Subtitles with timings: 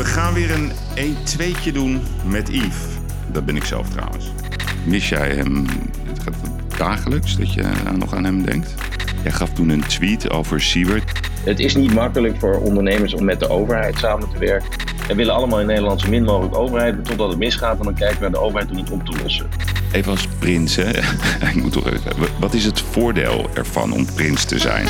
[0.00, 2.76] We gaan weer een 1-2'tje doen met Yves.
[3.32, 4.30] Dat ben ik zelf trouwens.
[4.84, 5.66] Mis jij hem
[6.06, 6.34] het gaat
[6.78, 7.64] dagelijks dat je
[7.98, 8.74] nog aan hem denkt?
[9.22, 11.12] Jij gaf toen een tweet over Siewert.
[11.44, 14.68] Het is niet makkelijk voor ondernemers om met de overheid samen te werken.
[15.08, 18.16] We willen allemaal in Nederland zo min mogelijk overheid, totdat het misgaat en dan kijken
[18.16, 19.48] we naar de overheid om het op te lossen.
[19.92, 20.90] Even als prins, hè?
[21.54, 22.12] Ik moet toch even.
[22.38, 24.86] Wat is het voordeel ervan om prins te zijn?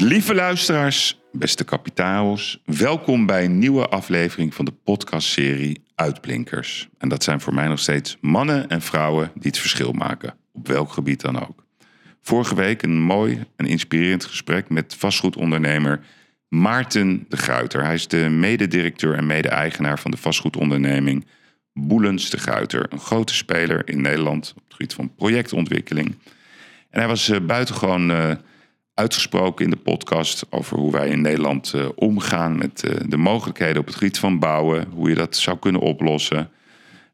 [0.00, 6.88] Lieve luisteraars, beste kapitaals, welkom bij een nieuwe aflevering van de podcastserie Uitblinkers.
[6.98, 10.68] En dat zijn voor mij nog steeds mannen en vrouwen die het verschil maken, op
[10.68, 11.64] welk gebied dan ook.
[12.20, 16.00] Vorige week een mooi en inspirerend gesprek met vastgoedondernemer
[16.48, 17.84] Maarten de Gruiter.
[17.84, 21.26] Hij is de mededirecteur en mede-eigenaar van de vastgoedonderneming
[21.72, 22.86] Boelens de Gruiter.
[22.88, 26.06] Een grote speler in Nederland op het gebied van projectontwikkeling.
[26.90, 28.30] En hij was uh, buitengewoon uh,
[29.00, 33.86] uitgesproken in de podcast over hoe wij in Nederland uh, omgaan met de mogelijkheden op
[33.86, 36.36] het gebied van bouwen, hoe je dat zou kunnen oplossen.
[36.36, 36.48] Hij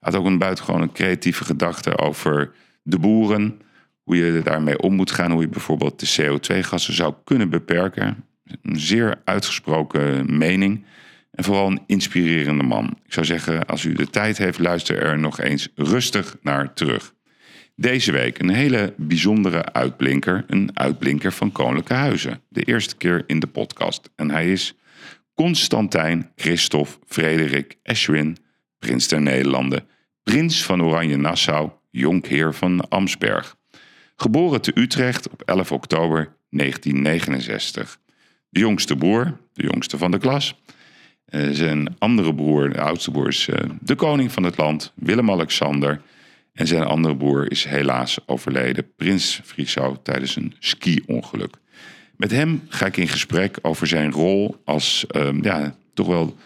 [0.00, 3.60] had ook een buitengewoon creatieve gedachte over de boeren,
[4.02, 8.24] hoe je daarmee om moet gaan, hoe je bijvoorbeeld de CO2-gassen zou kunnen beperken.
[8.62, 10.84] Een zeer uitgesproken mening.
[11.30, 12.98] En vooral een inspirerende man.
[13.04, 17.14] Ik zou zeggen, als u de tijd heeft, luister er nog eens rustig naar terug.
[17.78, 20.44] Deze week een hele bijzondere uitblinker.
[20.46, 22.40] Een uitblinker van Koninklijke Huizen.
[22.48, 24.10] De eerste keer in de podcast.
[24.14, 24.74] En hij is
[25.34, 28.36] Constantijn Christophe Frederik Eschwin,
[28.78, 29.88] prins der Nederlanden.
[30.22, 33.56] Prins van Oranje-Nassau, jonkheer van Amsberg.
[34.16, 37.98] Geboren te Utrecht op 11 oktober 1969.
[38.48, 40.60] De jongste broer, de jongste van de klas.
[41.28, 46.00] Uh, zijn andere broer, de oudste broer, is uh, de koning van het land, Willem-Alexander.
[46.56, 51.54] En zijn andere broer is helaas overleden, prins Friso, tijdens een ski-ongeluk.
[52.16, 56.36] Met hem ga ik in gesprek over zijn rol als uh, ja, toch wel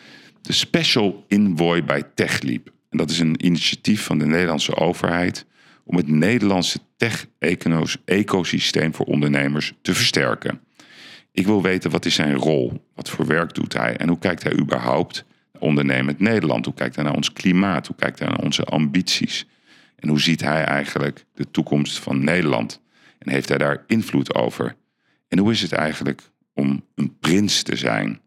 [0.42, 2.72] de special envoy bij TechLeap.
[2.88, 5.47] En dat is een initiatief van de Nederlandse overheid
[5.84, 10.60] om het Nederlandse tech-ecosysteem voor ondernemers te versterken.
[11.32, 14.42] Ik wil weten wat is zijn rol, wat voor werk doet hij en hoe kijkt
[14.42, 16.65] hij überhaupt naar ondernemend Nederland?
[16.65, 17.87] Hoe kijkt hij naar ons klimaat?
[17.87, 19.47] Hoe kijkt hij naar onze ambities?
[20.00, 22.81] En hoe ziet hij eigenlijk de toekomst van Nederland?
[23.19, 24.77] En heeft hij daar invloed over?
[25.28, 26.22] En hoe is het eigenlijk
[26.55, 28.21] om een prins te zijn?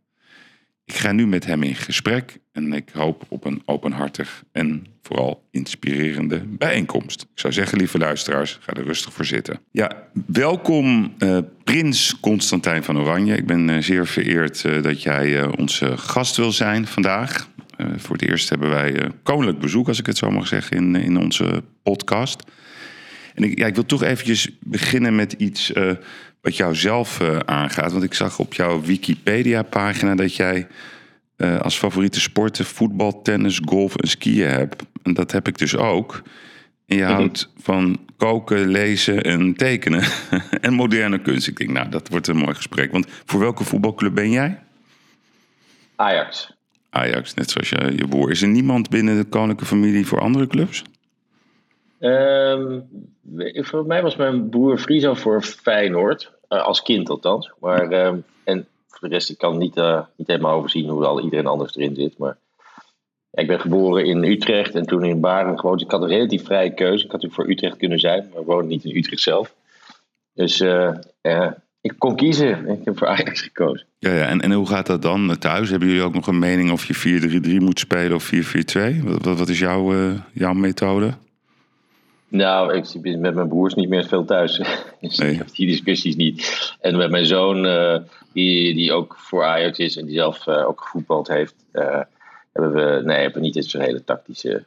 [0.85, 5.47] Ik ga nu met hem in gesprek en ik hoop op een openhartig en vooral
[5.51, 7.21] inspirerende bijeenkomst.
[7.21, 9.59] Ik zou zeggen, lieve luisteraars, ga er rustig voor zitten.
[9.71, 13.35] Ja, welkom uh, Prins Constantijn van Oranje.
[13.35, 17.47] Ik ben uh, zeer vereerd uh, dat jij onze gast wil zijn vandaag.
[17.77, 21.17] Voor het eerst hebben wij koninklijk bezoek, als ik het zo mag zeggen, in, in
[21.17, 22.43] onze podcast.
[23.35, 25.71] En ik, ja, ik wil toch eventjes beginnen met iets
[26.41, 27.91] wat jou zelf aangaat.
[27.91, 30.67] Want ik zag op jouw Wikipedia-pagina dat jij
[31.37, 34.81] uh, als favoriete sporten voetbal, tennis, golf en skiën heb.
[35.03, 36.21] En dat heb ik dus ook.
[36.85, 40.03] En je houdt van koken, lezen en tekenen.
[40.61, 41.47] en moderne kunst.
[41.47, 42.91] Ik denk, nou, dat wordt een mooi gesprek.
[42.91, 44.59] Want voor welke voetbalclub ben jij?
[45.95, 46.51] Ajax.
[46.93, 48.31] Ajax, net zoals je, je broer.
[48.31, 50.83] Is er niemand binnen de koninklijke familie voor andere clubs?
[51.99, 52.83] Um,
[53.53, 56.31] voor mij was mijn broer Friso voor Feyenoord.
[56.49, 57.51] Uh, als kind althans.
[57.59, 61.21] Maar, uh, en voor de rest, ik kan niet, uh, niet helemaal overzien hoe al
[61.21, 62.17] iedereen anders erin zit.
[62.17, 62.37] Maar
[63.29, 65.77] ja, ik ben geboren in Utrecht en toen in Baren gewoond.
[65.77, 67.05] Dus ik had een relatief vrije keuze.
[67.05, 69.55] Ik had natuurlijk voor Utrecht kunnen zijn, maar woon niet in Utrecht zelf.
[70.33, 71.51] Dus uh, uh,
[71.83, 72.67] ik kon kiezen.
[72.67, 73.87] Ik heb voor Ajax gekozen.
[73.99, 74.25] Ja, ja.
[74.27, 75.69] En, en hoe gaat dat dan thuis?
[75.69, 79.03] Hebben jullie ook nog een mening of je 4-3-3 moet spelen of 4-4-2?
[79.03, 79.93] Wat, wat is jouw,
[80.33, 81.13] jouw methode?
[82.27, 84.57] Nou, ik zit met mijn broers niet meer veel thuis.
[85.01, 85.31] dus nee.
[85.31, 86.71] ik heb die discussies niet.
[86.81, 87.97] En met mijn zoon, uh,
[88.33, 91.55] die, die ook voor Ajax is en die zelf uh, ook gevoetbald heeft,
[92.51, 94.65] hebben we, nee, hebben we niet zo'n hele tactische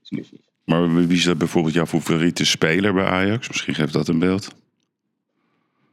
[0.00, 0.46] discussies.
[0.64, 3.48] Maar wie is dat bijvoorbeeld jouw favoriete speler bij Ajax?
[3.48, 4.54] Misschien geeft dat een beeld.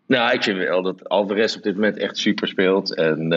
[0.07, 2.95] Nou, ik vind wel dat Alvarez op dit moment echt super speelt.
[2.95, 3.31] En,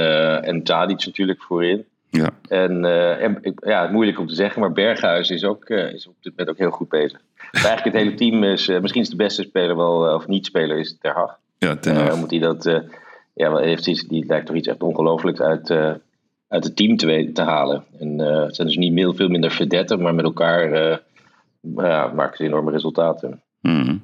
[0.45, 1.85] en Tadic natuurlijk voorin.
[2.11, 2.31] Ja.
[2.49, 6.15] En, uh, en ja, moeilijk om te zeggen, maar Berghuis is, ook, uh, is op
[6.21, 7.21] dit moment ook heel goed bezig.
[7.51, 10.79] Dus eigenlijk het hele team is, uh, misschien is de beste speler wel, of niet-speler,
[10.79, 11.39] is Ter Hag.
[11.59, 12.17] Ja, Ten Hag.
[12.17, 12.83] moet hij dat,
[13.35, 15.71] ja, heeft iets, die lijkt toch iets echt ongelooflijks uit,
[16.49, 17.85] uit het team te, te halen.
[17.99, 21.01] En het zijn dus niet meer, veel minder verdetten, maar met elkaar
[22.15, 23.43] maken ze enorme resultaten.
[23.61, 24.03] Hmm.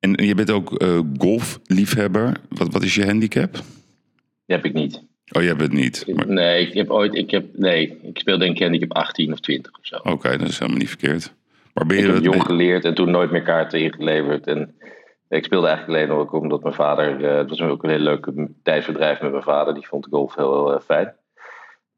[0.00, 0.84] En je bent ook
[1.18, 2.36] golfliefhebber.
[2.48, 3.52] Wat, wat is je handicap?
[3.52, 5.02] Die heb ik niet.
[5.32, 6.04] Oh, jij bent niet?
[6.14, 6.28] Maar...
[6.28, 9.40] Nee, ik heb ooit, ik heb, nee, ik speel denk ik, ik heb 18 of
[9.40, 9.96] 20 of zo.
[9.96, 11.32] Oké, okay, dat is helemaal niet verkeerd.
[11.74, 14.46] Maar ben je ik heb jong geleerd en toen nooit meer kaarten ingeleverd.
[14.46, 14.74] En
[15.28, 17.20] Ik speelde eigenlijk alleen ook omdat mijn vader.
[17.20, 19.74] Uh, het was ook een hele leuke tijdverdrijf met mijn vader.
[19.74, 21.14] Die vond golf heel uh, fijn.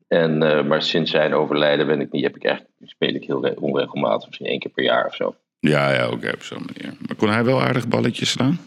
[0.08, 3.54] En, uh, maar sinds zijn overlijden ben ik niet, heb ik eigenlijk, speel ik heel
[3.60, 5.34] onregelmatig, misschien één keer per jaar of zo.
[5.60, 6.96] Ja, ja, oké, op zo'n manier.
[7.06, 8.58] Maar kon hij wel aardig balletjes slaan?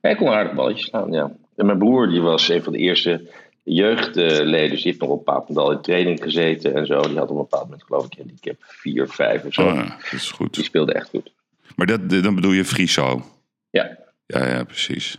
[0.00, 1.32] Hij kon aardig balletjes slaan, ja.
[1.56, 3.30] En mijn broer, die was een van de eerste
[3.62, 4.70] jeugdleden.
[4.70, 7.00] Dus die heeft nog op een bepaald moment al in training gezeten en zo.
[7.00, 9.68] Die had op een bepaald moment, geloof ik, die heb 4, 5 of zo.
[9.68, 10.54] Ah, dat is goed.
[10.54, 11.32] Die speelde echt goed.
[11.76, 13.22] Maar dat, dan bedoel je Friso?
[13.70, 13.98] Ja.
[14.26, 15.18] Ja, ja, precies.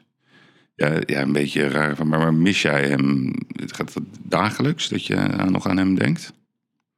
[0.76, 2.08] Ja, ja, een beetje raar.
[2.08, 3.34] Maar, maar mis jij hem?
[3.66, 5.16] Gaat dagelijks dat je
[5.50, 6.34] nog aan hem denkt?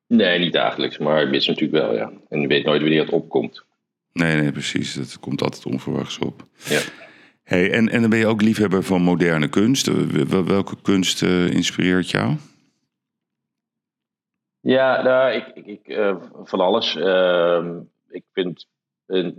[0.08, 2.12] Nee, niet dagelijks, maar ik mis natuurlijk wel, ja.
[2.30, 3.66] En je weet nooit wanneer het opkomt.
[4.18, 4.94] Nee, nee, precies.
[4.94, 6.44] Het komt altijd onverwachts op.
[6.64, 6.80] Ja.
[7.44, 9.90] Hey, en, en dan ben je ook liefhebber van moderne kunst.
[10.46, 12.36] Welke kunst uh, inspireert jou?
[14.60, 16.96] Ja, nou, ik, ik, ik uh, van alles.
[16.96, 17.66] Uh,
[18.10, 18.68] ik vind
[19.06, 19.34] het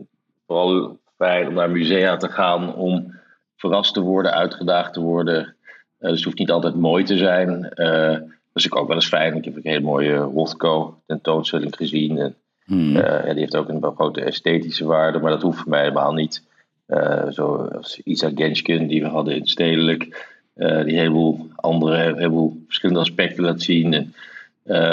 [0.46, 3.18] vooral fijn om naar musea te gaan om
[3.56, 5.56] verrast te worden, uitgedaagd te worden.
[5.98, 7.60] dus het hoeft niet altijd mooi te zijn.
[7.60, 9.36] dat is ik ook wel eens fijn.
[9.36, 12.18] Ik heb een hele mooie Rothko tentoonstelling gezien.
[12.18, 12.36] En,
[12.68, 12.96] hmm.
[12.96, 16.46] ja, die heeft ook een grote esthetische waarde, maar dat hoeft voor mij helemaal niet.
[16.88, 20.26] Uh, zoals Isa Genschken, die we hadden in Stedelijk.
[20.56, 23.94] Uh, die een heleboel andere, een heleboel verschillende aspecten laat zien.
[23.94, 24.14] En,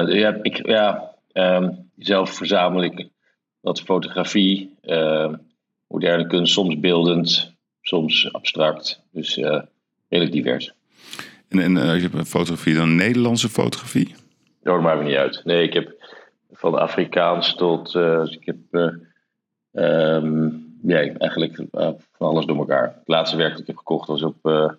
[0.08, 3.08] ja, ik, ja um, zelf verzamel ik
[3.60, 4.74] wat fotografie,
[5.88, 9.02] moderne kunst, soms beeldend, soms abstract.
[9.12, 9.36] Dus
[10.10, 10.74] redelijk divers.
[11.50, 14.16] En, en als je hebt fotografie, dan Nederlandse fotografie?
[14.64, 15.42] Oh, dat maakt me niet uit.
[15.44, 15.96] Nee, ik heb
[16.56, 17.96] van Afrikaans tot.
[18.30, 18.92] ik heb.
[19.72, 22.84] Um, ja, eigenlijk uh, van alles door elkaar.
[22.84, 24.70] Het laatste werk dat ik heb gekocht was op uh,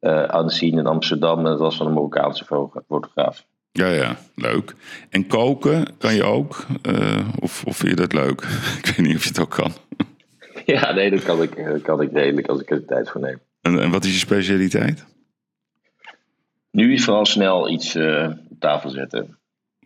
[0.00, 1.38] uh, in Amsterdam.
[1.38, 2.44] En dat was van een Marokkaanse
[2.88, 3.44] fotograaf.
[3.72, 4.74] Ja, ja, leuk.
[5.10, 6.66] En koken kan je ook?
[7.40, 8.40] of, of vind je dat leuk?
[8.82, 9.72] ik weet niet of je het ook kan.
[10.74, 13.20] ja, nee, dat kan ik, dat kan ik redelijk als ik er de tijd voor
[13.20, 13.40] neem.
[13.60, 15.04] En, en wat is je specialiteit?
[16.70, 19.35] Nu is vooral snel iets op tafel zetten.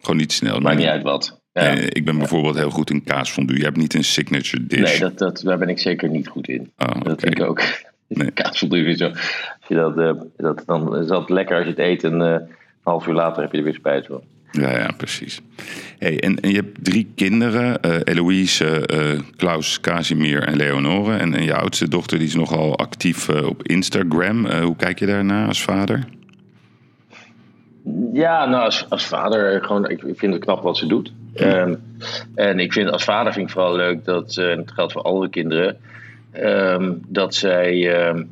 [0.00, 0.60] Gewoon niet snel.
[0.60, 1.40] Maakt niet uit wat.
[1.52, 1.70] Ja.
[1.70, 3.56] ik ben bijvoorbeeld heel goed in kaasfondue.
[3.56, 4.80] Je hebt niet een signature dish.
[4.80, 6.72] Nee, dat, dat, daar ben ik zeker niet goed in.
[6.78, 7.62] Oh, dat vind ik ook.
[8.12, 8.30] Nee.
[8.30, 9.08] Kaasfondue is zo.
[9.08, 12.26] Als je dat, uh, dat, dan is dat lekker als je het eet en uh,
[12.26, 12.48] een
[12.82, 14.22] half uur later heb je er weer spijt van.
[14.50, 15.40] Ja, ja, precies.
[15.98, 18.86] Hey, en, en je hebt drie kinderen, uh, Eloïse,
[19.36, 21.16] Klaus, Casimir en Leonore.
[21.16, 24.46] En, en je oudste dochter die is nogal actief op Instagram.
[24.46, 26.04] hoe kijk je daarna als vader?
[28.12, 31.12] Ja, nou, als, als vader, gewoon, ik, ik vind het knap wat ze doet.
[31.34, 31.82] Um,
[32.34, 35.02] en ik vind als vader vind ik vooral leuk dat, uh, en dat geldt voor
[35.02, 35.76] alle kinderen,
[36.34, 38.30] um, dat zij um,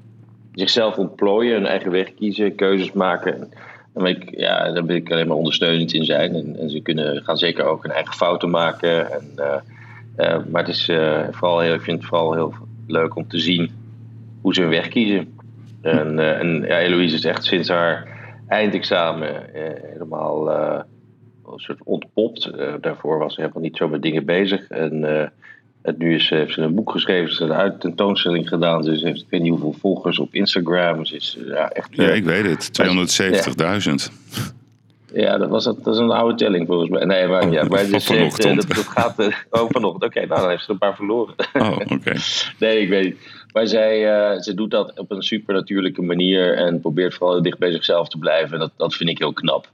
[0.54, 3.52] zichzelf ontplooien, hun eigen weg kiezen, keuzes maken.
[3.94, 6.34] En ik, ja, daar wil ik alleen maar ondersteunend in zijn.
[6.34, 9.12] En, ze kunnen, gaan zeker ook hun eigen fouten maken.
[9.12, 9.54] En, uh,
[10.18, 10.84] uh, maar het is
[11.30, 12.54] vooral heel, ik vind het vooral heel
[12.86, 13.70] leuk om te zien
[14.40, 15.38] hoe ze hun weg kiezen.
[15.82, 18.17] En, en ja, is echt sinds haar
[18.48, 22.50] eindexamen helemaal een soort ontpopt.
[22.56, 24.68] Uh, daarvoor was ze helemaal niet zo met dingen bezig.
[24.68, 25.04] En
[25.82, 28.84] het, nu is, heeft ze een boek geschreven, ze heeft een tentoonstelling gedaan.
[28.84, 31.04] Ze heeft ik weet niet hoeveel volgers op Instagram.
[31.04, 31.88] Ze is ja, echt.
[31.90, 32.80] Ja, ik weet het.
[34.08, 34.12] 270.000.
[35.12, 35.38] Ja.
[35.38, 37.04] dat, was, dat is een oude telling volgens mij.
[37.04, 39.18] Nee, maar, ja, maar dus heeft, dat, dat gaat
[39.50, 40.04] oh, vanochtend.
[40.04, 41.34] Oké, nou dan heeft ze een paar verloren.
[41.52, 42.12] Oh, oké.
[42.58, 43.37] nee, ik weet niet.
[43.52, 44.04] Maar zij,
[44.34, 48.18] uh, ze doet dat op een supernatuurlijke manier en probeert vooral dicht bij zichzelf te
[48.18, 48.54] blijven.
[48.54, 49.70] En dat, dat vind ik heel knap.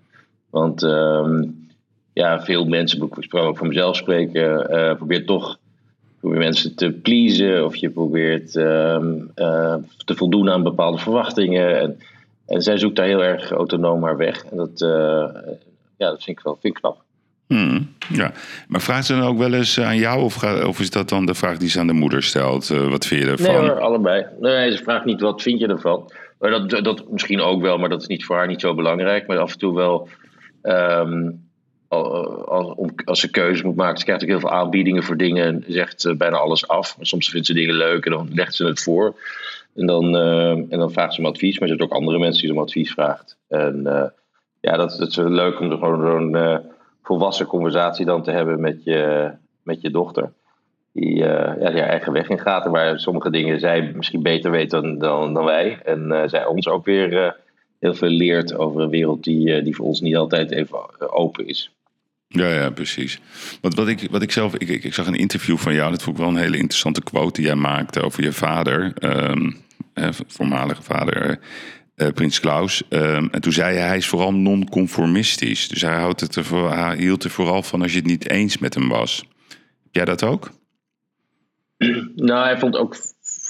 [0.50, 1.68] Want um,
[2.12, 5.58] ja, veel mensen, ik ook van mezelf spreken, uh, probeert toch
[6.20, 8.98] mensen te pleasen of je probeert uh,
[9.36, 11.80] uh, te voldoen aan bepaalde verwachtingen.
[11.80, 11.98] En,
[12.46, 14.44] en zij zoekt daar heel erg autonoom haar weg.
[14.44, 14.78] En dat,
[15.96, 17.03] ja, dat vind ik wel vind ik knap.
[17.46, 18.32] Hmm, ja,
[18.68, 21.34] maar vraagt ze dan ook wel eens aan jou of, of is dat dan de
[21.34, 22.68] vraag die ze aan de moeder stelt?
[22.68, 23.60] wat vind je ervan?
[23.60, 24.26] Nee allebei.
[24.40, 26.12] Nee, ze vraagt niet wat vind je ervan.
[26.38, 29.26] Maar dat, dat misschien ook wel, maar dat is niet voor haar niet zo belangrijk.
[29.26, 30.08] Maar af en toe wel...
[30.62, 31.42] Um,
[33.04, 33.98] als, ze keuze moet maken.
[33.98, 36.96] Ze krijgt ook heel veel aanbiedingen voor dingen en zegt bijna alles af.
[36.96, 39.14] Maar soms vindt ze dingen leuk en dan legt ze het voor.
[39.74, 41.58] En dan, uh, en dan vraagt ze om advies.
[41.58, 43.36] Maar er zijn ook andere mensen die ze om advies vraagt.
[43.48, 43.82] En
[44.60, 46.62] ja, dat, dat is leuk om er gewoon zo'n
[47.04, 49.30] volwassen conversatie dan te hebben met je,
[49.62, 50.32] met je dochter.
[50.92, 52.64] Die, ja, die haar eigen weg in gaat.
[52.64, 55.78] En waar sommige dingen zij misschien beter weet dan, dan, wij.
[55.84, 57.36] En zij ons ook weer
[57.80, 61.70] heel veel leert over een wereld die, die voor ons niet altijd even open is.
[62.34, 63.20] Ja, ja, precies.
[63.60, 66.16] Want wat ik, wat ik zelf, ik, ik, zag een interview van jou, dat vond
[66.16, 69.56] ik wel een hele interessante quote die jij maakte over je vader, um,
[70.26, 71.38] voormalige vader,
[71.96, 72.82] uh, Prins Klaus.
[72.88, 75.68] Um, en toen zei hij, hij is vooral non-conformistisch.
[75.68, 78.58] Dus hij, houdt het er, hij hield er vooral van als je het niet eens
[78.58, 79.24] met hem was.
[79.82, 80.50] Heb jij dat ook?
[82.14, 82.96] Nou, hij vond ook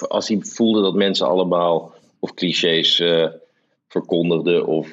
[0.07, 3.03] als hij voelde dat mensen allemaal of clichés
[3.87, 4.89] verkondigden of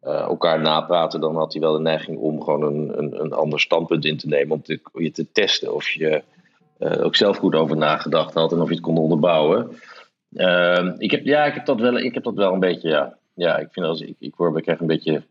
[0.00, 4.04] elkaar napraten, dan had hij wel de neiging om gewoon een, een, een ander standpunt
[4.04, 4.52] in te nemen.
[4.52, 6.22] Om te, je te testen of je
[6.78, 9.70] ook zelf goed over nagedacht had en of je het kon onderbouwen.
[10.34, 13.16] Ehm, ik, heb, ja, ik, heb dat wel, ik heb dat wel een beetje, ja.
[13.34, 15.22] Ja, ik vind als ik, ik, word, ik krijg een beetje,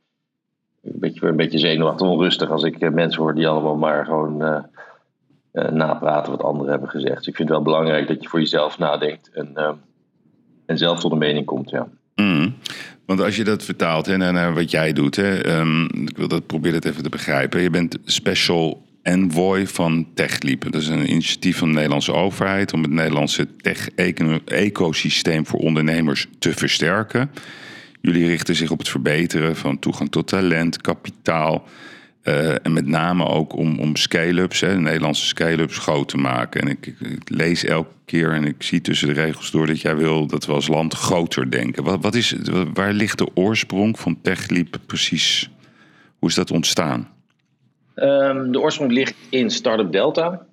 [0.83, 4.59] een beetje, een beetje zenuwachtig, onrustig als ik mensen hoor die allemaal maar gewoon uh,
[5.53, 7.17] uh, napraten wat anderen hebben gezegd.
[7.17, 9.71] Dus ik vind het wel belangrijk dat je voor jezelf nadenkt en, uh,
[10.65, 11.87] en zelf tot een mening komt, ja.
[12.15, 12.55] Mm.
[13.05, 16.47] Want als je dat vertaalt hè, naar wat jij doet, hè, um, ik wil dat
[16.47, 17.61] proberen het even te begrijpen.
[17.61, 20.71] Je bent special envoy van TechLeap.
[20.71, 26.53] Dat is een initiatief van de Nederlandse overheid om het Nederlandse tech-ecosysteem voor ondernemers te
[26.53, 27.31] versterken.
[28.01, 31.67] Jullie richten zich op het verbeteren van toegang tot talent, kapitaal.
[32.23, 36.61] Uh, en met name ook om, om scale-ups, hè, de Nederlandse scale-ups, groot te maken.
[36.61, 39.95] En ik, ik, lees elke keer en ik zie tussen de regels door dat jij
[39.95, 41.83] wil dat we als land groter denken.
[41.83, 42.35] Wat, wat is,
[42.73, 45.49] waar ligt de oorsprong van TechLeap precies?
[46.19, 47.15] Hoe is dat ontstaan?
[48.03, 50.47] Um, de oorsprong ligt in Startup Delta.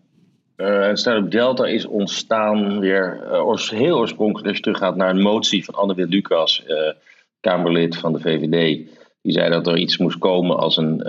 [0.57, 5.65] Uh, Startup Delta is ontstaan weer uh, heel oorspronkelijk als je teruggaat naar een motie
[5.65, 6.93] van Anne Lucas, uh,
[7.41, 8.89] Kamerlid van de VVD.
[9.23, 11.07] Die zei dat er iets moest komen als een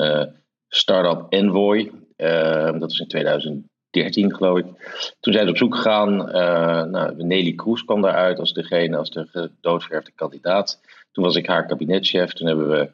[0.68, 1.92] Startup Envoy.
[2.16, 4.66] Ehm, dat was in 2013 geloof ik.
[5.20, 6.16] Toen zijn ze op zoek gegaan.
[6.92, 10.82] nou, Nelly Kroes kwam daaruit als degene, als de gedoodverfde kandidaat.
[11.12, 12.34] Toen was ik haar kabinetchef.
[12.34, 12.90] Toen hebben we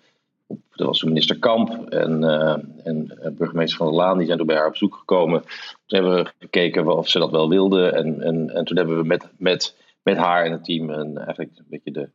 [0.76, 4.48] dat was minister Kamp en, uh, en eh, burgemeester Van der Laan, die zijn toen
[4.48, 5.42] bij haar op zoek gekomen.
[5.42, 7.90] Toen hebben we gekeken of ze dat wel wilde.
[7.90, 11.52] En, en, en toen hebben we met, met, met haar en het team een, eigenlijk
[11.58, 12.10] een beetje de,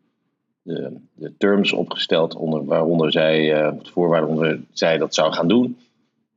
[0.62, 5.78] de, de terms opgesteld onder, waaronder zij, uh, voorwaarden onder zij dat zou gaan doen.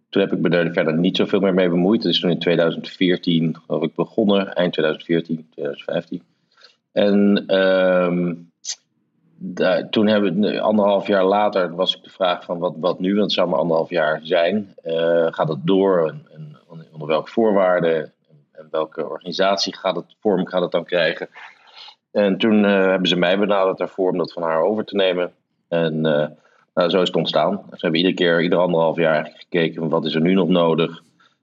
[0.10, 2.04] Toen heb ik me er verder niet zoveel meer mee bemoeid.
[2.04, 6.22] Het is toen in 2014, geloof ik, begonnen, eind 2014, 2015.
[6.92, 7.46] En
[9.90, 13.24] toen hebben we anderhalf jaar later was ik de vraag van wat, wat nu, want
[13.24, 14.76] het zou maar anderhalf jaar zijn.
[14.84, 16.58] Uh, gaat het door en,
[16.92, 18.14] onder welke voorwaarden
[18.52, 21.30] en, welke organisatie gaat het, vorm gaat het dan krijgen?
[22.12, 25.32] En toen uh, hebben ze mij benaderd daarvoor om dat van haar over te nemen.
[25.68, 26.28] En uh,
[26.74, 27.52] nou, zo is het ontstaan.
[27.70, 31.02] We hebben iedere keer, ieder anderhalf jaar gekeken van wat is er nu nog nodig?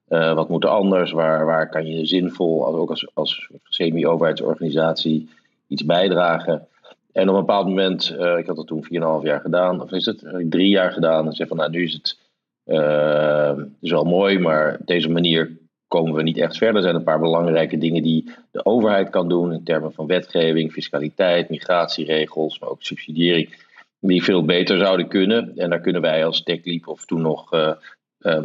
[0.08, 1.12] wat moet er anders?
[1.12, 5.28] Waar, waar kan je zinvol, ook als, als semi-overheidsorganisatie,
[5.66, 6.68] iets bijdragen?
[7.16, 8.90] En op een bepaald moment, uh, ik had dat toen 4,5
[9.22, 11.26] jaar gedaan, of is het drie jaar gedaan.
[11.26, 12.18] En zei van nou, nu is het,
[12.64, 15.58] uh, is wel mooi, maar op deze manier
[15.88, 16.76] komen we niet echt verder.
[16.76, 20.72] Er zijn een paar belangrijke dingen die de overheid kan doen in termen van wetgeving,
[20.72, 23.64] fiscaliteit, migratieregels, maar ook subsidiëring,
[24.00, 25.52] die veel beter zouden kunnen.
[25.56, 27.72] En daar kunnen wij als TechLeap of toen nog uh,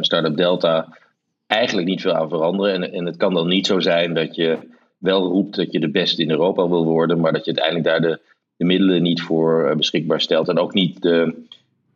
[0.00, 0.98] Startup Delta
[1.46, 2.74] eigenlijk niet veel aan veranderen.
[2.74, 4.58] En, en het kan dan niet zo zijn dat je
[4.98, 8.10] wel roept dat je de beste in Europa wil worden, maar dat je uiteindelijk daar
[8.10, 11.34] de de middelen niet voor eh, beschikbaar stelt en ook niet de,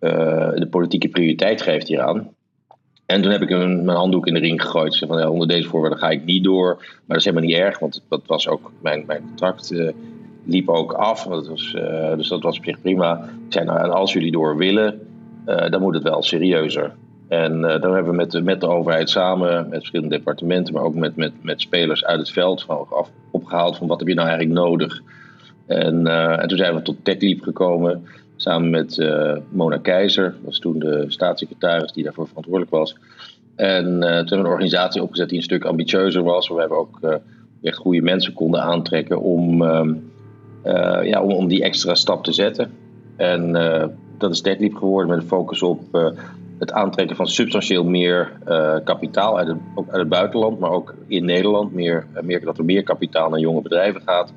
[0.01, 2.29] uh, de politieke prioriteit geeft hieraan.
[3.07, 4.95] En toen heb ik mijn handdoek in de ring gegooid.
[4.95, 6.75] Ze van ja, onder deze voorwaarden ga ik niet door.
[6.77, 9.91] Maar dat is helemaal niet erg, want dat was ook mijn, mijn contract uh,
[10.45, 11.27] liep ook af.
[11.27, 13.25] Uh, dus dat was op zich prima.
[13.25, 15.01] Ik zei nou, en als jullie door willen,
[15.45, 16.95] dan moet het wel serieuzer.
[17.29, 20.95] En dan hebben we met de, met de overheid samen, met verschillende departementen, maar ook
[20.95, 22.87] met, met, met spelers uit het veld van,
[23.31, 25.03] opgehaald van wat heb je nou eigenlijk nodig
[25.67, 28.05] en, uh, en toen zijn we tot TechLeap gekomen,
[28.37, 32.97] samen met uh, Mona Keizer, was toen de staatssecretaris die daarvoor verantwoordelijk was.
[33.57, 36.75] En uh, toen hebben we een organisatie opgezet die een stuk ambitieuzer was, waar we
[36.75, 37.21] ook
[37.63, 39.95] echt goede mensen konden aantrekken om, ehm,
[41.03, 42.71] ja, om, om die extra stap te zetten.
[43.17, 43.53] En
[44.19, 45.81] dat is TechLeap geworden met een focus op
[46.59, 48.33] het aantrekken van substantieel meer
[48.85, 51.73] kapitaal uit het, ook uit het buitenland, maar ook in Nederland.
[51.73, 54.33] Meer, meer, dat er meer kapitaal naar jonge bedrijven gaat.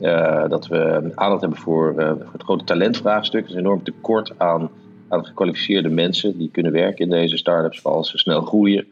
[0.00, 3.42] Uh, dat we aandacht hebben voor, uh, voor, het grote talentvraagstuk.
[3.42, 4.70] Er is een enorm tekort aan,
[5.08, 8.86] aan gekwalificeerde mensen die kunnen werken in deze start-ups als ze snel groeien.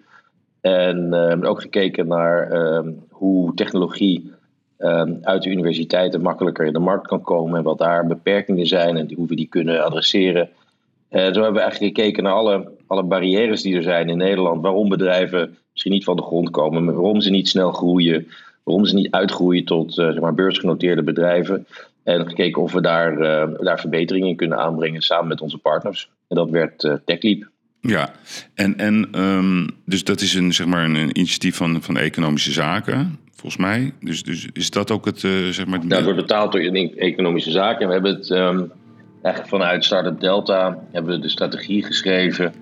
[0.60, 4.32] En uh, ook gekeken naar ehm, hoe technologie
[4.76, 8.96] ehm, uit de universiteiten makkelijker in de markt kan komen en wat daar beperkingen zijn
[8.96, 10.48] en hoe we die kunnen adresseren.
[11.10, 14.88] zo hebben we eigenlijk gekeken naar alle, alle barrières die er zijn in Nederland, waarom
[14.88, 18.26] bedrijven misschien niet van de grond komen, waarom ze niet snel groeien,
[18.64, 21.66] waarom ze niet uitgroeien tot uh, zeg maar beursgenoteerde bedrijven.
[22.02, 26.10] En gekeken of we daar, uh, daar verbeteringen in kunnen aanbrengen samen met onze partners.
[26.28, 27.48] En dat werd uh, TechLeap.
[27.80, 28.12] Ja,
[28.54, 33.18] en, en um, dus dat is een, zeg maar een, initiatief van, van economische zaken,
[33.34, 33.92] volgens mij.
[34.00, 35.88] Dus, dus is dat ook het, zeg maar...
[35.88, 37.80] Dat wordt betaald door economische zaken.
[37.80, 38.72] En we hebben het um,
[39.22, 42.52] eigenlijk vanuit Startup Delta hebben we de strategie geschreven.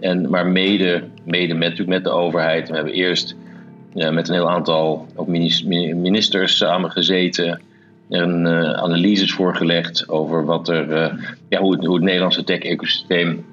[0.00, 2.68] En, maar mede, mede met, met de overheid.
[2.68, 3.36] We hebben eerst
[3.92, 7.60] ja, met een heel aantal ook ministers samengezeten.
[8.08, 13.44] En uh, analyses voorgelegd over wat er, ja, hoe, het, hoe het Nederlandse tech-ecosysteem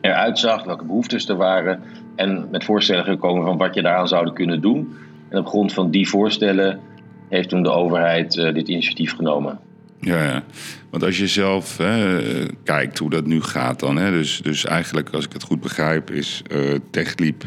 [0.00, 1.80] eruit zag, welke behoeftes er waren.
[2.16, 4.94] En met voorstellen gekomen van wat je daaraan zou kunnen doen.
[5.28, 6.80] En op grond van die voorstellen
[7.28, 9.58] heeft toen de overheid dit initiatief genomen.
[10.00, 10.42] Ja, ja,
[10.90, 12.20] want als je zelf hè,
[12.64, 13.96] kijkt hoe dat nu gaat dan.
[13.96, 17.44] Hè, dus, dus eigenlijk, als ik het goed begrijp, is uh, TechLeap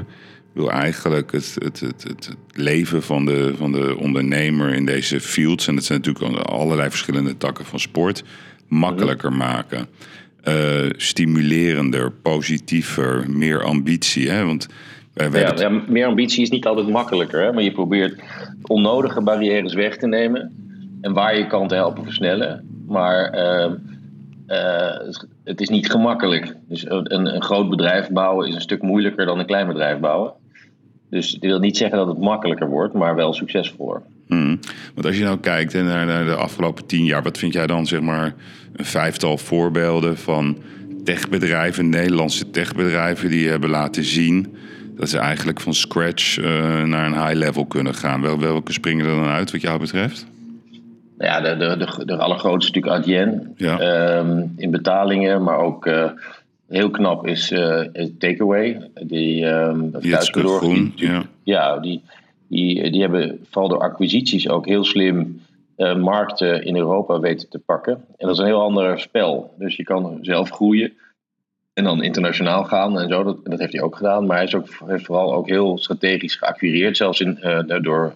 [0.54, 5.68] wil eigenlijk het, het, het, het, leven van de, van de ondernemer in deze fields...
[5.68, 8.24] en dat zijn natuurlijk allerlei verschillende takken van sport...
[8.68, 9.88] makkelijker maken.
[10.44, 14.30] Uh, stimulerender, positiever, meer ambitie.
[14.30, 14.46] Hè?
[14.46, 14.68] Want
[15.14, 17.42] ja, ja, meer ambitie is niet altijd makkelijker.
[17.42, 17.54] Hè?
[17.54, 18.22] Maar je probeert
[18.62, 20.52] onnodige barrières weg te nemen
[21.02, 22.66] en waar je kan te helpen versnellen.
[22.88, 23.74] Maar ehm,
[24.48, 26.56] eh, het is niet gemakkelijk.
[26.68, 30.34] Dus een, een, groot bedrijf bouwen is een stuk moeilijker dan een klein bedrijf bouwen.
[31.12, 34.02] Dus dit wil niet zeggen dat het makkelijker wordt, maar wel succesvoller.
[34.28, 34.60] Hmm.
[34.94, 38.02] Want als je nou kijkt naar, de afgelopen tien jaar, wat vind jij dan zeg
[38.02, 38.36] maar
[38.76, 40.58] een vijftal voorbeelden van
[41.04, 44.56] techbedrijven, Nederlandse techbedrijven, die hebben laten zien
[44.96, 48.22] dat ze eigenlijk van scratch uh, naar een high level kunnen gaan?
[48.22, 50.26] Wel, welke springen er dan uit wat jou betreft?
[51.18, 53.54] ja, de, de, de, de allergrootste natuurlijk Adyen.
[53.58, 56.10] Ehm, in betalingen, maar ook uh,
[56.72, 57.84] heel knap is uh,
[58.20, 58.90] Takeaway.
[58.94, 59.92] Die, um.
[60.96, 61.24] Die, ja.
[61.44, 62.02] ja, die,
[62.48, 65.42] die, die hebben vooral door acquisities ook heel slim
[65.78, 67.94] uh, markten in Europa weten te pakken.
[67.94, 69.54] En dat is een heel ander spel.
[69.58, 70.94] Dus je kan zelf groeien
[71.74, 73.24] en dan internationaal gaan en zo.
[73.24, 74.26] Dat, dat heeft hij ook gedaan.
[74.26, 77.40] Maar hij is ook, heeft vooral ook heel strategisch geacquireerd, zelfs in,
[77.82, 78.14] door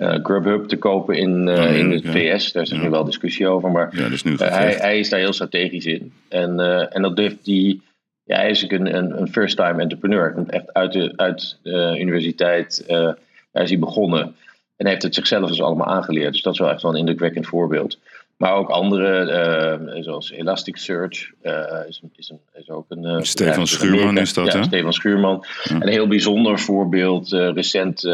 [0.00, 2.52] uh, Grubhub te kopen in, uh, oh, in het VS.
[2.52, 3.70] Daar is nu wel discussie over.
[3.70, 6.12] Maar ja, nu uh, hij, hij, is daar heel strategisch in.
[6.28, 7.80] En, en dat durft hij.
[8.24, 10.32] Ja, hij is een, een, een first-time entrepreneur.
[10.32, 12.84] Komt echt uit de, uit de universiteit.
[12.86, 14.34] daar is hij begonnen.
[14.76, 16.32] En heeft het zichzelf dus allemaal aangeleerd.
[16.32, 17.98] Dus dat is wel echt wel een indrukwekkend voorbeeld.
[18.36, 21.30] Maar ook andere, zoals Elasticsearch,
[21.88, 23.26] is, is, een, is ook een.
[23.26, 24.64] Stefan Schuurman is dat, ja, hè?
[24.64, 25.44] Stefan Schuurman.
[25.64, 28.04] Een heel bijzonder voorbeeld, recent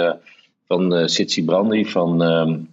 [0.66, 2.68] van uh, Sitsi Brandy van um,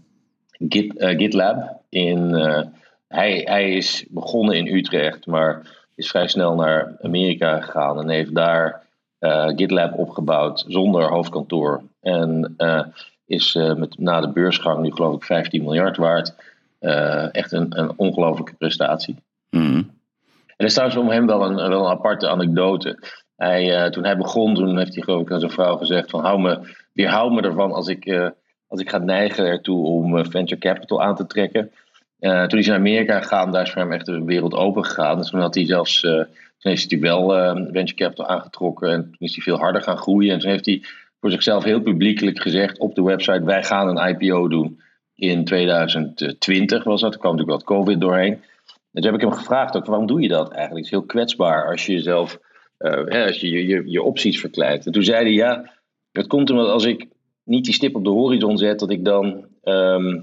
[0.69, 1.81] Git, uh, GitLab.
[1.89, 2.61] In, uh,
[3.07, 5.61] hij, hij is begonnen in Utrecht, maar
[5.95, 8.81] is vrij snel naar Amerika gegaan en heeft daar
[9.55, 11.81] GitLab opgebouwd zonder hoofdkantoor.
[12.01, 12.55] En
[13.25, 16.35] is met, na de beursgang nu geloof ik 15 miljard waard.
[17.31, 19.15] echt een, een ongelofelijke prestatie.
[19.49, 19.91] Mm.
[20.57, 22.99] En er staat om hem wel een, wel een aparte anekdote.
[23.35, 26.39] Hij, toen hij begon, toen heeft hij geloof ik aan zijn vrouw gezegd van hou
[26.39, 26.59] me
[26.93, 28.29] weerhoud me ervan als ik, uh,
[28.67, 31.71] als ik ga neigen ertoe om uh, venture capital aan te trekken.
[32.19, 34.85] Uh, toen is hij naar Amerika gegaan, daar is voor hem echt de wereld open
[34.85, 35.17] gegaan.
[35.17, 36.27] Dus toen had hij zelfs, toen
[36.57, 37.29] heeft hij wel
[37.71, 40.33] venture capital aangetrokken en toen is hij veel harder gaan groeien.
[40.33, 40.81] En toen heeft hij
[41.19, 44.81] voor zichzelf heel publiekelijk gezegd op de website: wij gaan een IPO doen
[45.15, 47.13] in 2020 was dat.
[47.13, 48.33] Er kwam natuurlijk wat COVID doorheen.
[48.93, 50.85] En toen heb ik hem gevraagd waarom doe je dat eigenlijk?
[50.85, 52.39] Het is heel kwetsbaar als je jezelf,
[53.09, 54.85] als je je, je, opties verkleint.
[54.85, 55.71] En toen zei hij, ja,
[56.13, 57.07] het komt omdat als ik
[57.43, 60.19] niet die stip op de horizon zet, dat ik dan ehm,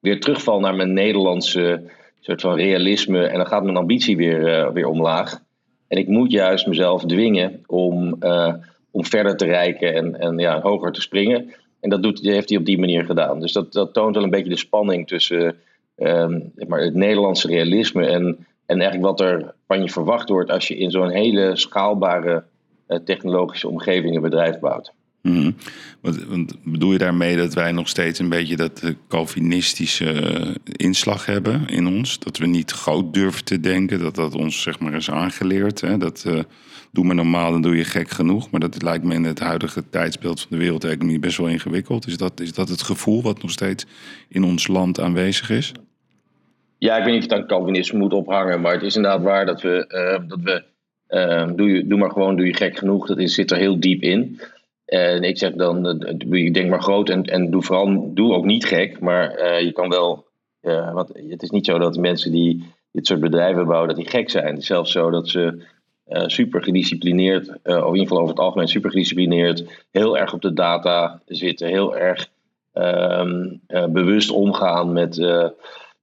[0.00, 3.26] weer terugval naar mijn Nederlandse soort van realisme.
[3.26, 5.42] En dan gaat mijn ambitie weer, uh, weer omlaag.
[5.88, 8.54] En ik moet juist mezelf dwingen om, uh,
[8.90, 11.54] om verder te reiken en, en ja, hoger te springen.
[11.80, 13.40] En dat doet, heeft hij op die manier gedaan.
[13.40, 15.56] Dus dat, dat toont wel een beetje de spanning tussen
[15.96, 20.68] um, maar het Nederlandse realisme en, en eigenlijk wat er van je verwacht wordt als
[20.68, 22.44] je in zo'n hele schaalbare
[22.88, 24.92] uh, technologische omgeving een bedrijf bouwt.
[25.24, 25.54] Mm
[26.28, 31.26] want, bedoel je daarmee dat wij nog steeds een beetje dat uh, Calvinistische uh, inslag
[31.26, 32.18] hebben in ons?
[32.18, 35.80] Dat we niet groot durven te denken, dat dat ons zeg maar is aangeleerd.
[35.80, 35.98] Hè?
[35.98, 36.38] Dat uh,
[36.92, 38.50] doe maar normaal, dan doe je gek genoeg.
[38.50, 42.06] Maar dat lijkt me in het huidige tijdsbeeld van de wereldeconomie best wel ingewikkeld.
[42.06, 43.86] Is dat, is dat het gevoel wat nog steeds
[44.28, 45.72] in ons land aanwezig is?
[46.78, 49.46] Ja, ik weet niet of het aan Calvinisme moet ophangen, maar het is inderdaad waar
[49.46, 49.86] dat we,
[50.28, 50.64] dat we
[51.56, 54.02] doe, je, doe maar gewoon, doe je gek genoeg, dat is, zit er heel diep
[54.02, 54.40] in.
[54.94, 58.64] En ik zeg dan, uh, denk maar groot en, en doe vooral doe ook niet
[58.64, 59.00] gek.
[59.00, 60.24] Maar uh, je kan wel,
[60.92, 64.30] want het is niet zo dat mensen die dit soort bedrijven bouwen, dat die gek
[64.30, 64.46] zijn.
[64.46, 65.62] Het is zelfs zo dat ze
[66.26, 70.52] super gedisciplineerd, of in ieder geval over het algemeen super gedisciplineerd, heel erg op de
[70.52, 71.68] data zitten.
[71.68, 72.28] Heel erg
[72.74, 75.18] um, bewust omgaan met,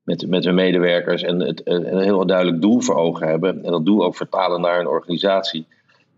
[0.04, 3.64] met, met hun medewerkers en het, een heel duidelijk doel voor ogen hebben.
[3.64, 5.66] En dat doel ook vertalen naar een organisatie.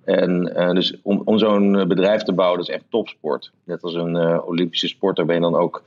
[0.03, 3.51] En uh, dus om, om zo'n bedrijf te bouwen, dat is echt topsport.
[3.63, 5.83] Net als een uh, Olympische sporter ben je dan ook,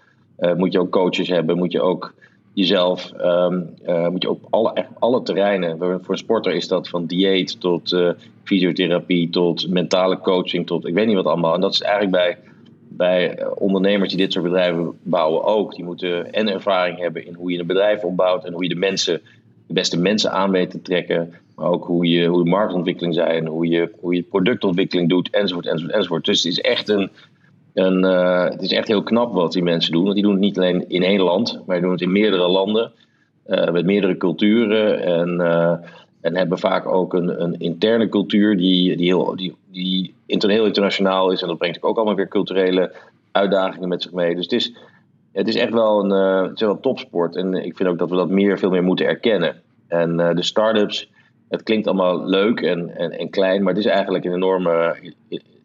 [0.57, 2.15] moet je ook coaches hebben, moet je ook
[2.53, 3.75] jezelf, um,
[4.11, 5.79] moet je op alle, echt alle terreinen.
[5.79, 7.97] Voor een sporter is dat van dieet tot
[8.45, 11.55] fysiotherapie, tot mentale coaching, tot ik weet niet wat allemaal.
[11.55, 12.39] En dat is eigenlijk bij,
[12.89, 15.75] bij ondernemers die dit soort bedrijven bouwen ook.
[15.75, 18.75] Die moeten en ervaring hebben in hoe je een bedrijf opbouwt en hoe je de
[18.75, 19.21] mensen,
[19.67, 21.35] de beste mensen aan weet te trekken.
[21.57, 25.67] Maar ook hoe, je, hoe de marktontwikkeling zijn, hoe je, hoe je productontwikkeling doet, enzovoort,
[25.67, 26.25] enzovoort, enzovoort.
[26.25, 27.11] Dus het is echt een.
[27.75, 28.03] een
[28.53, 30.03] het is echt heel knap wat die mensen doen.
[30.03, 32.49] Want die doen het niet alleen in één land, maar die doen het in meerdere
[32.49, 32.93] landen.
[33.47, 35.03] met meerdere culturen.
[35.03, 35.41] En
[36.27, 41.31] en hebben vaak ook een, een interne cultuur die, die, heel, die, die heel internationaal
[41.31, 41.43] is.
[41.43, 42.93] En dat brengt ook allemaal weer culturele
[43.33, 44.35] uitdagingen met zich mee.
[44.35, 44.75] Dus het is,
[45.33, 46.11] het is echt wel een,
[46.49, 47.37] het wel topsport.
[47.37, 49.63] En ik vind ook dat we dat meer, veel meer moeten erkennen.
[49.89, 51.11] En de start-ups,
[51.49, 54.97] het klinkt allemaal leuk en, en, en klein, maar het is eigenlijk een enorme,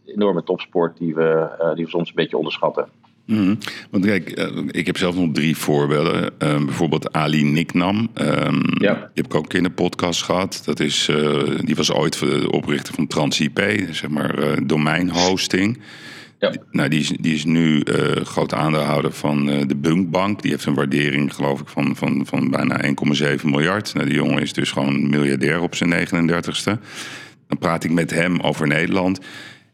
[0.06, 2.88] enorme topsport die we, uh, die we soms een beetje onderschatten.
[3.26, 3.58] Mm
[3.89, 6.24] Want kijk, eh, ik heb zelf nog drie voorbeelden.
[6.24, 8.10] Uh, bijvoorbeeld Ali Niknam.
[8.22, 8.94] Um, ja.
[8.94, 10.62] Die heb ik ook in de podcast gehad.
[10.65, 13.60] Dat is, uh, die was ooit de oprichter van TransIP,
[13.91, 15.80] zeg maar domeinhosting.
[16.71, 17.84] Nou, die is, die is nu
[18.23, 20.41] groot aandeelhouder van de Bunkbank.
[20.41, 23.93] Die heeft een waardering, geloof ik, van, van, van bijna 1,7 miljard.
[23.93, 26.82] Nou, die jongen is dus gewoon miljardair op zijn 39ste.
[27.47, 29.19] Dan praat ik met hem over Nederland.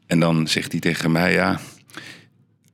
[0.07, 1.59] En dan zegt hij tegen mij, ja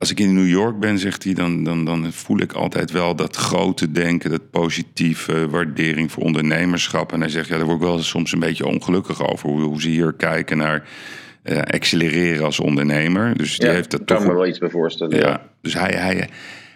[0.04, 3.16] als ik in New York ben, zegt hij, dan, dan, dan voel ik altijd wel
[3.16, 7.12] dat grote denken, dat positieve waardering voor ondernemerschap.
[7.12, 9.48] En hij zegt, ja, daar word ik wel soms een beetje ongelukkig over.
[9.48, 10.88] Hoe, hoe ze hier kijken naar
[11.44, 13.36] uh, accelereren als ondernemer.
[13.36, 14.26] Dus die heeft dat kan toch...
[14.26, 15.18] me wel iets bij voorstellen.
[15.18, 16.28] Ja, Dus hij, hij,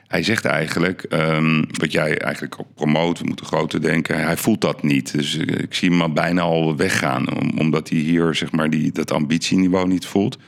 [0.06, 4.24] hij zegt eigenlijk, um, wat jij eigenlijk ook promoot, we moeten groter denken.
[4.24, 5.12] Hij voelt dat niet.
[5.12, 7.26] Dus ik zie hem al bijna al weggaan,
[7.58, 10.38] omdat hij hier zeg maar die, dat ambitieniveau niet voelt.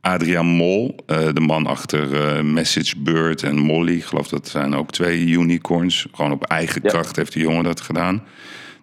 [0.00, 3.94] Adriaan Mol, uh, de man achter uh, Message Bird en Molly.
[3.94, 6.06] Ik geloof dat zijn ook twee unicorns.
[6.12, 8.22] Gewoon op eigen kracht heeft die jongen dat gedaan.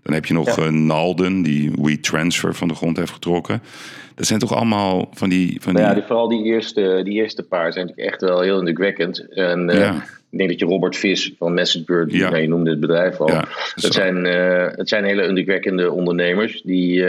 [0.05, 0.63] Dan heb je nog ja.
[0.63, 3.61] uh, Nalden, die WeTransfer van de grond heeft getrokken.
[4.15, 5.57] Dat zijn toch allemaal van die...
[5.61, 6.01] Van nou die...
[6.01, 9.33] Ja, vooral die eerste, die eerste paar zijn natuurlijk echt wel heel indrukwekkend.
[9.33, 9.93] En ja.
[10.31, 12.29] ik denk dat je Robert Vis van MessageBird, ja.
[12.29, 13.27] nou, je noemde het bedrijf al.
[13.27, 14.23] dat, dat zijn,
[14.75, 17.05] dat zijn hele indrukwekkende ondernemers die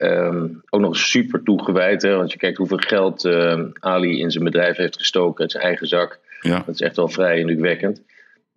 [0.00, 2.02] Um, ook nog super toegewijd.
[2.02, 2.16] Hè?
[2.16, 5.86] Want je kijkt hoeveel geld uh, Ali in zijn bedrijf heeft gestoken uit zijn eigen
[5.86, 6.18] zak.
[6.40, 6.62] Ja.
[6.66, 8.02] Dat is echt wel vrij indrukwekkend.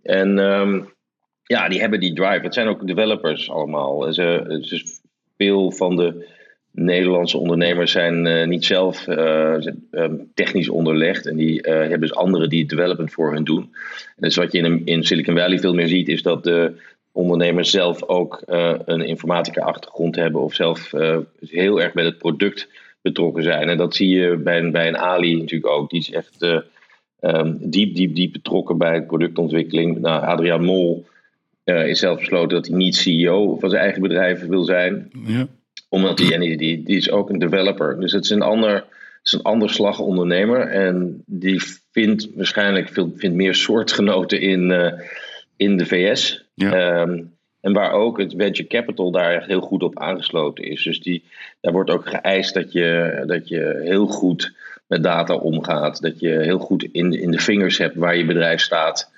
[0.03, 0.89] En um,
[1.43, 2.43] ja, die hebben die drive.
[2.43, 4.13] Het zijn ook developers allemaal.
[4.13, 4.99] Ze, ze,
[5.37, 6.29] veel van de
[6.71, 9.55] Nederlandse ondernemers zijn uh, niet zelf uh,
[10.33, 11.25] technisch onderlegd.
[11.25, 13.69] En die hebben dus anderen die het development voor hun doen.
[14.05, 16.73] En dus wat je in, in Silicon Valley veel meer ziet, is dat de
[17.11, 18.43] ondernemers zelf ook
[18.85, 20.91] een informatica-achtergrond hebben of zelf
[21.39, 22.67] heel erg met het product
[23.01, 23.69] betrokken zijn.
[23.69, 25.89] En dat zie je bij een, bij een Ali natuurlijk ook.
[25.89, 26.45] Die is echt
[27.21, 29.99] um, diep, diep, diep betrokken bij productontwikkeling.
[29.99, 31.05] Nou, Adriaan Mol
[31.75, 35.11] is zelf besloten dat hij niet CEO van zijn eigen bedrijf wil zijn.
[35.25, 35.47] Ja.
[35.89, 37.99] Omdat hij, en die, die, die is ook een developer.
[37.99, 38.85] Dus het is een ander, het
[39.23, 40.67] is een ander slag ondernemer.
[40.67, 44.93] En die vindt waarschijnlijk veel, vindt meer soortgenoten in,
[45.57, 46.45] in de VS.
[46.55, 47.19] Ehm,
[47.61, 50.83] en waar ook het venture capital daar echt heel goed op aangesloten is.
[50.83, 51.23] Dus die,
[51.61, 54.53] daar wordt ook geëist dat je, dat je heel goed
[54.87, 56.01] met data omgaat.
[56.01, 59.11] Dat je heel goed in, in de vingers hebt waar je bedrijf staat.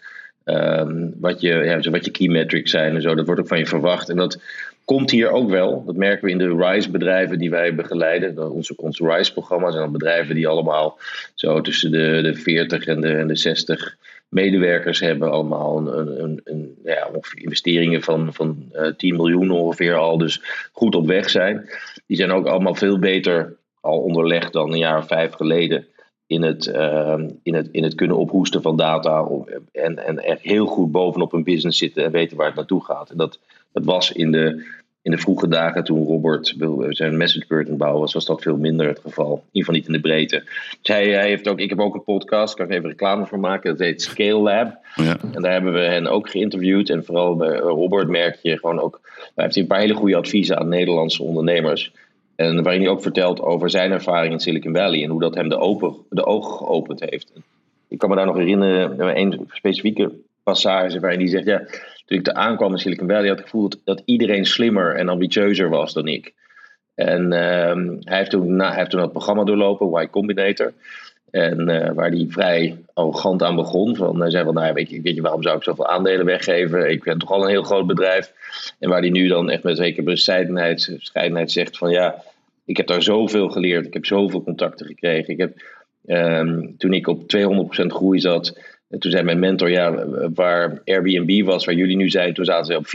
[0.46, 3.16] Um, wat, je, ja, wat je key metrics zijn en zo.
[3.16, 4.10] Dat wordt ook van je verwacht.
[4.10, 4.42] En dat
[4.86, 5.84] komt hier ook wel.
[5.86, 8.52] Dat merken we in de RISE-bedrijven die wij begeleiden.
[8.52, 11.00] Onze, onze RISE-programma's zijn dan bedrijven die allemaal
[11.34, 13.98] zo tussen de, de 40 en de, en de 60
[14.30, 19.96] medewerkers hebben allemaal een, een, een, ja, investeringen van, van uh, eh, 10 miljoen ongeveer
[19.96, 21.70] al, dus goed op weg zijn.
[22.08, 25.88] Die zijn ook allemaal veel beter al onderlegd dan een jaar of vijf geleden
[26.28, 29.28] in het, uh, in het, in het kunnen ophoesten van data
[29.72, 33.10] en, en echt heel goed bovenop een business zitten en weten waar het naartoe gaat.
[33.10, 33.40] En dat,
[33.72, 34.72] dat was in de
[35.04, 36.56] in de vroege dagen toen Robert
[36.90, 39.32] zijn message curtain bouwen was, was dat veel minder het geval.
[39.32, 40.44] In ieder geval niet in de breedte.
[40.82, 43.70] Dus hij, heeft ook, ik heb ook een podcast, kan ik even reclame voor maken.
[43.70, 44.78] Dat heet Scale Lab.
[44.96, 45.18] Ja.
[45.34, 46.90] En daar hebben we hen ook geïnterviewd.
[46.90, 49.00] En vooral bij Robert merk je gewoon ook,
[49.36, 51.92] hij heeft een paar hele goede adviezen aan Nederlandse ondernemers.
[52.36, 55.50] En waarin hij ook vertelt over zijn ervaring in Silicon Valley en hoe dat hem
[55.50, 57.32] de, open, de ogen geopend heeft.
[57.88, 60.12] Ik kan me daar nog herinneren, een specifieke
[60.44, 61.58] passage waarin hij zegt: Ja,
[62.06, 65.70] toen ik er aankwam in Silicon Valley, had ik gevoeld dat, iedereen slimmer en ambitieuzer
[65.70, 66.34] was dan ik.
[66.96, 70.74] En uh, hij, heeft toen, na, hij heeft toen dat programma doorlopen, Y Combinator.
[71.34, 73.96] En uh, waar hij vrij arrogant aan begon.
[73.96, 76.92] Van, hij zei van, nou, weet je, weet je, waarom zou ik zoveel aandelen weggeven?
[76.92, 78.34] Ik ben toch al een heel groot bedrijf.
[78.80, 82.24] En waar hij nu dan echt met zekere bescheidenheid, zegt van, ja,
[82.66, 83.86] ik heb daar zoveel geleerd.
[83.86, 85.34] Ik heb zoveel contacten gekregen.
[85.34, 85.62] Ik heb,
[86.06, 91.46] um, toen ik op 200% groei zat, en toen zei mijn mentor, ja, waar Airbnb
[91.46, 92.88] was, waar jullie nu zijn, toen zaten ze op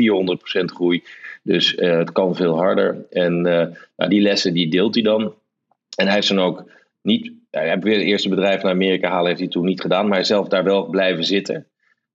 [0.60, 1.02] 400% groei.
[1.42, 3.06] Dus het kan veel harder.
[3.10, 5.34] En nou, die lessen die deelt hij dan.
[5.96, 6.70] En hij heeft dan ook
[7.02, 10.06] niet, hij heeft weer het eerste bedrijf naar Amerika halen, heeft hij toen niet gedaan.
[10.06, 11.66] Maar hij zelf daar wel blijven zitten.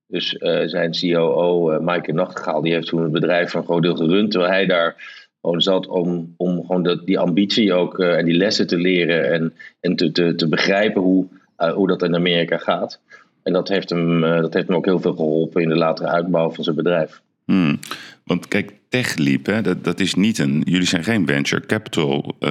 [0.06, 0.28] Dus
[0.64, 4.30] zijn COO, uh, Maaike Nachtegaal, die heeft toen het bedrijf van groot deel gerund.
[4.30, 4.96] Terwijl hij daar
[5.40, 9.32] gewoon zat om, om gewoon de, die ambitie ook en die lessen te leren.
[9.32, 11.26] En, en te, te, te begrijpen hoe,
[11.74, 13.00] hoe dat in Amerika gaat.
[13.42, 16.50] En dat heeft, hem, dat heeft hem ook heel veel geholpen in de latere uitbouw
[16.50, 17.22] van zijn bedrijf.
[17.44, 17.78] Hmm.
[18.24, 20.62] Want kijk, TechLeap, hè, dat, dat is niet een.
[20.64, 22.50] Jullie zijn geen venture capital uh,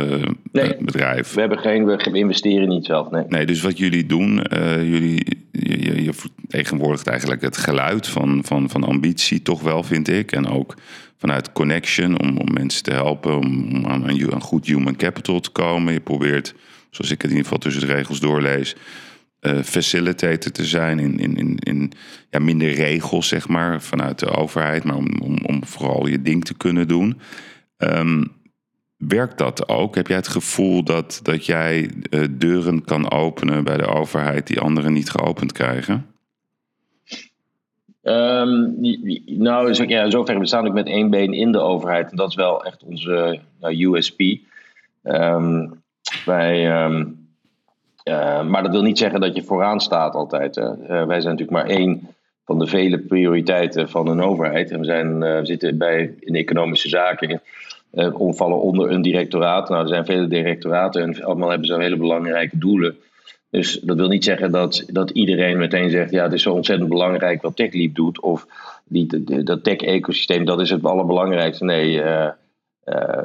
[0.52, 1.34] nee, bedrijf.
[1.34, 3.10] We hebben geen, we investeren niet zelf.
[3.12, 3.24] Nee.
[3.28, 8.70] nee, dus wat jullie doen, uh, jullie, je, je vertegenwoordigt eigenlijk het geluid van, van,
[8.70, 10.32] van ambitie, toch wel, vind ik.
[10.32, 10.76] En ook
[11.18, 15.50] vanuit connection om, om mensen te helpen om aan een, een goed human capital te
[15.50, 15.94] komen.
[15.94, 16.56] Je probeert,
[16.90, 18.76] zoals ik het in ieder geval tussen de regels doorlees
[19.64, 21.92] facilitator te zijn in, in, in, in
[22.30, 26.46] ja, minder regels, zeg maar, vanuit de overheid, maar om, om, om vooral je ding
[26.46, 27.20] te kunnen doen.
[27.78, 28.32] Um,
[28.98, 29.96] werkt dat ook?
[29.96, 34.60] Heb jij het gevoel dat, dat jij uh, deuren kan openen bij de overheid die
[34.60, 36.06] anderen niet geopend krijgen?
[38.02, 38.76] Um,
[39.26, 42.12] nou, ja, zover we staan ook met één been in de overheid.
[42.12, 44.22] En dat is wel echt onze nou, USP.
[45.04, 45.82] Um,
[46.26, 46.86] wij,
[48.04, 50.58] uh, maar dat wil niet zeggen dat je vooraan staat altijd.
[50.58, 52.08] Uh, wij zijn natuurlijk maar één
[52.46, 54.72] van de vele prioriteiten van een overheid.
[54.72, 57.42] En we, zijn, we zitten bij, in economische zaken,
[58.14, 59.70] omvallen onder een directoraat.
[59.70, 62.96] Nou, er zijn vele directoraten en allemaal hebben ze hele belangrijke doelen.
[63.50, 66.90] Dus dat wil niet zeggen dat, dat iedereen meteen zegt: ja, het is zo ontzettend
[66.90, 68.22] belangrijk wat TechLeap doet.
[68.22, 68.48] Of
[69.44, 71.66] dat tech-ecosysteem, dat is het allerbelangrijkste.
[71.66, 72.02] Nee,
[72.86, 73.24] uh,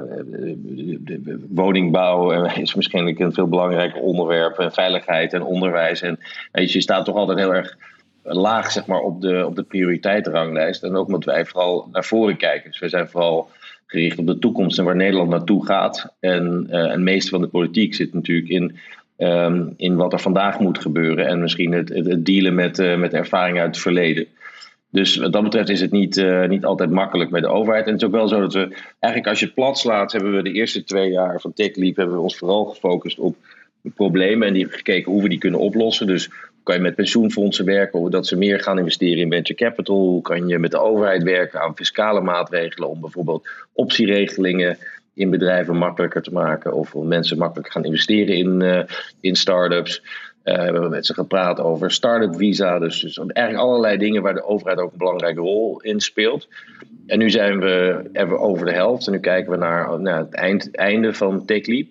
[1.49, 4.59] woningbouw is misschien een veel belangrijker onderwerp.
[4.59, 6.03] En veiligheid en onderwijs.
[6.03, 6.19] En
[6.53, 7.77] je, staat toch altijd heel erg
[8.23, 10.83] laag zeg maar, op, de, op de prioriteitenranglijst.
[10.83, 12.71] En ook moeten wij vooral naar voren kijken.
[12.71, 13.51] Dus we zijn vooral
[13.87, 16.15] gericht op de toekomst en waar Nederland naartoe gaat.
[16.21, 18.77] En uh, het meeste van de politiek zit natuurlijk in,
[19.19, 21.27] um, in wat er vandaag moet gebeuren.
[21.27, 24.27] En misschien het, het, dealen met, met ervaring uit het verleden.
[24.91, 27.87] Dus wat dat betreft is het niet, uh, niet altijd makkelijk bij de overheid.
[27.87, 30.37] En het is ook wel zo dat we, eigenlijk als je het plat slaat, hebben
[30.37, 33.37] we de eerste twee jaar van TechLeap hebben we ons vooral gefocust op
[33.95, 36.07] problemen en die gekeken hoe we die kunnen oplossen.
[36.07, 36.31] Dus
[36.63, 40.21] kan je met pensioenfondsen werken, dat ze meer gaan investeren in venture capital?
[40.23, 44.79] Kan je met de overheid werken aan fiscale maatregelen om bijvoorbeeld optieregelingen
[45.15, 48.83] in bedrijven makkelijker te maken of om mensen makkelijker gaan investeren in, uh,
[49.21, 50.03] in start-ups?
[50.49, 52.79] Uh, we hebben met ze gepraat over start-up visa.
[52.79, 56.49] Dus, dus eigenlijk allerlei dingen waar de overheid ook een belangrijke rol in speelt.
[57.07, 59.07] En nu zijn we, hebben over de helft.
[59.07, 61.87] En nu kijken we naar, het eind, einde van TechLeap.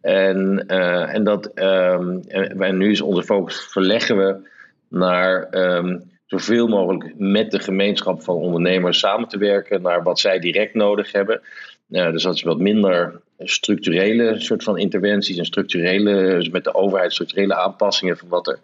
[0.00, 2.20] En, uh, en, dat, um,
[2.58, 4.48] en nu is onze focus verleggen we
[4.88, 9.82] naar um, zoveel mogelijk met de gemeenschap van ondernemers samen te werken.
[9.82, 11.40] Naar wat zij direct nodig hebben.
[11.86, 17.12] Dus dat is wat minder structurele soort van interventies en structurele, dus met de overheid
[17.12, 18.58] structurele aanpassingen van wat er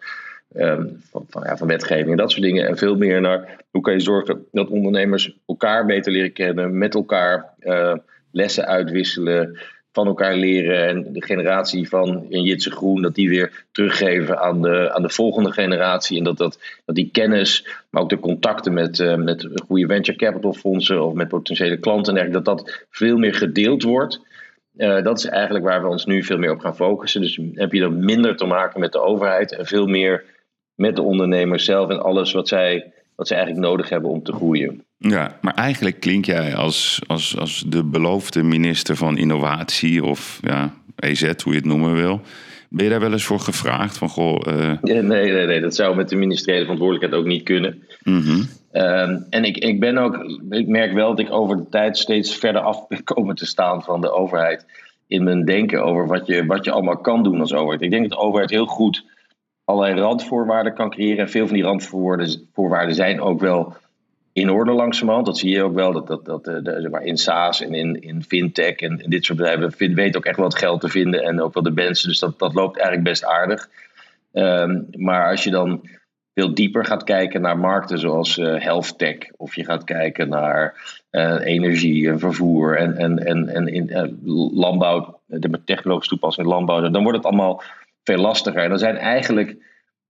[0.55, 2.67] um, van, van, ja, van wetgeving en dat soort dingen.
[2.67, 6.95] En veel meer naar hoe kan je zorgen dat ondernemers elkaar beter leren kennen, met
[6.95, 7.95] elkaar uh,
[8.31, 9.59] lessen uitwisselen,
[9.91, 10.87] van elkaar leren.
[10.87, 15.51] En de generatie van Jitse Groen, dat die weer teruggeven aan de, aan de volgende
[15.51, 16.17] generatie.
[16.17, 20.17] En dat, dat, dat die kennis, maar ook de contacten met, uh, met goede venture
[20.17, 24.27] capital fondsen of met potentiële klanten, en dat dat veel meer gedeeld wordt.
[24.79, 27.21] Uh, dat is eigenlijk waar we ons nu veel meer op gaan focussen.
[27.21, 30.23] Dus heb je dan minder te maken met de overheid en veel meer
[30.75, 34.31] met de ondernemers zelf en alles wat zij, wat zij eigenlijk nodig hebben om te
[34.31, 34.83] groeien.
[34.97, 40.73] Ja, maar eigenlijk klink jij als, als, als de beloofde minister van Innovatie of ja,
[40.95, 42.21] EZ, hoe je het noemen wil.
[42.69, 43.97] Ben je daar wel eens voor gevraagd?
[43.97, 44.81] Van, goh, uh...
[44.81, 47.83] nee, nee, nee, dat zou met de ministeriële verantwoordelijkheid ook niet kunnen.
[48.03, 48.47] Mm -hmm.
[48.71, 50.15] Um, en ik, ik ben ook,
[50.49, 54.01] ik merk wel dat ik over de tijd steeds verder af komen te staan van
[54.01, 54.65] de overheid.
[55.07, 57.81] In mijn denken over wat je, wat je allemaal kan doen als overheid.
[57.81, 59.05] Ik denk dat de overheid heel goed
[59.65, 61.17] allerlei randvoorwaarden kan creëren.
[61.17, 63.75] En veel van die randvoorwaarden zijn ook wel
[64.33, 65.25] in orde langzamerhand.
[65.25, 65.91] Dat zie je ook wel.
[65.91, 69.37] Dat, dat, dat eh, zeg maar in SaaS en in, in fintech en, dit soort
[69.37, 71.23] bedrijven vind, weet ook echt wel geld te vinden.
[71.23, 72.09] En ook wel de mensen.
[72.09, 73.69] Dus dat, dat loopt eigenlijk best aardig.
[74.33, 75.81] Um, maar als je dan
[76.39, 79.17] veel dieper gaat kijken naar markten zoals uh, health tech.
[79.37, 80.73] Of je gaat kijken naar
[81.11, 84.03] uh, energie en vervoer en, en, en, en in, uh,
[84.53, 85.19] landbouw.
[85.25, 86.89] De technologische toepassing in landbouw.
[86.89, 87.63] Dan wordt het allemaal
[88.03, 88.63] veel lastiger.
[88.63, 89.55] En dan zijn eigenlijk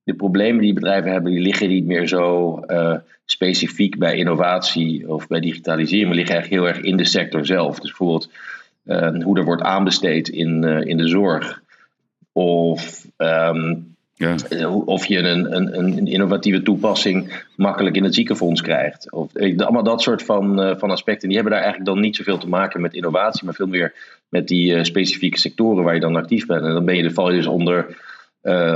[0.04, 2.60] de problemen die bedrijven hebben, die liggen niet meer zo
[3.26, 7.80] specifiek bij innovatie of bij digitalisering, maar liggen eigenlijk heel erg in de sector zelf.
[7.80, 8.30] Dus bijvoorbeeld
[9.24, 11.62] hoe er wordt aanbesteed in, in de zorg.
[12.32, 14.70] Of, um, ja.
[14.70, 19.12] of je een, een, een, innovatieve toepassing makkelijk in het ziekenfonds krijgt.
[19.12, 21.28] Of, allemaal dat soort van, van aspecten.
[21.28, 23.94] Die hebben daar eigenlijk dan niet zoveel te maken met innovatie, maar veel meer
[24.30, 26.66] met die specifieke sectoren waar je dan actief bent.
[26.66, 28.08] En dan ben je, val je dus onder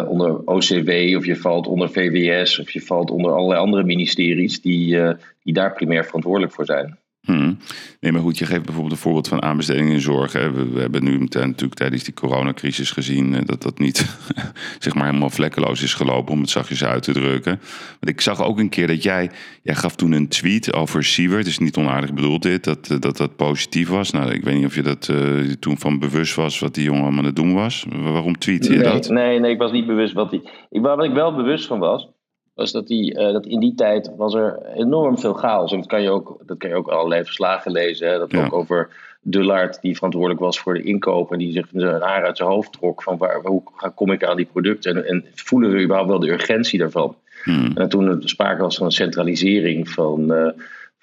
[0.08, 5.00] onder OCW of je valt onder VWS of je valt onder allerlei andere ministeries die,
[5.44, 6.98] die daar primair verantwoordelijk voor zijn.
[7.26, 7.58] Hmm.
[8.00, 10.34] Nee, maar goed, je geeft bijvoorbeeld een voorbeeld van aanbesteding in zorg.
[10.34, 10.52] Hè.
[10.52, 14.18] We, we, hebben nu natuurlijk tijdens die coronacrisis gezien eh, dat dat niet
[14.80, 17.60] zeg maar helemaal vlekkeloos is gelopen, om het zachtjes uit te drukken.
[17.90, 19.32] Want ik zag ook een keer dat jij,
[19.62, 23.00] jij gaf toen een tweet over Siewert, het is niet onaardig bedoeld dit, dat, eh,
[23.00, 24.12] dat dat positief was.
[24.12, 27.02] Nou, ik weet niet of je dat uh, toen van bewust was wat die jongen
[27.02, 27.86] allemaal aan het doen was.
[27.90, 29.10] Waarom tweet je nee, dat?
[29.10, 30.50] Nee, nee, ik was niet bewust wat die.
[30.70, 32.08] Ik, waar ik wel bewust van was,
[32.54, 35.72] was dat, die, uh, dat in die tijd was er enorm veel chaos.
[35.72, 38.08] En dat kan je ook, dat kan je ook allerlei verslagen lezen.
[38.08, 38.18] Hè?
[38.18, 38.46] Dat ja.
[38.46, 38.90] ook over
[39.22, 41.32] Dullard, die verantwoordelijk was voor de inkoop.
[41.32, 43.04] En die zich een haar uit zijn hoofd trok.
[43.04, 43.64] Van waar, hoe
[43.96, 44.96] kom ik aan die producten?
[44.96, 47.16] En, en voelen we überhaupt wel de urgentie daarvan?
[47.44, 47.72] Hmm.
[47.76, 50.34] En toen er sprake was van een centralisering van...
[50.34, 50.48] Uh,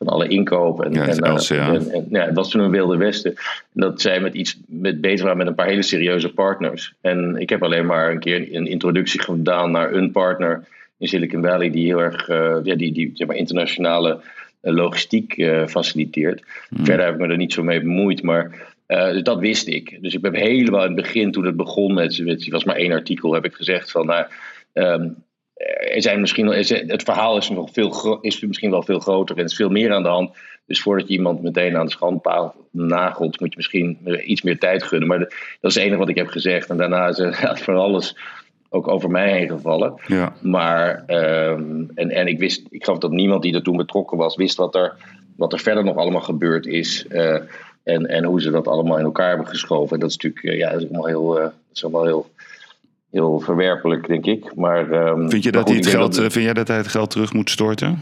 [0.04, 0.28] van alle.
[0.28, 3.34] En, ja, en, en, en, ja, het was toen een wilde westen.
[3.74, 6.94] En dat zij met iets met bezig waren met een paar hele serieuze partners.
[7.00, 10.64] En ik heb alleen maar een keer een introductie gedaan naar een partner
[11.00, 14.20] in Silicon Valley die heel erg uh, ja, die, die, zeg maar, internationale
[14.62, 16.44] uh, logistiek uh, faciliteert.
[16.68, 16.84] Mm.
[16.84, 19.98] Verder heb ik me er niet zo mee bemoeid, maar dus dat wist ik.
[20.00, 22.92] Dus ik heb helemaal in het begin, toen het begon met, met was maar één
[22.92, 24.26] artikel, heb ik gezegd van nou,
[24.72, 25.16] um,
[25.94, 29.48] er zijn misschien, het verhaal is, nog veel, is misschien wel veel groter en er
[29.48, 30.36] is veel meer aan de hand.
[30.66, 34.82] Dus voordat je iemand meteen aan de schandpaal nagelt, moet je misschien iets meer tijd
[34.82, 35.08] gunnen.
[35.08, 36.70] Maar dat is het enige wat ik heb gezegd.
[36.70, 38.16] En daarna is er van alles
[38.70, 40.00] ook over mij heen gevallen.
[40.06, 40.32] Ja.
[40.40, 44.36] Maar, um, en, en ik wist, ik geloof dat niemand die er toen betrokken was,
[44.36, 44.92] wist wat er,
[45.36, 47.06] wat er verder nog allemaal gebeurd is.
[47.08, 47.36] Uh,
[47.82, 49.94] en, en hoe ze dat allemaal in elkaar hebben geschoven.
[49.94, 52.30] En dat is natuurlijk, uh, ja, dat is allemaal heel, uh, dat is allemaal heel,
[53.10, 54.54] heel verwerpelijk, denk ik.
[54.54, 56.88] Maar, um, vind, je dat goed, hij het geld, dat, vind jij dat hij het
[56.88, 58.00] geld terug moet storten?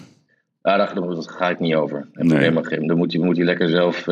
[0.63, 2.09] Ja, daar, daar ga ik niet over.
[2.13, 2.39] Nee.
[2.39, 4.05] Helemaal geen, dan moet hij, moet hij lekker zelf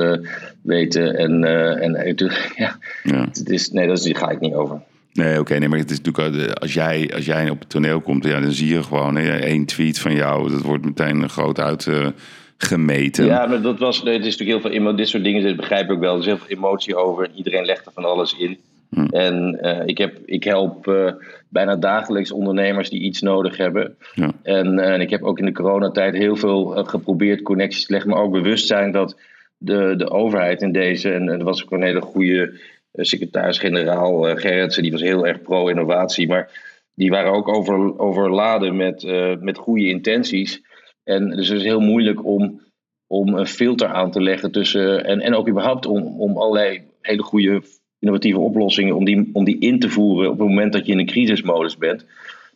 [0.62, 1.16] weten.
[1.16, 1.44] En,
[1.80, 2.14] en
[2.56, 3.20] ja, ja.
[3.20, 4.80] Het is, nee, daar ga ik niet over.
[5.16, 8.00] Nee, oké, okay, nee, maar het is natuurlijk als jij, als jij op het toneel
[8.00, 11.60] komt, ja, dan zie je gewoon hè, één tweet van jou, dat wordt meteen groot
[11.60, 13.24] uitgemeten.
[13.24, 15.42] Uh, ja, maar dat was, nee, het is natuurlijk heel veel emo dit soort dingen,
[15.42, 16.12] dat begrijp ik wel.
[16.12, 18.58] Er is heel veel emotie over en iedereen legt er van alles in.
[18.90, 19.06] Hm.
[19.06, 21.12] En uh, ik, heb, ik help uh,
[21.48, 23.96] bijna dagelijks ondernemers die iets nodig hebben.
[24.14, 24.30] Ja.
[24.42, 28.20] En, en ik heb ook in de coronatijd heel veel geprobeerd connecties te leggen, maar
[28.20, 29.16] ook bewust zijn dat
[29.58, 32.60] de, de overheid in deze, en er was ook een hele goede
[33.04, 36.28] secretaris-generaal uh, Gerritsen, die was heel erg pro-innovatie.
[36.28, 36.50] Maar
[36.94, 40.62] die waren ook over, overladen met, uh, met goede intenties.
[41.04, 42.60] En dus het is heel moeilijk om,
[43.06, 45.04] om een filter aan te leggen tussen.
[45.04, 47.62] En, en ook überhaupt om, om allerlei hele goede
[47.98, 48.96] innovatieve oplossingen.
[48.96, 51.76] Om die, om die in te voeren op het moment dat je in een crisismodus
[51.76, 52.06] bent.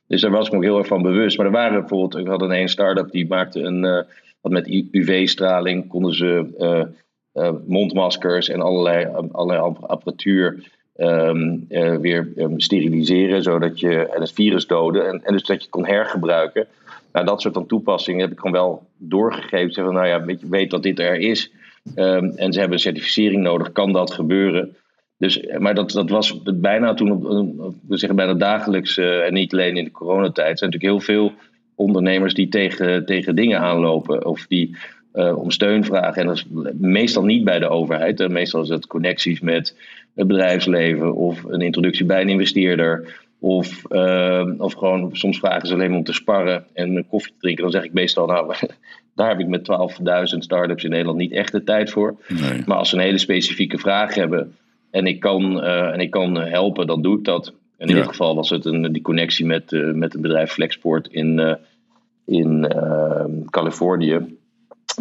[0.06, 1.36] Dus daar was ik me ook heel erg van bewust.
[1.36, 4.06] Maar er waren bijvoorbeeld, ik had een start-up die maakte een.
[4.40, 6.46] Wat met UV-straling konden ze
[7.66, 14.66] mondmaskers en allerlei, allerlei apparatuur um, uh, weer um, steriliseren, zodat je en het virus
[14.66, 16.66] doden en, en dus dat je kon hergebruiken.
[17.12, 19.72] Nou, dat soort dan toepassingen heb ik gewoon wel doorgegeven.
[19.72, 21.52] Zeggen, nou ja, weet, weet dat dit er is.
[21.96, 24.76] Um, en ze hebben een certificering nodig, kan dat gebeuren?
[25.18, 27.20] Dus, maar dat, dat was bijna toen,
[27.88, 31.32] we zeggen bijna dagelijks, en niet alleen in de coronatijd, zijn natuurlijk heel veel
[31.74, 34.26] ondernemers die tegen, tegen dingen aanlopen.
[34.26, 34.76] Of die
[35.14, 36.20] uh, om steun vragen.
[36.22, 36.46] En dat is
[36.78, 38.20] meestal niet bij de overheid.
[38.20, 39.76] En meestal is het connecties met
[40.14, 43.18] het bedrijfsleven of een introductie bij een investeerder.
[43.38, 47.32] Of, uh, of gewoon, soms vragen ze alleen maar om te sparren en een koffie
[47.32, 47.62] te drinken.
[47.62, 48.54] Dan zeg ik meestal, nou,
[49.14, 49.68] daar heb ik met
[50.32, 52.16] 12.000 start-ups in Nederland niet echt de tijd voor.
[52.28, 52.62] Nee.
[52.66, 54.54] Maar als ze een hele specifieke vraag hebben
[54.90, 57.52] en ik kan, uh, en ik kan helpen, dan doe ik dat.
[57.78, 58.00] En in Ja.
[58.00, 61.56] dit geval was het een, die connectie met, uh, met een bedrijf Flexport in,
[62.26, 62.72] in
[63.50, 64.38] Californië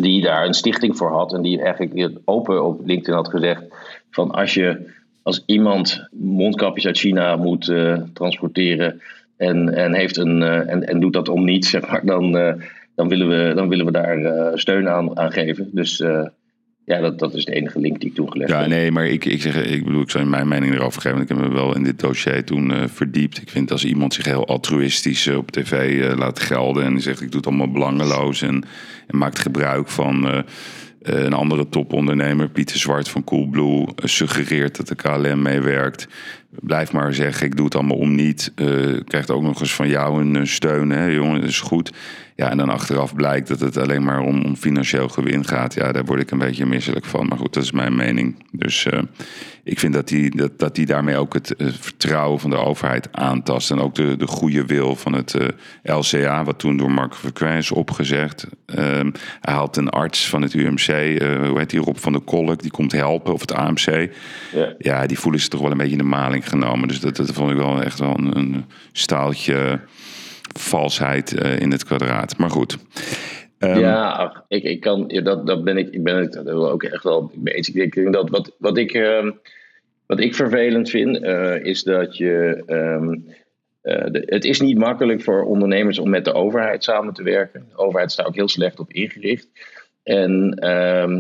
[0.02, 3.64] die daar een stichting voor had en die eigenlijk open op LinkedIn had gezegd
[4.10, 9.02] van als je als iemand mondkapjes uit China moet uh, transporteren
[9.38, 12.54] en, en, heeft een, uh, en, en doet dat om niets, zeg maar, dan, uh,
[12.96, 15.70] dan, willen, we, dan willen we daar steun aan, aan geven.
[15.72, 16.04] Dus
[16.90, 18.68] ja, dat, dat is de enige link die ik toegelegd Ja, heb.
[18.70, 21.22] nee, maar ik, ik, zeg, ik bedoel, ik zou mijn mening erover geven.
[21.22, 23.42] Ik heb me wel in dit dossier toen uh, verdiept.
[23.42, 27.22] Ik vind als iemand zich heel altruïstisch uh, op tv uh, laat gelden en zegt
[27.22, 28.64] ik doe het allemaal belangeloos en,
[29.08, 30.44] en maakt gebruik van
[31.02, 36.08] een andere topondernemer, Pieter Zwart van Coolblue, suggereert dat de KLM meewerkt.
[36.50, 38.54] Blijf maar zeggen, ik doe het allemaal om niet.
[39.06, 41.92] krijgt ook nog eens van jou een steun, hè, jongen, dat is goed.
[42.40, 45.74] Ja, en dan achteraf blijkt dat het alleen maar om, om financieel gewin gaat.
[45.74, 47.28] Ja, daar word ik een beetje misselijk van.
[47.28, 48.36] Maar goed, dat is mijn mening.
[48.52, 49.00] Dus uh,
[49.64, 53.08] ik vind dat die, dat, dat die daarmee ook het uh, vertrouwen van de overheid
[53.12, 53.72] aantast.
[53.72, 55.48] En ook de, de goede wil van het uh,
[55.98, 58.48] LCA, wat toen door Mark Verquijn is opgezegd.
[58.66, 59.12] Ehm,
[59.42, 60.86] hij haalt een arts van het UMC,
[61.48, 64.12] hoe heet die, Rob van der Kolk, die komt helpen, of het AMC.
[64.54, 64.74] Ja.
[64.78, 66.88] ja, die voelen zich toch wel een beetje in de maling genomen.
[66.88, 69.80] Dus dat, dat vond ik wel echt wel een, een staaltje
[70.58, 72.38] valsheid in het kwadraat.
[72.38, 72.78] Maar goed.
[73.60, 77.32] Um, ja, ik, ik kan, dat, dat ben ik, ik ben het ook echt wel
[77.36, 77.72] mee eens.
[77.72, 79.32] Ik denk dat wat, wat ik, uh,
[80.06, 82.64] wat ik vervelend vind, uh, is dat je.
[82.68, 83.26] Um,
[83.84, 87.66] uh, de, het is niet makkelijk voor ondernemers om met de overheid samen te werken.
[87.70, 89.48] De overheid staat ook heel slecht op ingericht.
[90.04, 90.54] En,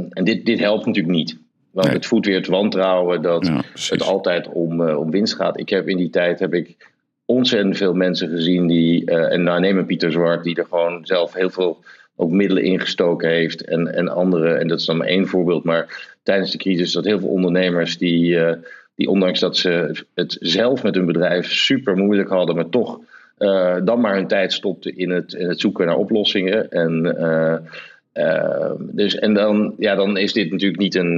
[0.09, 1.38] en dit, dit helpt natuurlijk niet.
[1.71, 1.95] Want nee.
[1.95, 5.59] het voedt weer het wantrouwen dat ja, het altijd om, om winst gaat.
[5.59, 6.91] Ik heb in die tijd heb ik
[7.30, 9.05] ontzettend veel mensen gezien die.
[9.05, 11.84] en nou neem een Pieter Zwart, die er gewoon zelf heel veel
[12.15, 14.53] ook middelen ingestoken heeft en, en andere.
[14.53, 15.63] En dat is dan maar één voorbeeld.
[15.63, 18.51] Maar tijdens de crisis dat heel veel ondernemers die, uh,
[18.95, 22.99] die ondanks dat ze het zelf met hun bedrijf super moeilijk hadden, maar toch
[23.39, 26.71] uh, dan maar hun tijd stopten in het, in het zoeken naar oplossingen.
[26.71, 27.01] En,
[28.80, 31.17] dus, en dan, ja, dan is dit natuurlijk niet een.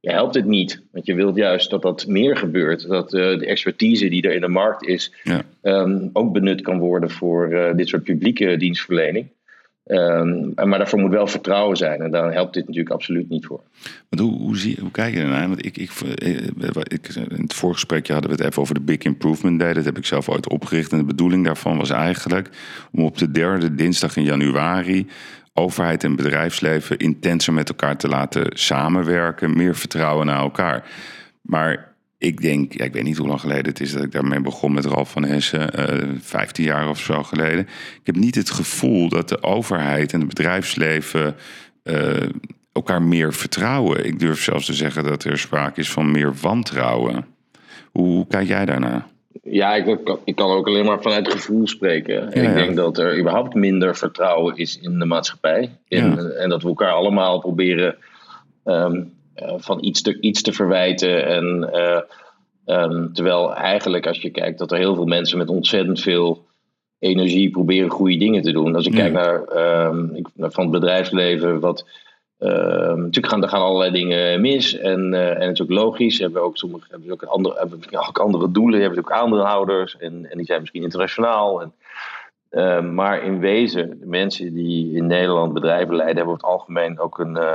[0.00, 2.88] Je helpt het niet, want je wilt juist dat dat meer gebeurt.
[2.88, 5.42] Dat de expertise die er in de markt is ja.
[5.62, 9.28] um, ook benut kan worden voor dit soort publieke dienstverlening.
[9.90, 12.00] Um, maar daarvoor moet wel vertrouwen zijn.
[12.00, 13.60] En daar helpt dit natuurlijk absoluut niet voor.
[14.08, 15.48] Want hoe, hoe, zie, hoe kijk je ernaar?
[15.48, 16.46] Want ik, ik, eh,
[16.82, 19.72] ik, in het voorgesprekje hadden we het even over de Big Improvement Day.
[19.72, 20.92] Dat heb ik zelf ooit opgericht.
[20.92, 22.50] En de bedoeling daarvan was eigenlijk
[22.92, 25.06] om op de derde dinsdag in januari
[25.60, 29.56] overheid en bedrijfsleven intenser met elkaar te laten samenwerken.
[29.56, 30.84] Meer vertrouwen naar elkaar.
[31.42, 34.40] Maar ik denk, ja, ik weet niet hoe lang geleden het is dat ik daarmee
[34.40, 37.60] begon met Ralf van Hessen, uh, eh, 15 jaar of zo geleden.
[37.60, 41.34] Ik heb niet het gevoel dat de overheid en het bedrijfsleven
[41.84, 42.28] uh,
[42.72, 44.06] elkaar meer vertrouwen.
[44.06, 47.26] Ik durf zelfs te zeggen dat er sprake is van meer wantrouwen.
[47.92, 49.06] Hoe, hoe kijk jij daarnaar?
[49.42, 52.14] Ja, ik, ik, kan ook alleen maar vanuit gevoel spreken.
[52.14, 55.70] Ja, ik denk dat er überhaupt minder vertrouwen is in de maatschappij.
[55.88, 56.16] In, ja.
[56.16, 57.96] En dat we elkaar allemaal proberen
[58.64, 61.26] um, uh, van iets te, iets te verwijten.
[61.26, 62.00] En, uh,
[62.76, 66.46] um, terwijl eigenlijk als je kijkt dat er heel veel mensen met ontzettend veel
[66.98, 68.74] energie proberen goede dingen te doen.
[68.74, 69.40] Als ik kijk naar
[69.86, 71.86] um, van het bedrijfsleven, wat
[72.40, 76.18] natuurlijk gaan er gaan allerlei dingen mis en, uh, en het is ook logisch.
[76.18, 77.78] Hebben ook sommige hebben ook andere, hebben
[78.08, 81.62] ook andere doelen, hebben ook aandeelhouders en, en die zijn misschien internationaal.
[81.62, 81.72] En,
[82.50, 86.98] uh, maar in wezen, de mensen die in Nederland bedrijven leiden, hebben over het algemeen
[86.98, 87.54] ook een, uh,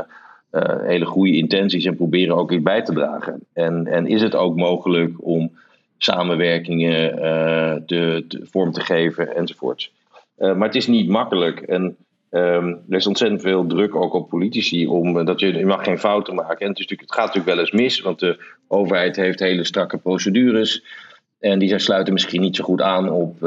[0.52, 3.40] uh, hele goede intenties en proberen ook iets bij te dragen.
[3.54, 5.52] En, en is het ook mogelijk om
[5.98, 7.16] samenwerkingen
[7.86, 9.92] te, te, vorm te geven enzovoorts.
[10.38, 11.60] Uh, maar het is niet makkelijk.
[11.60, 11.98] En
[12.36, 16.00] um, er is ontzettend veel druk ook op politici om dat je, je mag geen
[16.00, 16.60] fouten maken.
[16.60, 19.98] En het, is het gaat natuurlijk wel eens mis, want de overheid heeft hele strakke
[19.98, 20.84] procedures.
[21.40, 23.44] En die sluiten misschien niet zo goed aan op,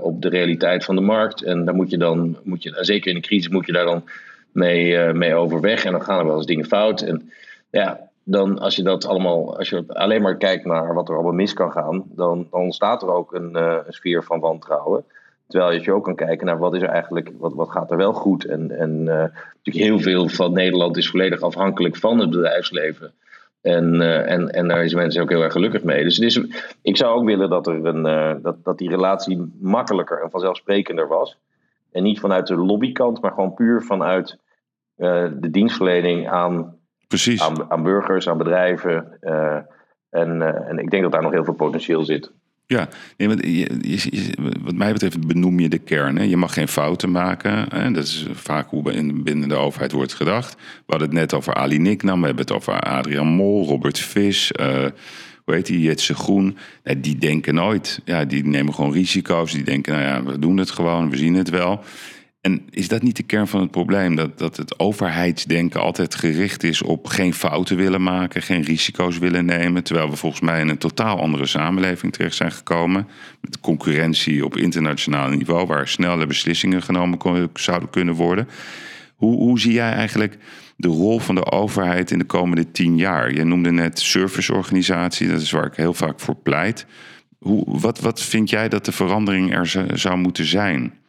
[0.00, 1.42] op de realiteit van de markt.
[1.42, 4.04] En daar moet je dan, moet je, zeker in een crisis, moet je daar dan
[4.52, 5.84] mee, uh, mee overweg.
[5.84, 7.00] En dan gaan er wel eens dingen fout.
[7.00, 7.30] En
[7.70, 11.32] ja, dan als je dat allemaal, als je alleen maar kijkt naar wat er allemaal
[11.32, 15.04] mis kan gaan, dan, dan ontstaat er ook een, een sfeer van wantrouwen.
[15.52, 18.12] Terwijl je ook kan kijken naar wat is er eigenlijk, wat, wat gaat er wel
[18.12, 18.44] goed.
[18.44, 23.12] En, en uh, natuurlijk heel veel van Nederland is volledig afhankelijk van het bedrijfsleven.
[23.60, 26.02] En, uh, en, en daar zijn mensen ook heel erg gelukkig mee.
[26.02, 26.40] Dus, dus
[26.82, 31.08] ik zou ook willen dat, er een, uh, dat, dat die relatie makkelijker en vanzelfsprekender
[31.08, 31.38] was.
[31.90, 34.38] En niet vanuit de lobbykant, maar gewoon puur vanuit
[34.96, 36.76] uh, de dienstverlening aan,
[37.08, 37.42] Precies.
[37.42, 39.18] aan, aan burgers, aan bedrijven.
[40.10, 42.32] En, en ik denk dat daar nog heel veel potentieel zit.
[42.72, 43.28] Ja, nee,
[44.62, 46.16] wat mij betreft benoem je de kern.
[46.16, 46.24] Hè.
[46.24, 47.66] Je mag geen fouten maken.
[47.68, 47.90] Hè.
[47.90, 48.82] Dat is vaak hoe
[49.22, 50.54] binnen de overheid wordt gedacht.
[50.54, 54.52] We hadden het net over Ali Niknam, we hebben het over Adriaan Mol, Robert Vis,
[54.60, 54.66] uh,
[55.44, 56.56] hoe heet die, Groen.
[56.84, 59.52] Nee, die denken nooit, ja, die nemen gewoon risico's.
[59.52, 61.84] Die denken, nou ja, we doen het gewoon, we zien het wel.
[62.42, 64.16] En is dat niet de kern van het probleem?
[64.16, 69.44] Dat, dat het overheidsdenken altijd gericht is op geen fouten willen maken, geen risico's willen
[69.44, 69.84] nemen.
[69.84, 73.08] Terwijl we volgens mij in een totaal andere samenleving terecht zijn gekomen.
[73.40, 77.18] Met concurrentie op internationaal niveau, waar snelle beslissingen genomen
[77.54, 78.48] zouden kunnen worden.
[79.16, 80.38] Hoe, hoe zie jij eigenlijk
[80.76, 83.32] de rol van de overheid in de komende tien jaar?
[83.32, 86.86] Je noemde net serviceorganisatie, dat is waar ik heel vaak voor pleit.
[87.38, 91.00] Hoe, wat, wat vind jij dat de verandering er zou moeten zijn?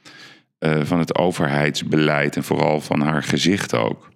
[0.64, 4.10] Uh, van het overheidsbeleid en vooral van haar gezicht ook.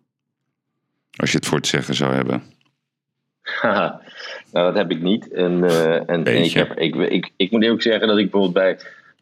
[1.16, 2.44] Als je het voor het zeggen zou hebben.
[3.62, 3.92] nou,
[4.52, 5.32] dat heb ik niet.
[5.32, 8.54] En, uh, en, en ik, heb, ik, ik, ik moet ook zeggen dat ik bijvoorbeeld
[8.54, 8.78] bij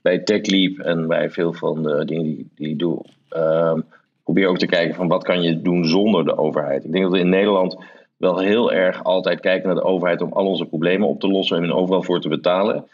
[0.06, 3.80] bij TechLeap en bij veel van de dingen die, die ik doe, ehm,
[4.24, 6.84] probeer ook te kijken van wat kan je doen zonder de overheid.
[6.84, 7.78] Ik denk dat we in Nederland
[8.18, 11.64] wel heel erg altijd kijken naar de overheid om al onze problemen op te lossen
[11.64, 12.86] en overal voor te betalen.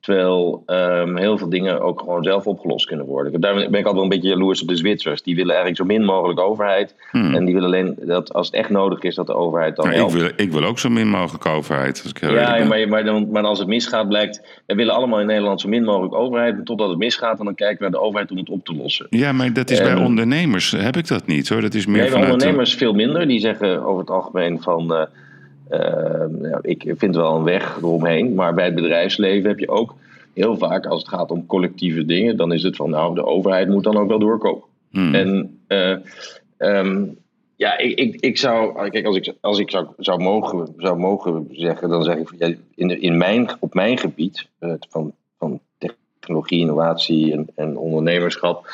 [0.00, 3.40] Terwijl um, heel veel dingen ook gewoon zelf opgelost kunnen worden.
[3.40, 5.22] Daar ben ik altijd wel een beetje jaloers op de Zwitsers.
[5.22, 6.94] Die willen eigenlijk zo min mogelijk overheid.
[7.10, 7.34] Hmm.
[7.34, 9.90] En die willen alleen dat als het echt nodig is, dat de overheid dan.
[9.90, 12.00] Ja, ik, wil, ik wil ook zo min mogelijk overheid.
[12.02, 14.62] Als ik heel ja, maar, maar, dan, maar als het misgaat, blijkt.
[14.66, 16.66] We willen allemaal in Nederland zo min mogelijk overheid.
[16.66, 19.06] Totdat het misgaat, en dan kijken we naar de overheid om het op te lossen.
[19.10, 20.70] Ja, maar dat is bij ondernemers.
[20.70, 21.60] Heb ik dat niet hoor.
[21.60, 23.26] Dat is meer nee, bij ondernemers veel minder.
[23.26, 24.92] Die zeggen over het algemeen van.
[24.92, 25.02] Uh,
[25.70, 28.34] uh, ik vind wel een weg eromheen.
[28.34, 29.94] Maar bij het bedrijfsleven heb je ook
[30.34, 33.68] heel vaak als het gaat om collectieve dingen, dan is het van nou, de overheid
[33.68, 34.64] moet dan ook wel doorkomen.
[34.90, 35.14] Hmm.
[35.14, 35.96] En uh,
[36.58, 37.18] um,
[37.56, 41.48] ja, ik, ik, ik zou, kijk, als ik, als ik zou, zou, mogen, zou mogen
[41.50, 45.60] zeggen, dan zeg ik in, in mijn, op mijn gebied uh, van, van
[46.20, 48.66] technologie, innovatie en, en ondernemerschap,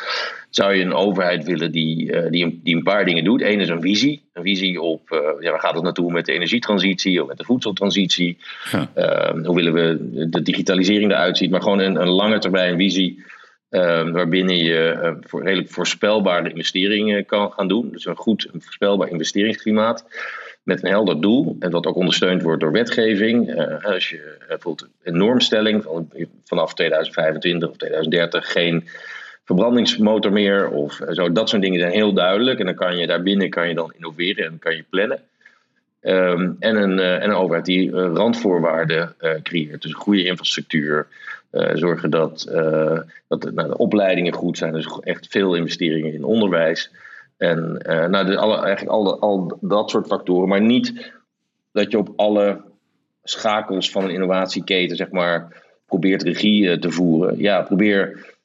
[0.50, 3.42] zou je een overheid willen die, uh, die, een, die een paar dingen doet.
[3.42, 4.22] Eén is een visie.
[4.32, 7.44] Een visie op uh, ja, waar gaat het naartoe met de energietransitie of met de
[7.44, 8.38] voedseltransitie.
[8.70, 8.90] Ja.
[8.96, 11.50] Uh, hoe willen we de digitalisering eruit ziet.
[11.50, 13.24] Maar gewoon een, een lange termijn visie.
[13.70, 17.90] Ehm, waarbinnen je uh, voor redelijk voorspelbare investeringen kan gaan doen.
[17.90, 20.04] Dus een goed een voorspelbaar investeringsklimaat
[20.62, 21.56] met een helder doel.
[21.58, 23.48] En dat ook ondersteund wordt door wetgeving.
[23.48, 26.10] Uh, als je bijvoorbeeld een normstelling van,
[26.44, 28.88] vanaf 2025 of 2030 geen
[29.46, 31.32] verbrandingsmotor meer of zo.
[31.32, 32.58] Dat soort dingen zijn heel duidelijk.
[32.58, 35.20] En dan kan je daarbinnen kan je dan innoveren en kan je plannen.
[36.00, 39.82] Ehm, en, een, uh, en een overheid die uh, randvoorwaarden creëert.
[39.82, 41.06] Dus goede infrastructuur.
[41.74, 42.44] zorgen dat,
[43.28, 44.72] dat nou, de opleidingen goed zijn.
[44.72, 46.90] Dus echt veel investeringen in onderwijs.
[47.36, 50.48] En nou, alle, eigenlijk al, al dat soort factoren.
[50.48, 51.12] Maar niet
[51.72, 52.60] dat je op alle
[53.22, 57.38] schakels van een innovatieketen, zeg maar, probeert regie te voeren.
[57.38, 58.35] Ja, probeer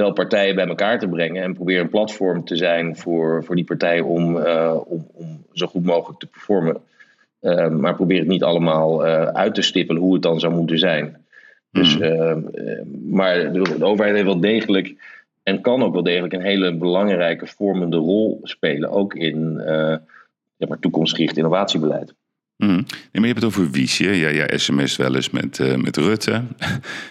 [0.00, 3.64] wel partijen bij elkaar te brengen en probeer een platform te zijn voor, voor die
[3.64, 6.80] partijen om, uh, om, om zo goed mogelijk te performen.
[7.40, 10.78] Uh, maar probeer het niet allemaal uh, uit te stippelen hoe het dan zou moeten
[10.78, 11.24] zijn.
[11.70, 12.50] Dus, hmm.
[13.08, 14.94] maar de, overheid heeft wel degelijk
[15.42, 19.62] en kan ook wel degelijk een hele belangrijke vormende rol spelen, ook in
[20.56, 22.14] ja, maar toekomstgericht innovatiebeleid.
[22.56, 22.68] Mm.
[22.68, 24.16] Nee, maar je hebt het over Wiesje.
[24.16, 26.32] Ja, ja, sms wel eens met, uh, met Rutte.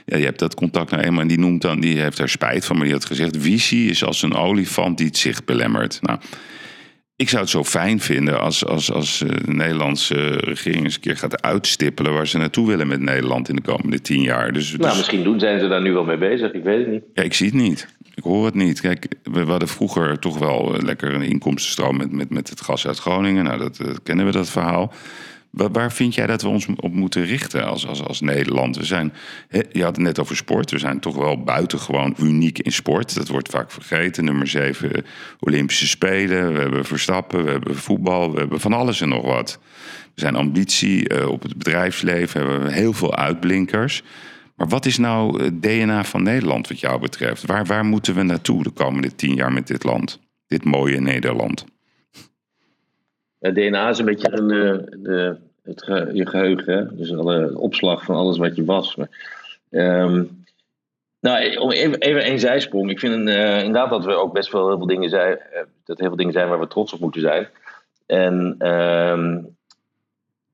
[0.05, 2.65] ja, je hebt dat contact nou eenmaal en die noemt dan, die heeft daar spijt
[2.65, 5.99] van, maar die had gezegd: Wiesje is als een olifant die het zicht belemmert.
[6.01, 6.19] Nou,
[7.15, 11.01] ik zou het zo fijn vinden als, als, als uh, de Nederlandse regering eens een
[11.01, 14.53] keer gaat uitstippelen waar ze naartoe willen met Nederland in de komende tien jaar.
[14.53, 16.87] Dus, nou, dus- misschien doen, zijn ze daar nu wel mee bezig, ik weet het
[16.87, 17.03] niet.
[17.13, 17.87] Ja, ik zie het niet.
[18.15, 18.81] Ik hoor het niet.
[18.81, 22.99] Kijk, we hadden vroeger toch wel lekker een inkomstenstroom met, met, met het gas uit
[22.99, 23.43] Groningen.
[23.43, 24.93] Nou, dat, dat kennen we dat verhaal.
[25.55, 28.77] Waar vind jij dat we ons op moeten richten als, als, als Nederland?
[28.77, 29.13] We zijn,
[29.71, 30.71] je had het net over sport.
[30.71, 33.15] We zijn toch wel buitengewoon uniek in sport.
[33.15, 34.23] Dat wordt vaak vergeten.
[34.23, 35.05] Nummer 7
[35.39, 36.53] Olympische Spelen.
[36.53, 39.59] We hebben Verstappen, we hebben voetbal, we hebben van alles en nog wat.
[40.13, 42.45] We zijn ambitie uh, op het bedrijfsleven.
[42.45, 44.03] We hebben heel veel uitblinkers.
[44.55, 47.45] Maar wat is nou het DNA van Nederland wat jou betreft?
[47.45, 50.19] Waar, waar moeten we naartoe de komende tien jaar met dit land?
[50.47, 51.65] Dit mooie Nederland.
[53.39, 54.51] Het DNA is een beetje een,
[55.03, 55.35] eh,
[55.65, 56.77] het je geheugen.
[56.77, 56.95] Hè?
[56.95, 58.95] Dus alle opslag van alles wat je was.
[58.95, 59.09] Maar,
[59.69, 60.43] um,
[61.19, 62.89] nou, om even, even een zijsprong.
[62.89, 65.31] Ik vind uh, inderdaad dat we ook best wel heel veel dingen zijn.
[65.31, 67.47] Uh, dat heel veel dingen zijn waar we trots op moeten zijn.
[68.05, 69.55] En um,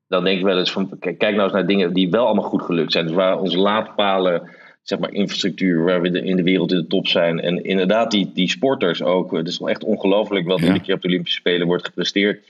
[0.07, 0.99] dan denk ik wel eens van.
[0.99, 3.05] Kijk nou eens naar dingen die wel allemaal goed gelukt zijn.
[3.05, 4.49] Dus waar onze laadpalen
[4.81, 7.39] zeg maar, infrastructuur waar we in de wereld in de top zijn.
[7.39, 9.31] En inderdaad, die, die sporters ook.
[9.31, 10.65] Het is wel echt ongelooflijk wat ja.
[10.65, 12.45] iedere keer op de Olympische Spelen wordt gepresteerd.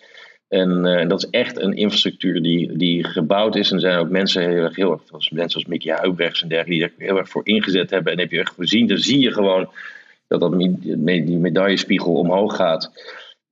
[0.52, 3.70] En uh, dat is echt een infrastructuur die, die gebouwd is.
[3.70, 6.48] En er zijn ook mensen heel erg, heel erg zoals mensen als Mickey Huibrechts en
[6.48, 8.14] dergelijke, die er heel erg voor ingezet hebben.
[8.14, 9.70] En heb je echt gezien, dan zie je gewoon
[10.28, 10.60] dat, dat
[11.04, 12.92] die medaillespiegel omhoog gaat.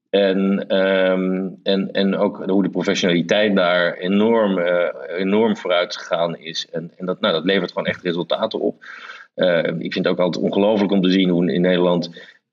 [0.10, 4.88] En, um, en, en ook hoe de professionaliteit daar enorm, uh,
[5.18, 6.68] enorm vooruit gegaan is.
[6.72, 8.84] En, en dat, nou, dat levert gewoon echt resultaten op.
[9.36, 12.10] Uh, ik vind het ook altijd ongelooflijk om te zien hoe in Nederland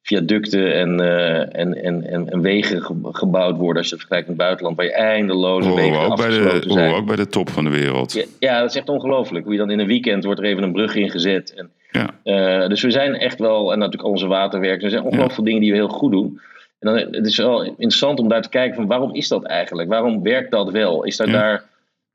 [0.07, 3.77] viaducten en, uh, en, en, en, wegen gebouwd worden.
[3.77, 6.65] Als je het vergelijkt met het buitenland, waar je eindeloze oh, wegen ook bij de,
[6.67, 6.95] zijn.
[6.95, 8.13] ook bij de top van de wereld.
[8.13, 9.45] Ja, ja, dat is echt ongelooflijk.
[9.45, 11.55] Hoe je dan in een weekend wordt er even een brug ingezet.
[11.55, 12.11] En, ja.
[12.25, 15.61] Uh, dus we zijn echt wel, en natuurlijk onze waterwerken, er zijn ongelooflijk veel dingen
[15.61, 16.41] die we heel goed doen.
[16.79, 19.89] En dan, het is wel interessant om daar te kijken van waarom is dat eigenlijk?
[19.89, 21.05] Waarom werkt dat wel?
[21.05, 21.65] Is dat daar...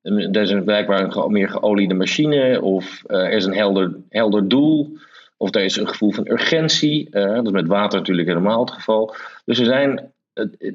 [0.01, 4.47] Er is een blijkbaar een meer geoliede machine of uh, er is een helder, helder
[4.47, 4.97] doel.
[5.41, 7.07] Of er is een gevoel van urgentie.
[7.11, 9.15] Uh, dat is met water natuurlijk helemaal het geval.
[9.45, 10.11] Dus er zijn.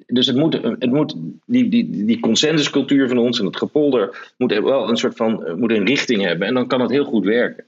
[0.06, 1.14] Dus het moet, het moet
[1.46, 5.70] die, die, die consensuscultuur van ons en het gepolder moet wel een soort van moet
[5.70, 6.48] een richting hebben.
[6.48, 7.64] En dan kan het heel goed werken.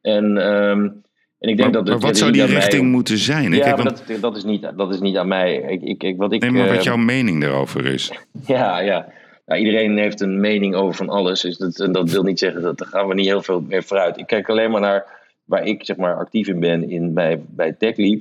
[0.00, 1.02] En, um,
[1.38, 3.52] En ik denk maar, dat het, maar wat zou die richting moeten zijn?
[3.52, 5.56] Ja, Kijk, want- dat, dat, is niet, dat is niet aan mij.
[5.56, 8.12] Ik, ik, ik, wat ik, nee, maar eh, wat jouw mening daarover is.
[8.46, 9.12] Ja, ja.
[9.46, 11.40] Nou, iedereen heeft een mening over van alles.
[11.40, 13.82] Dus dat, en dat wil niet zeggen dat daar gaan we niet heel veel meer
[13.82, 14.18] vooruit.
[14.18, 17.72] Ik kijk alleen maar naar waar ik zeg maar, actief in ben in, bij, bij
[17.72, 18.20] TechLeap.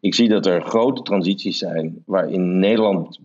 [0.00, 3.20] Ik zie dat er grote transities zijn waarin Nederland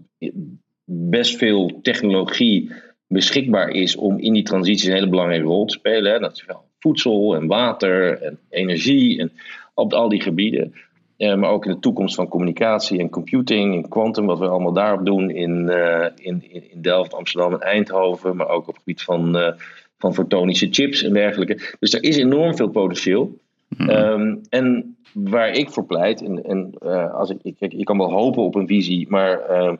[0.85, 2.71] best veel technologie
[3.07, 6.21] beschikbaar is om in die transities een hele belangrijke rol te spelen.
[6.21, 6.45] Dat is
[6.79, 9.31] voedsel en water en energie en
[9.73, 10.73] op al die gebieden.
[11.17, 14.73] Eh, maar ook in de toekomst van communicatie en computing en quantum, wat we allemaal
[14.73, 15.69] daarop doen in,
[16.15, 19.53] in, in in Delft, Amsterdam en Eindhoven, maar ook op het gebied van, eh,
[19.97, 21.75] van fotonische chips en dergelijke.
[21.79, 23.37] Dus er is enorm veel potentieel.
[23.77, 28.11] Ehm, en waar ik voor pleit, en, en eh, als ik, ik, je kan wel
[28.11, 29.75] hopen op een visie, maar, ehm,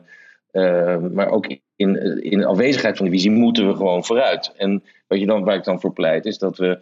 [0.50, 4.52] ehm, maar ook in, in afwezigheid van die visie moeten we gewoon vooruit.
[4.56, 6.78] En wat je dan, waar ik dan voor pleit, is dat we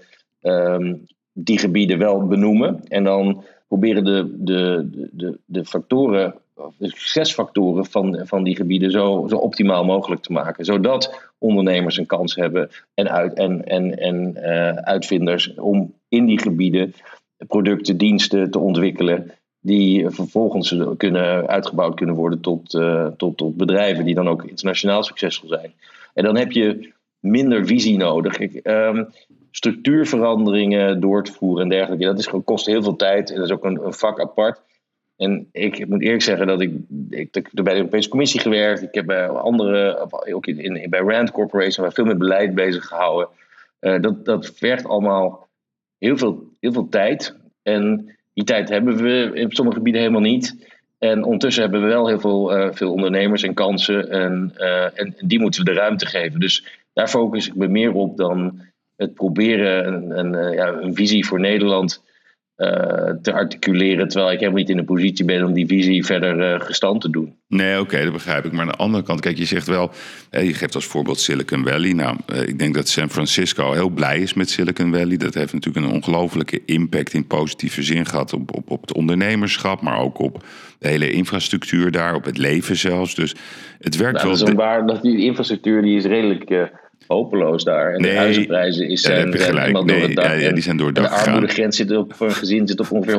[1.33, 8.21] die gebieden wel benoemen en dan proberen de, de, de, de factoren, de succesfactoren van,
[8.25, 10.65] van die gebieden zo, zo optimaal mogelijk te maken.
[10.65, 16.41] Zodat ondernemers een kans hebben en, uit, en, en, en eh, uitvinders om in die
[16.41, 16.95] gebieden
[17.47, 19.33] producten, diensten te ontwikkelen.
[19.61, 25.03] Die vervolgens kunnen, uitgebouwd kunnen worden tot, eh, tot, tot bedrijven die dan ook internationaal
[25.03, 25.73] succesvol zijn.
[26.15, 28.39] En dan heb je minder visie nodig.
[28.39, 29.05] Ik, ehm,
[29.51, 32.05] structuurveranderingen door te voeren en dergelijke.
[32.05, 34.61] Dat is, kost heel veel tijd en dat is ook een vak apart.
[35.25, 36.73] En ik moet eerlijk zeggen dat ik,
[37.11, 38.83] ik, ik heb bij de Europese Commissie gewerkt.
[38.83, 42.85] Ik heb bij andere, ook in, in, bij Rand Corporation, waar veel met beleid bezig
[42.85, 43.29] gehouden.
[43.79, 45.49] Eh, dat, dat vergt allemaal
[45.99, 47.37] heel veel, heel veel tijd.
[47.63, 50.73] En die tijd hebben we in sommige gebieden helemaal niet.
[50.99, 54.11] En ondertussen hebben we wel heel veel, eh, veel ondernemers en kansen.
[54.11, 56.41] En, eh, en die moeten we de ruimte geven.
[56.41, 58.61] Dus daar focus ik me meer op dan
[58.97, 62.14] het proberen een, een, eh, ja, een visie voor Nederland eh,
[62.57, 64.09] te articuleren.
[64.09, 67.11] Terwijl ik helemaal niet in de positie ben om die visie verder eh, gestand te
[67.11, 67.37] doen.
[67.49, 68.53] Nee, oké, dat begrijp ik.
[68.53, 69.91] Maar aan de andere kant, kijk, je zegt wel,
[70.31, 71.93] eh, je geeft als voorbeeld Silicon Valley.
[71.93, 75.17] Nou, eh, ik denk dat San Francisco heel blij is met Silicon Valley.
[75.17, 79.81] Dat heeft natuurlijk een ongelofelijke impact in positieve zin gehad op, op, op het ondernemerschap,
[79.81, 80.45] maar ook op
[80.79, 83.15] de hele infrastructuur daar, op het leven zelfs.
[83.15, 83.35] Dus
[83.79, 84.47] het werkt Nou, dat, wel.
[84.47, 86.63] is een waar, dat die infrastructuur die is redelijk eh,
[87.07, 87.93] hopeloos daar.
[87.95, 89.59] En Nee, de huizenprijzen is, ja, zijn, gelijk.
[89.61, 90.25] helemaal door Nee, het dak.
[90.25, 92.81] ja, ja, die zijn door het dak De armoedegrens zit op, voor een gezin zit
[92.81, 93.17] op ongeveer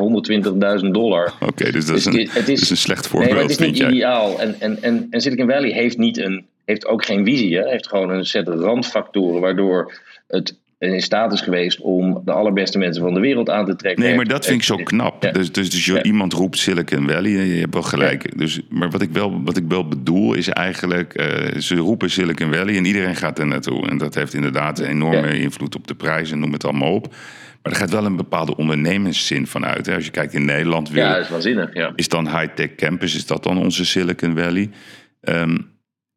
[0.83, 1.33] 120.000 dollar.
[1.49, 3.41] Oké, dus dat is, Dus een, dit- het is- is een slecht Nee, voorbeeld, maar
[3.41, 4.39] het is niet ideaal.
[4.39, 7.57] En, en, en, en Silicon Valley heeft, niet een, heeft ook geen visie.
[7.57, 7.69] Hè?
[7.69, 9.93] heeft gewoon een set randfactoren waardoor
[10.27, 14.03] het in staat is geweest om de allerbeste mensen van de wereld aan te trekken.
[14.03, 15.23] Nee, maar dat vind ik zo knap.
[15.23, 15.31] Ja.
[15.31, 16.03] Dus, dus, dus je- Ja.
[16.03, 18.37] iemand roept Silicon Valley, je hebt wel gelijk.
[18.37, 22.53] Dus, maar wat ik, wel, wat ik wel bedoel is eigenlijk, eh, ze roepen Silicon
[22.53, 23.87] Valley en iedereen gaat er naartoe.
[23.89, 27.07] En dat heeft inderdaad een enorme invloed op de prijzen, noem het allemaal op.
[27.61, 29.85] Maar er gaat wel een bepaalde ondernemerszin van uit.
[29.85, 29.95] Hè.
[29.95, 31.73] Als je kijkt in Nederland weer, Ja, is waanzinnig.
[31.73, 31.91] Ja.
[31.95, 34.69] is dan High Tech Campus, is dat dan onze Silicon Valley?
[35.21, 35.57] Ehm,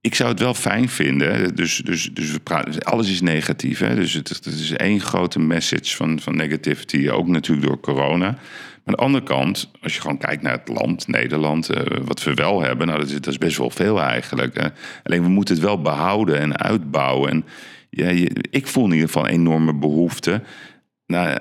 [0.09, 1.55] ik zou het wel fijn vinden.
[1.55, 3.79] Dus, dus, dus we praten, alles is negatief.
[3.79, 3.95] Hè?
[3.95, 8.27] Dus het, is één grote message van, van negativity, ook natuurlijk door corona.
[8.27, 8.39] Maar
[8.85, 12.35] aan de andere kant, als je gewoon kijkt naar het land, Nederland, eh, wat we
[12.35, 14.71] wel hebben, nou, dat, is, dat is best wel veel eigenlijk.
[15.03, 17.31] Alleen we moeten het wel behouden en uitbouwen.
[17.31, 17.45] En
[17.91, 20.43] ja, ik voel in ieder geval enorme behoefte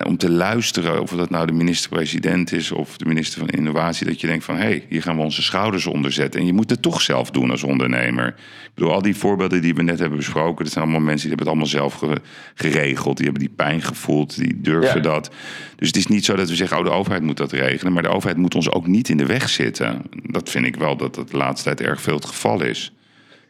[0.06, 4.20] om te luisteren, of dat nou de minister-president is of de minister van Innovatie, dat
[4.20, 6.40] je denkt van hé, hey, hier gaan we onze schouders onder zetten.
[6.40, 8.26] En je moet het toch zelf doen als ondernemer.
[8.28, 11.36] Ik bedoel, al die voorbeelden die we net hebben besproken, dat zijn allemaal mensen die
[11.36, 12.20] hebben het allemaal zelf ge-
[12.54, 13.16] geregeld.
[13.16, 15.00] Die hebben die pijn gevoeld, die durven Ja.
[15.02, 15.30] dat.
[15.76, 17.92] Dus het is niet zo dat we zeggen, oh, de overheid moet dat regelen.
[17.92, 20.02] Maar de overheid moet ons ook niet in de weg zitten.
[20.22, 22.92] Dat vind ik wel dat dat de laatste tijd erg veel het geval is.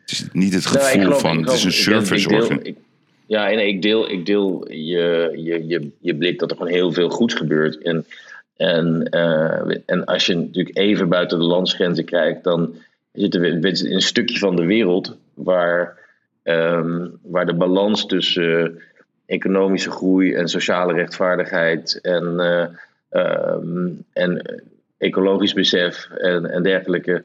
[0.00, 2.28] Het is niet het Nou, gevoel geloof- van, het is een service
[3.28, 6.92] Ja, en ik deel, ik deel je, je, je, je blik dat er gewoon heel
[6.92, 7.82] veel goeds gebeurt.
[7.82, 8.04] En,
[8.56, 12.74] en, eh, en als je natuurlijk even buiten de landsgrenzen kijkt, dan
[13.12, 15.98] zitten we in een stukje van de wereld waar,
[16.42, 18.70] ehm, waar de balans tussen eh,
[19.26, 22.66] economische groei en sociale rechtvaardigheid en, eh,
[23.08, 24.62] ehm, en
[24.98, 27.22] ecologisch besef en, en dergelijke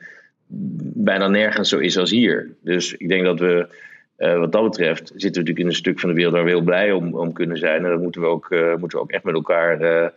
[0.94, 2.50] bijna nergens zo is als hier.
[2.62, 3.68] Dus ik denk dat we,
[4.16, 6.50] eh, wat dat betreft, zitten we natuurlijk in een stuk van de wereld waar we
[6.50, 7.84] heel blij om, om kunnen zijn.
[7.84, 10.10] En dat moeten we ook, eh, moeten we ook echt met elkaar eh,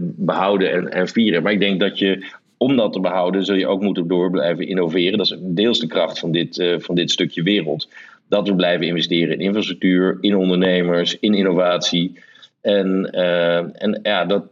[0.00, 1.42] behouden en, en vieren.
[1.42, 4.66] Maar ik denk dat je, om dat te behouden, zul je ook moeten door blijven
[4.66, 5.18] innoveren.
[5.18, 7.88] Dat is deels de kracht van dit, van dit stukje wereld.
[8.28, 12.18] Dat we blijven investeren in infrastructuur, in ondernemers, in innovatie.
[12.60, 13.10] En,
[13.74, 14.44] en, ja, dat,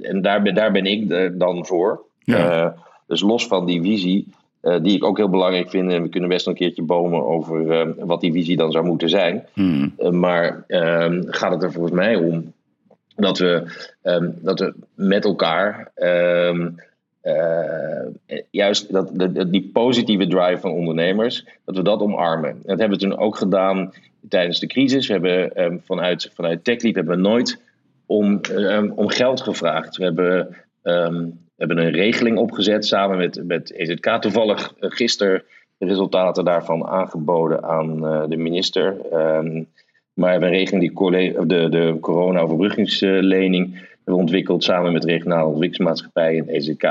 [0.00, 2.02] en daar, ben, daar ben ik dan voor.
[2.24, 2.74] Ja.
[3.06, 4.26] Dus los van die visie,
[4.60, 5.92] eh, die ik ook heel belangrijk vind.
[5.92, 9.08] En we kunnen best een keertje bomen over eh, wat die visie dan zou moeten
[9.08, 9.44] zijn.
[9.52, 9.94] Hmm.
[9.98, 12.52] Eh, maar ehm, gaat het er volgens mij om
[13.16, 13.64] Dat we,
[14.02, 16.68] ehm, dat we met elkaar ehm,
[17.20, 19.10] eh, juist dat,
[19.46, 22.50] die positieve drive van ondernemers, dat we dat omarmen.
[22.50, 23.92] En dat hebben we toen ook gedaan
[24.28, 25.06] tijdens de crisis.
[25.06, 27.60] We hebben ehm, vanuit, vanuit TechLeap hebben we nooit
[28.06, 28.40] om,
[28.94, 29.96] om geld gevraagd.
[29.96, 30.56] We hebben,
[31.58, 34.06] we hebben een regeling opgezet samen met, met EZK.
[34.20, 35.42] Toevallig uh, gisteren
[35.78, 38.96] de resultaten daarvan aangeboden aan uh, de minister.
[40.14, 43.72] Maar we hebben een regeling die de, de corona-overbruggingslening
[44.04, 46.82] hebben ontwikkeld samen met regionale ontwikkelingsmaatschappij en EZK.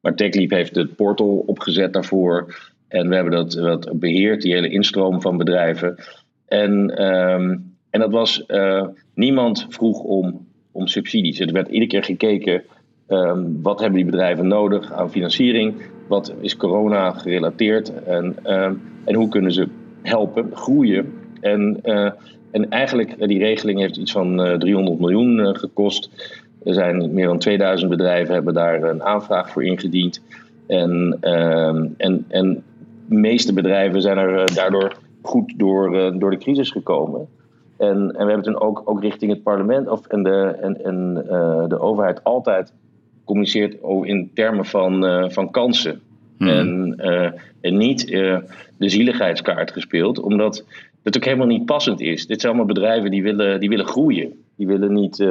[0.00, 2.54] Maar TechLeap heeft het portal opgezet daarvoor.
[2.88, 5.96] En we hebben dat, dat beheerd, die hele instroom van bedrijven.
[6.48, 7.56] En, ehm,
[7.90, 11.40] en dat was, uh, niemand vroeg om, om subsidies.
[11.40, 12.62] Er werd iedere keer gekeken,
[13.08, 15.74] um, wat hebben die bedrijven nodig aan financiering?
[16.06, 18.04] Wat is corona gerelateerd?
[18.04, 19.68] En, um, en hoe kunnen ze
[20.02, 21.12] helpen, groeien?
[21.40, 22.10] En uh,
[22.52, 26.10] en eigenlijk, eh, die regeling heeft iets van 300 eh, miljoen gekost.
[26.64, 30.22] Er zijn meer dan 2000 bedrijven hebben daar een aanvraag voor ingediend.
[30.66, 32.62] En, ehm, en, en
[33.08, 37.28] de meeste bedrijven zijn er daardoor goed door, door de crisis gekomen.
[37.76, 41.14] En, en we hebben toen ook, ook richting het parlement of, en, de, en, en
[41.68, 42.72] de overheid altijd
[43.32, 46.00] communiceerd in termen van, van kansen.
[46.38, 46.48] Hmm.
[46.48, 46.96] En,
[47.60, 48.06] en niet
[48.76, 50.64] de zieligheidskaart gespeeld, omdat
[51.02, 52.26] dat ook helemaal niet passend is.
[52.26, 54.32] Dit zijn allemaal bedrijven die willen, die willen groeien.
[54.56, 55.26] Die willen niet,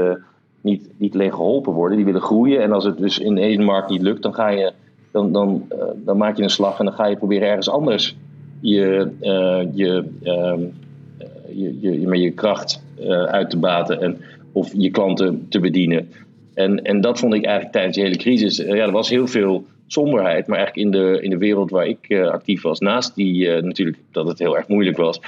[0.61, 2.61] niet, niet alleen geholpen worden, die willen groeien.
[2.61, 4.73] En als het dus in één markt niet lukt, dan, ga je,
[5.11, 8.15] dan, dan, dan maak je een slag en dan ga je proberen ergens anders
[8.61, 10.59] je, uh, je, ehm,
[11.53, 12.83] je, je, je, je kracht
[13.25, 14.17] uit te baten en,
[14.51, 16.09] of je klanten te bedienen.
[16.53, 18.57] En, en dat vond ik eigenlijk tijdens de hele crisis.
[18.57, 22.13] ja, er was heel veel somberheid, maar eigenlijk in de, in de wereld waar ik
[22.13, 25.19] actief was, naast die natuurlijk dat het heel erg moeilijk was,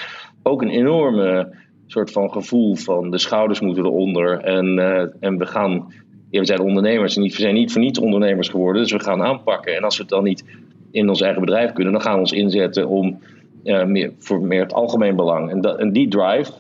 [0.43, 1.53] ook een enorme
[1.87, 4.39] soort van gevoel van de schouders moeten eronder.
[4.39, 5.93] En, uh, en we gaan,
[6.29, 8.81] we zijn ondernemers en niet, we zijn niet voor niets ondernemers geworden.
[8.81, 9.75] Dus we gaan aanpakken.
[9.75, 10.45] En als we het dan niet
[10.91, 13.19] in ons eigen bedrijf kunnen, dan gaan we ons inzetten om
[13.63, 15.49] uh, meer, voor meer het algemeen belang.
[15.49, 16.51] En, dat, en die drive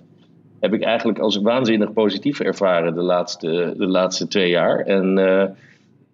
[0.63, 4.79] heb ik eigenlijk als waanzinnig positief ervaren de laatste, de laatste twee jaar.
[4.79, 5.45] En, uh,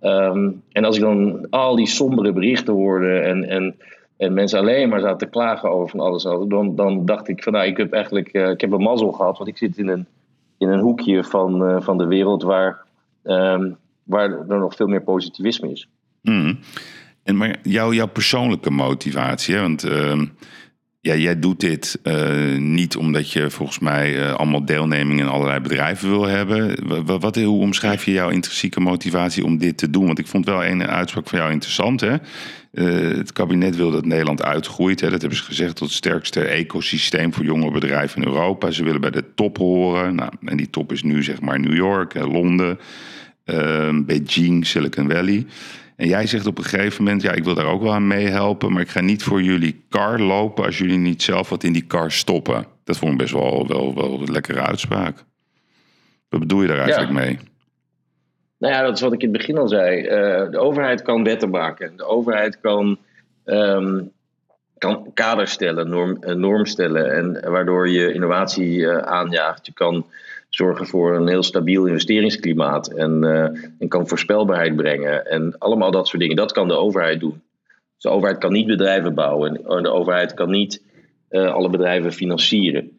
[0.01, 3.75] um, en als ik dan al die sombere berichten hoorde en, en
[4.19, 6.23] en mensen alleen maar zaten te klagen over van alles.
[6.23, 9.37] Dan, dan dacht ik van nou, ik heb eigenlijk uh, ik heb een mazzel gehad.
[9.37, 10.05] Want ik zit in een,
[10.57, 12.85] in een hoekje van, uh, van de wereld waar,
[13.23, 15.87] um, waar er nog veel meer positivisme is.
[16.21, 16.59] Mm.
[17.23, 19.61] En maar jou, jouw persoonlijke motivatie, hè?
[19.61, 20.21] want uh,
[21.01, 26.09] ja, jij doet dit uh, niet omdat je volgens mij allemaal deelneming in allerlei bedrijven
[26.09, 26.75] wil hebben.
[27.19, 30.05] Wat, hoe omschrijf je jouw intrinsieke motivatie om dit te doen?
[30.05, 32.01] Want ik vond wel een uitspraak van jou interessant.
[32.01, 32.15] Hè?
[32.71, 35.01] Uh, het kabinet wil dat Nederland uitgroeit.
[35.01, 35.09] Hè.
[35.09, 38.71] Dat hebben ze gezegd tot het sterkste ecosysteem voor jonge bedrijven in Europa.
[38.71, 40.15] Ze willen bij de top horen.
[40.15, 42.79] Nou, en die top is nu zeg maar New York, Londen,
[44.05, 45.45] Beijing, Silicon Valley.
[45.99, 48.71] En jij zegt op een gegeven moment, ja, ik wil daar ook wel aan meehelpen,
[48.71, 51.87] maar ik ga niet voor jullie car lopen als jullie niet zelf wat in die
[51.87, 52.65] car stoppen.
[52.83, 55.23] Dat vond ik best wel, wel, wel een lekkere uitspraak.
[56.29, 57.39] Wat bedoel je daar eigenlijk mee?
[58.57, 60.01] Nou ja, dat is wat ik in het begin al zei.
[60.01, 61.97] Uh, de overheid kan wetten maken.
[61.97, 62.97] De overheid kan,
[63.45, 64.11] um,
[64.77, 67.13] kan kaders stellen, norm, uh, norm stellen.
[67.13, 69.65] En waardoor je innovatie uh, aanjaagt.
[69.65, 70.05] Je kan
[70.49, 72.87] zorgen voor een heel stabiel investeringsklimaat.
[72.87, 73.23] En,
[73.79, 75.25] en kan voorspelbaarheid brengen.
[75.25, 76.35] En allemaal dat soort dingen.
[76.35, 77.41] Dat kan de overheid doen.
[77.93, 79.65] Dus de overheid kan niet bedrijven bouwen.
[79.65, 80.83] En de overheid kan niet
[81.29, 82.98] alle bedrijven financieren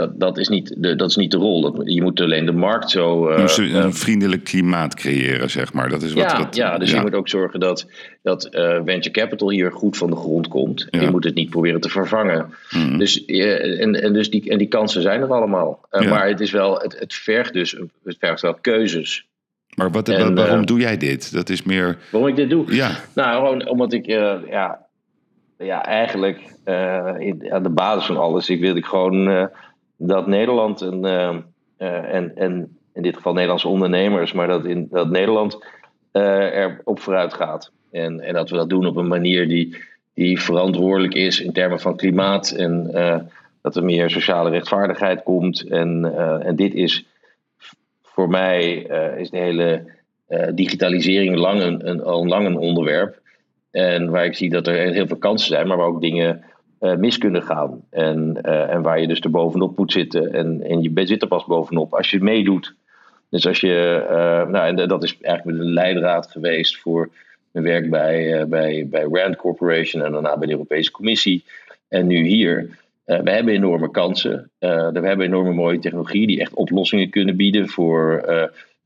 [0.00, 1.60] dat, dat, is niet de, dat is niet de rol.
[1.60, 3.30] Dat, je moet alleen de markt zo.
[3.30, 5.88] Uh, een eh, vriendelijk klimaat creëren, zeg maar.
[5.88, 7.86] Dat is wat, ja, wat, ja, dus je moet ook zorgen dat,
[8.22, 10.86] dat uh, venture capital hier goed van de grond komt.
[10.90, 11.00] Ja.
[11.00, 12.54] Je moet het niet proberen te vervangen.
[12.70, 12.98] Mm.
[12.98, 15.80] Dus, en, en, dus die, en die kansen zijn er allemaal.
[15.90, 19.26] Maar het, is wel, het, het vergt dus het vergt wel keuzes.
[19.74, 21.32] Maar wat, en, waarom doe jij dit?
[21.32, 21.98] Dat is meer.
[22.10, 22.74] Waarom ik dit doe?
[22.74, 22.90] Ja.
[23.14, 24.40] Nou, gewoon omdat ik ja,
[25.58, 26.38] ja, eigenlijk
[27.18, 29.50] in, aan de basis van alles, ik wil ik gewoon
[30.02, 31.36] dat Nederland en, uh,
[31.78, 35.64] uh, en, en in dit geval Nederlandse ondernemers, maar dat, in, dat Nederland
[36.12, 37.72] uh, er op vooruit gaat.
[37.90, 39.76] En, en dat we dat doen op een manier die,
[40.14, 42.90] die verantwoordelijk is in termen van klimaat en
[43.62, 45.68] dat er meer sociale rechtvaardigheid komt.
[45.68, 47.06] En, en dit is
[48.02, 48.72] voor mij
[49.16, 49.84] is de hele
[50.54, 53.20] digitalisering lang een, een, al lang een onderwerp.
[53.70, 56.44] En waar ik zie dat er heel veel kansen zijn, maar waar ook dingen
[56.80, 57.80] uh, mis kunnen gaan.
[57.90, 60.32] En, uh, en waar je dus er bovenop moet zitten.
[60.32, 62.74] En, en je zit er pas bovenop als je meedoet.
[63.30, 67.10] Dus als je, uh, nou, en dat is eigenlijk de leidraad geweest voor
[67.52, 71.44] mijn werk bij, bij, bij Rand Corporation en daarna bij de Europese Commissie.
[71.88, 72.78] En nu hier.
[73.04, 74.50] we hebben enorme kansen.
[74.58, 78.24] we hebben enorme mooie technologie die echt oplossingen kunnen bieden voor,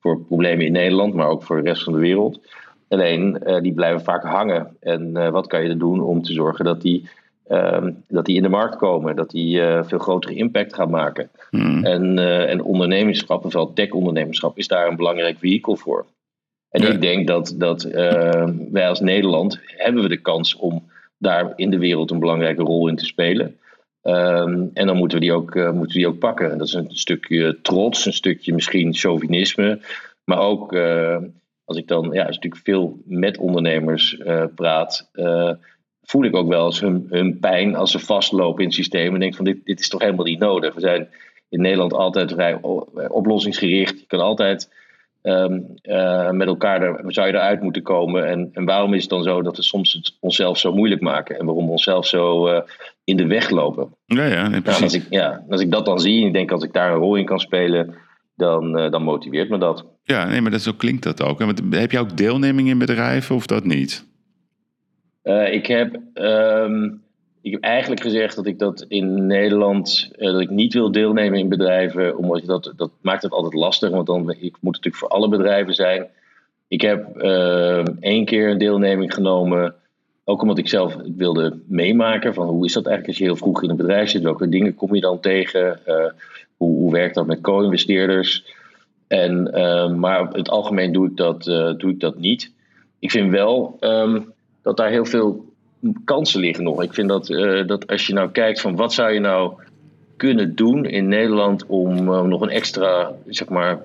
[0.01, 2.40] voor problemen in Nederland, maar ook voor de rest van de wereld.
[2.88, 4.76] Alleen die blijven vaak hangen.
[4.80, 7.09] En wat kan je er doen om te zorgen dat die
[7.45, 11.30] Ehm, dat die in de markt komen, dat die uh, veel grotere impact gaan maken.
[11.51, 11.84] Hmm.
[11.84, 16.07] En, uh, en ondernemerschap, vooral tech-ondernemerschap, is daar een belangrijk vehikel voor.
[16.70, 20.82] En ik denk dat, dat uh, wij als Nederland hebben we de kans om
[21.18, 23.59] daar in de wereld een belangrijke rol in te spelen.
[24.03, 26.59] Um, en dan moeten we, die ook, uh, moeten we die ook pakken.
[26.59, 29.80] Dat is een stukje trots, een stukje misschien chauvinisme.
[30.24, 30.76] Maar ook
[31.64, 34.18] als ik dan ja, als natuurlijk veel met ondernemers
[34.55, 35.11] praat
[36.05, 39.14] voel ik ook wel eens hun, hun pijn als ze vastlopen in het systeem.
[39.14, 40.74] En denk van dit, dit is toch helemaal niet nodig.
[40.74, 41.09] We zijn
[41.48, 42.59] in Nederland altijd vrij
[43.09, 44.00] oplossingsgericht.
[44.00, 44.72] Je kan altijd
[45.22, 48.26] ehm, eh, met elkaar, er, zou je eruit moeten komen.
[48.28, 51.38] En, en waarom is het dan zo dat we soms het onszelf zo moeilijk maken?
[51.38, 52.61] En waarom we onszelf zo uh,
[53.05, 53.94] in de weg lopen?
[54.07, 54.82] Ja, ja, nee, precies.
[54.82, 56.98] als, ik, ja, als ik dat dan zie en ik denk als ik daar een
[56.98, 57.94] rol in kan spelen,
[58.36, 59.84] dan, uh, dan motiveert me dat.
[60.05, 61.38] Ja, nee, maar dat, zo klinkt dat ook.
[61.70, 64.14] heb je ook deelneming in bedrijven of dat niet?
[65.25, 67.03] Uh, ik, heb, um,
[67.43, 71.39] ik heb eigenlijk gezegd dat ik dat in Nederland uh, dat ik niet wil deelnemen
[71.39, 75.09] in bedrijven, omdat dat, dat maakt het altijd lastig, want dan ik moet natuurlijk voor
[75.09, 76.07] alle bedrijven zijn.
[76.68, 79.75] Ik heb uh, één keer een deelneming genomen,
[80.25, 83.62] ook omdat ik zelf wilde meemaken van hoe is dat eigenlijk als je heel vroeg
[83.62, 85.81] in een bedrijf zit, welke dingen kom je dan tegen,
[86.57, 88.55] hoe, hoe werkt dat met co-investeerders.
[89.07, 89.51] En,
[90.01, 91.45] maar in het algemeen doe ik dat,
[91.79, 92.53] doe ik dat niet.
[92.99, 93.79] Ik vind wel
[94.65, 95.45] dat daar heel veel
[96.05, 96.83] kansen liggen nog.
[96.83, 99.53] Ik vind dat, uh, dat als je nou kijkt van wat zou je nou
[100.17, 103.81] kunnen doen in Nederland om uh, nog een extra, zeg maar,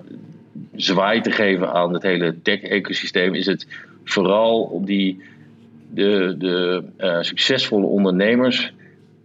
[0.74, 3.66] zwaai te geven aan het hele tech-ecosysteem, is het
[4.04, 5.22] vooral op die
[5.90, 8.72] de, de uh, succesvolle ondernemers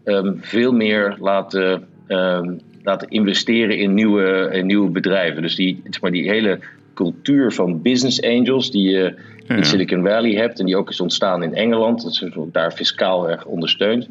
[0.04, 5.42] um, veel meer laten, um, laten investeren in nieuwe, in nieuwe bedrijven.
[5.42, 6.60] Dus die, zeg maar, die hele
[6.96, 9.16] cultuur van business angels die je
[9.48, 13.30] in Silicon Valley hebt en die ook is ontstaan in Engeland, dat is daar fiscaal
[13.30, 14.10] erg ondersteund.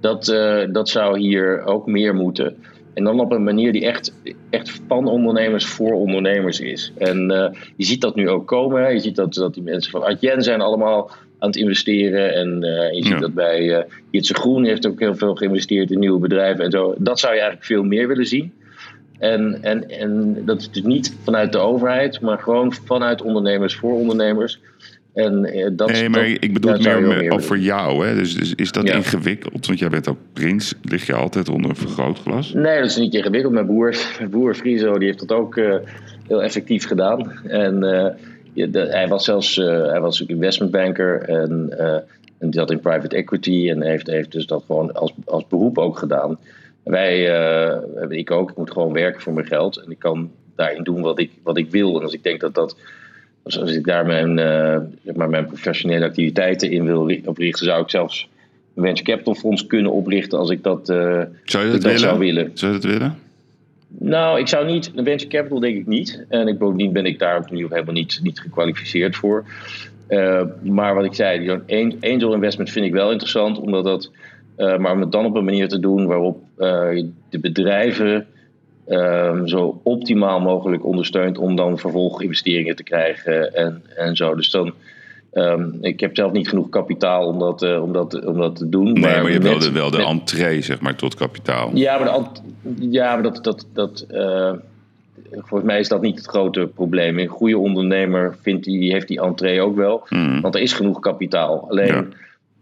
[0.00, 2.56] Dat, uh, dat zou hier ook meer moeten.
[2.94, 4.14] En dan op een manier die echt,
[4.50, 6.92] echt van ondernemers voor ondernemers is.
[6.98, 8.92] En uh, je ziet dat nu ook komen.
[8.92, 12.34] Je ziet dat, dat die mensen van Adyen zijn allemaal aan het investeren.
[12.34, 13.78] En uh, je ziet dat bij uh,
[14.10, 16.94] Jitse Groen heeft ook heel veel geïnvesteerd in nieuwe bedrijven en zo.
[16.98, 18.52] Dat zou je eigenlijk veel meer willen zien.
[19.24, 23.92] En, en, en dat is dus niet vanuit de overheid, maar gewoon vanuit ondernemers voor
[23.92, 24.60] ondernemers.
[25.14, 28.06] En eh, dat, nee, maar ik bedoel het meer, meer voor jou.
[28.06, 28.14] Hè?
[28.14, 29.66] Dus, dus is dat ingewikkeld?
[29.66, 30.74] Want jij bent ook prins.
[30.82, 32.52] Lig je altijd onder een vergrootglas?
[32.52, 33.52] Nee, dat is niet ingewikkeld.
[33.52, 35.74] Mijn broer, mijn broer Friso die heeft dat ook uh,
[36.26, 37.32] heel effectief gedaan.
[37.46, 37.74] En
[38.54, 41.22] uh, de, hij was zelfs uh, hij was ook investmentbanker.
[41.22, 41.78] En,
[42.38, 43.70] en die zat in private equity.
[43.70, 46.38] En heeft, heeft dus dat gewoon als, als beroep ook gedaan.
[46.84, 47.24] Wij,
[48.08, 49.76] ik ook, ik moet gewoon werken voor mijn geld.
[49.76, 51.96] En ik kan daarin doen wat ik, wat ik wil.
[51.96, 52.76] En als ik denk dat dat
[53.44, 57.82] dus als ik daar mijn, uh, zeg maar mijn professionele activiteiten in wil oprichten, zou
[57.82, 58.28] ik zelfs
[58.74, 61.98] een venture capital fonds kunnen oprichten als ik dat, uh, zou, je dat, willen?
[61.98, 62.50] zou willen.
[62.54, 63.18] Zou je dat willen?
[63.98, 66.24] Nou, ik zou niet, een venture capital denk ik niet.
[66.28, 69.44] En ik, bovendien ben ik daar opnieuw helemaal niet, niet gekwalificeerd voor.
[70.08, 71.50] Uh, maar wat ik zei,
[72.00, 74.10] angel investment vind ik wel interessant, omdat dat,
[74.56, 76.38] maar om het dan op een manier te doen waarop
[77.28, 78.26] de bedrijven
[78.88, 84.34] um, zo optimaal mogelijk ondersteunt om dan vervolginvesteringen te krijgen en, en zo.
[84.34, 84.74] Dus dan,
[85.32, 88.68] um, ik heb zelf niet genoeg kapitaal om dat, uh, om dat, om dat te
[88.68, 88.92] doen.
[88.92, 91.70] Nee, maar, maar je hebt wel de, entree, zeg maar, tot kapitaal.
[91.74, 92.18] Ja, maar,
[92.62, 94.52] de, ja, maar dat, dat, dat uh,
[95.30, 97.18] volgens mij is dat niet het grote probleem.
[97.18, 100.40] Een goede ondernemer vindt die, heeft die entree ook wel, hmm.
[100.40, 101.70] want er is genoeg kapitaal.
[101.70, 101.86] Alleen...
[101.86, 102.04] Ja.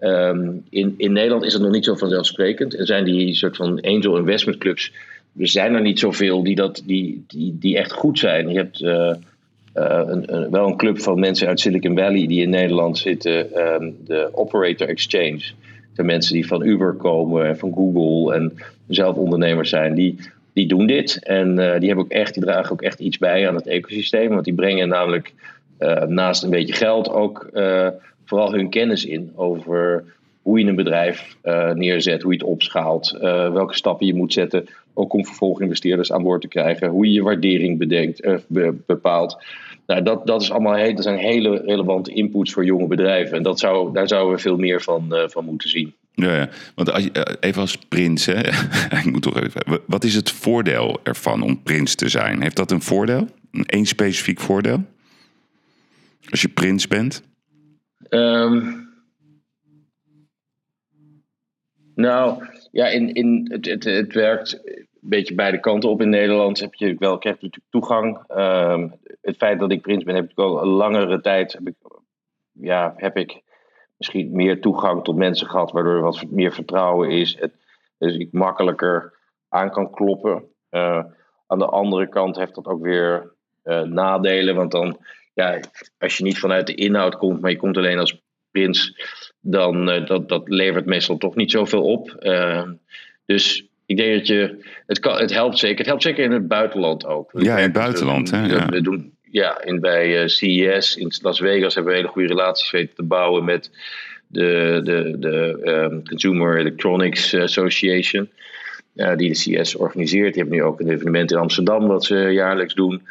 [0.04, 2.78] Um, in, in Nederland is het nog niet zo vanzelfsprekend.
[2.78, 4.92] Er zijn die soort van angel investment clubs
[5.38, 8.48] er zijn er niet zoveel die, dat, die, die, die echt goed zijn.
[8.48, 12.42] Je hebt uh, uh, een, een, wel een club van mensen uit Silicon Valley die
[12.42, 15.42] in Nederland zitten, um, de Operator Exchange.
[15.94, 18.52] De mensen die van Uber komen en van Google en
[18.88, 20.18] zelf ondernemers zijn, die,
[20.52, 21.18] die doen dit.
[21.22, 24.28] En uh, die, hebben ook echt, die dragen ook echt iets bij aan het ecosysteem.
[24.28, 25.32] Want die brengen namelijk
[26.06, 27.50] naast een beetje geld ook
[28.32, 30.04] vooral hun kennis in over
[30.42, 31.36] hoe je een bedrijf
[31.74, 33.16] neerzet, hoe je het opschaalt,
[33.52, 36.88] welke stappen je moet zetten ook om vervolginvesteerders aan boord te krijgen.
[36.88, 39.44] Hoe je je waardering bedenkt, eh, bepaalt.
[39.86, 43.36] Nou, dat, dat, is allemaal dat zijn hele relevante inputs voor jonge bedrijven.
[43.36, 45.94] En dat zou, daar zouden we veel meer van, uh, van moeten zien.
[46.14, 46.48] Ja, ja.
[46.74, 48.38] want als, uh, even als prins, hè?
[49.04, 49.80] ik moet toch even.
[49.86, 52.42] Wat is het voordeel ervan om prins te zijn?
[52.42, 53.28] Heeft dat een voordeel?
[53.50, 54.84] Een één specifiek voordeel?
[56.30, 57.22] Als je prins bent?
[58.08, 58.90] Um,
[61.94, 66.60] nou, ja, in, in, het, het, het werkt een beetje beide kanten op in Nederland.
[66.60, 68.24] Heb je wel, krijg natuurlijk toegang.
[68.26, 68.88] Ehm,
[69.20, 71.52] het feit dat ik prins ben, heb ik al een langere tijd.
[71.52, 71.74] Heb ik,
[72.52, 73.42] ja, heb ik
[73.96, 77.36] misschien meer toegang tot mensen gehad, waardoor er wat meer vertrouwen is.
[77.38, 77.52] Het,
[77.98, 80.44] dus ik makkelijker aan kan kloppen.
[80.70, 81.04] Uh,
[81.46, 83.32] aan de andere kant heeft dat ook weer
[83.64, 84.96] uh, nadelen, want dan,
[85.34, 85.60] ja,
[85.98, 88.96] als je niet vanuit de inhoud komt, maar je komt alleen als prins,
[89.40, 92.16] dan uh, dat, dat levert meestal toch niet zoveel op.
[93.26, 95.78] dus ik denk dat je, het, kan, het helpt zeker.
[95.78, 97.30] Het helpt zeker in het buitenland ook.
[97.34, 98.46] Ja, in het buitenland, hè?
[98.46, 98.66] Ja.
[98.66, 102.94] We doen, ja, in, bij CES in Las Vegas hebben we hele goede relaties weten
[102.94, 103.70] te bouwen met
[104.26, 108.30] de, de, de um, Consumer Electronics Association,
[108.94, 110.34] uh, die de CS organiseert.
[110.34, 113.02] Die hebben nu ook een evenement in Amsterdam wat ze jaarlijks doen.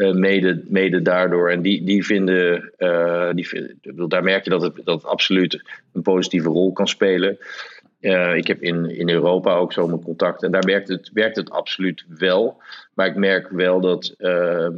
[0.00, 1.50] Uh, mede, mede daardoor.
[1.50, 3.76] En die, die vinden, uh, die
[4.08, 7.38] daar merk je dat het, dat absoluut een positieve rol kan spelen.
[8.34, 10.42] ik heb in, in Europa ook zo mijn contact.
[10.42, 12.62] En daar werkt het, werkt het absoluut wel.
[12.94, 14.14] Maar ik merk wel dat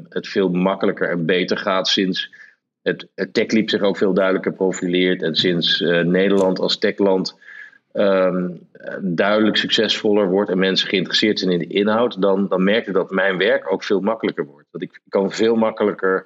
[0.08, 2.34] het veel makkelijker en beter gaat sinds
[2.82, 5.22] het, het TechLeap zich ook veel duidelijker profileert.
[5.22, 7.38] En sinds Nederland als techland
[7.92, 8.68] um,
[9.00, 13.10] duidelijk succesvoller wordt en mensen geïnteresseerd zijn in de inhoud, dan, dan merk ik dat
[13.10, 14.68] mijn werk ook veel makkelijker wordt.
[14.70, 16.24] Dat ik kan veel makkelijker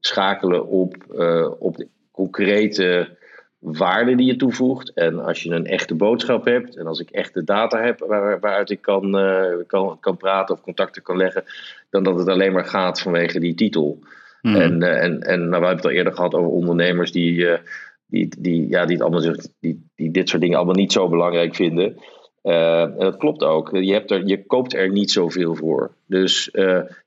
[0.00, 3.16] schakelen op, uh, op de concrete
[3.58, 4.92] waarde die je toevoegt.
[4.92, 8.70] En als je een echte boodschap hebt en als ik echte data heb waar, waaruit
[8.70, 11.44] ik kan, uh, kan, kan praten of contacten kan leggen,
[11.90, 13.98] dan dat het alleen maar gaat vanwege die titel.
[14.40, 14.54] Hmm.
[14.54, 17.58] En, uh, en, en nou, we hebben het al eerder gehad over ondernemers die,
[18.06, 21.54] die, die, ja, die, het allemaal, die, die dit soort dingen allemaal niet zo belangrijk
[21.54, 21.96] vinden.
[22.42, 23.70] Uh, en dat klopt ook.
[23.76, 25.94] Je, hebt er, je koopt er niet zoveel voor.
[26.06, 26.50] Dus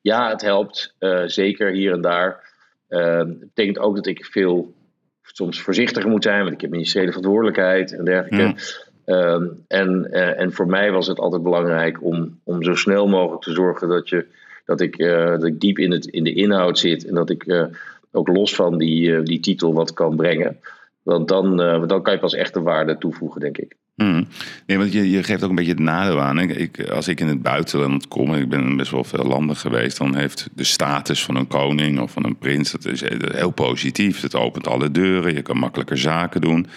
[0.02, 0.96] ja, het helpt
[1.26, 2.56] zeker hier en daar.
[2.88, 4.74] Het betekent ook dat ik veel
[5.22, 8.62] soms voorzichtiger moet zijn, want ik heb ministeriële verantwoordelijkheid en dergelijke.
[9.06, 9.64] Hmm.
[9.68, 13.88] en, en voor mij was het altijd belangrijk om, om zo snel mogelijk te zorgen
[13.88, 14.26] dat je
[14.66, 17.68] dat ik, dat ik diep in, het, in de inhoud zit en dat ik
[18.12, 20.60] ook los van die, die titel wat kan brengen.
[21.08, 23.76] Want dan, dan kan je pas echt de waarde toevoegen, denk ik.
[23.96, 24.28] Hmm.
[24.66, 26.40] Nee, want je, je geeft ook een beetje het nadeel aan.
[26.40, 29.98] Ik, als ik in het buitenland kom, en ik ben best wel veel landen geweest,
[29.98, 33.04] dan heeft de status van een koning of van een prins, dat is
[33.34, 34.22] heel positief.
[34.22, 36.68] Het opent alle deuren, je kan makkelijker zaken doen.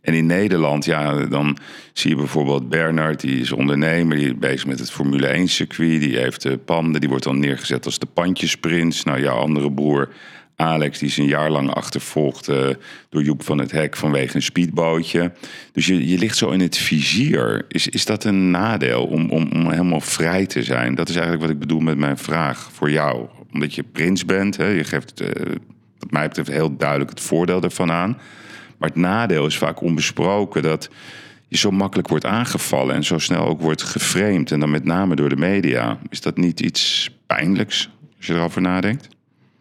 [0.00, 1.56] En in Nederland, ja, dan
[1.92, 6.00] zie je bijvoorbeeld Bernard, die is ondernemer, die is bezig met het Formule 1 circuit,
[6.00, 9.04] die heeft de panden, die wordt dan neergezet als de pandjesprins.
[9.04, 10.08] Nou, jouw andere broer
[10.56, 12.68] Alex, die is een jaar lang achtervolgd uh,
[13.08, 15.32] door Joep van het Hek vanwege een speedbootje.
[15.72, 17.64] Dus je, je ligt zo in het vizier.
[17.68, 20.94] Is, is dat een nadeel om, om, om helemaal vrij te zijn?
[20.94, 23.26] Dat is eigenlijk wat ik bedoel met mijn vraag voor jou.
[23.52, 25.28] Omdat je prins bent, hè, je geeft, uh,
[25.98, 28.18] wat mij betreft, heel duidelijk het voordeel ervan aan.
[28.78, 30.90] Maar het nadeel is vaak onbesproken dat
[31.48, 34.52] je zo makkelijk wordt aangevallen en zo snel ook wordt geframed.
[34.52, 35.98] En dan met name door de media.
[36.08, 39.15] Is dat niet iets pijnlijks als je erover nadenkt?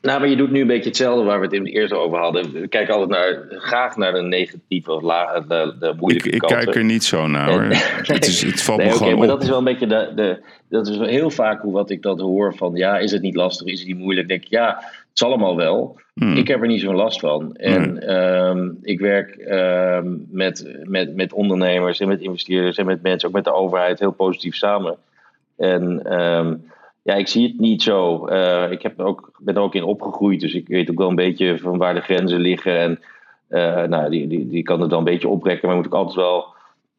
[0.06, 2.18] Nou, maar je doet nu een beetje hetzelfde waar we het in het eerste over
[2.18, 2.52] hadden.
[2.52, 6.42] We kijken altijd naar, graag naar de negatieve of la, de, de moeilijke ik, ik
[6.42, 7.64] kijk er niet zo naar hoor.
[8.14, 9.34] het, is, het valt nee, me okay, gewoon maar op.
[9.34, 10.42] dat is wel een beetje de, de...
[10.70, 12.76] Dat is wel heel vaak hoe wat ik dat hoor van...
[12.76, 13.68] Ja, is het niet lastig?
[13.68, 14.28] Is het niet moeilijk?
[14.28, 16.00] denk ik, ja, het is allemaal wel.
[16.14, 16.36] Hmm.
[16.36, 17.56] Ik heb er niet zo'n last van.
[17.56, 23.28] En um, ik werk um, met, met, met ondernemers en met investeerders en met mensen,
[23.28, 24.98] ook met de overheid, heel positief samen.
[25.58, 26.64] En um,
[27.06, 28.28] ja, ik zie het niet zo.
[28.30, 31.16] Uh, ik heb ook, ben er ook in opgegroeid, dus ik weet ook wel een
[31.16, 32.80] beetje van waar de grenzen liggen.
[32.80, 33.00] En
[33.50, 36.16] uh, nou, die, die, die kan het dan een beetje oprekken, maar moet ik altijd
[36.16, 36.54] wel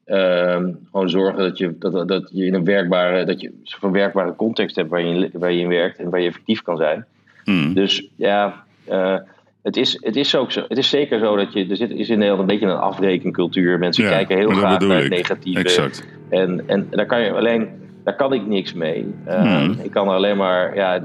[0.04, 4.76] gewoon zorgen dat je, dat, dat je in een werkbare, dat je een werkbare context
[4.76, 7.07] hebt waar je, waar je in werkt en waar je effectief kan zijn.
[7.44, 7.74] Hmm.
[7.74, 9.16] Dus ja, uh,
[9.62, 11.66] het, is, het, is ook zo, het is zeker zo dat je.
[11.68, 13.78] Er zit, is in Nederland een beetje een afrekencultuur.
[13.78, 15.61] Mensen ja, kijken heel graag naar het negatieve.
[15.61, 16.07] Exact.
[16.28, 17.86] En, en daar kan je alleen.
[18.07, 19.14] Daar kan ik niks mee.
[19.28, 19.76] Uh, hmm.
[19.82, 21.02] Ik kan alleen maar ja,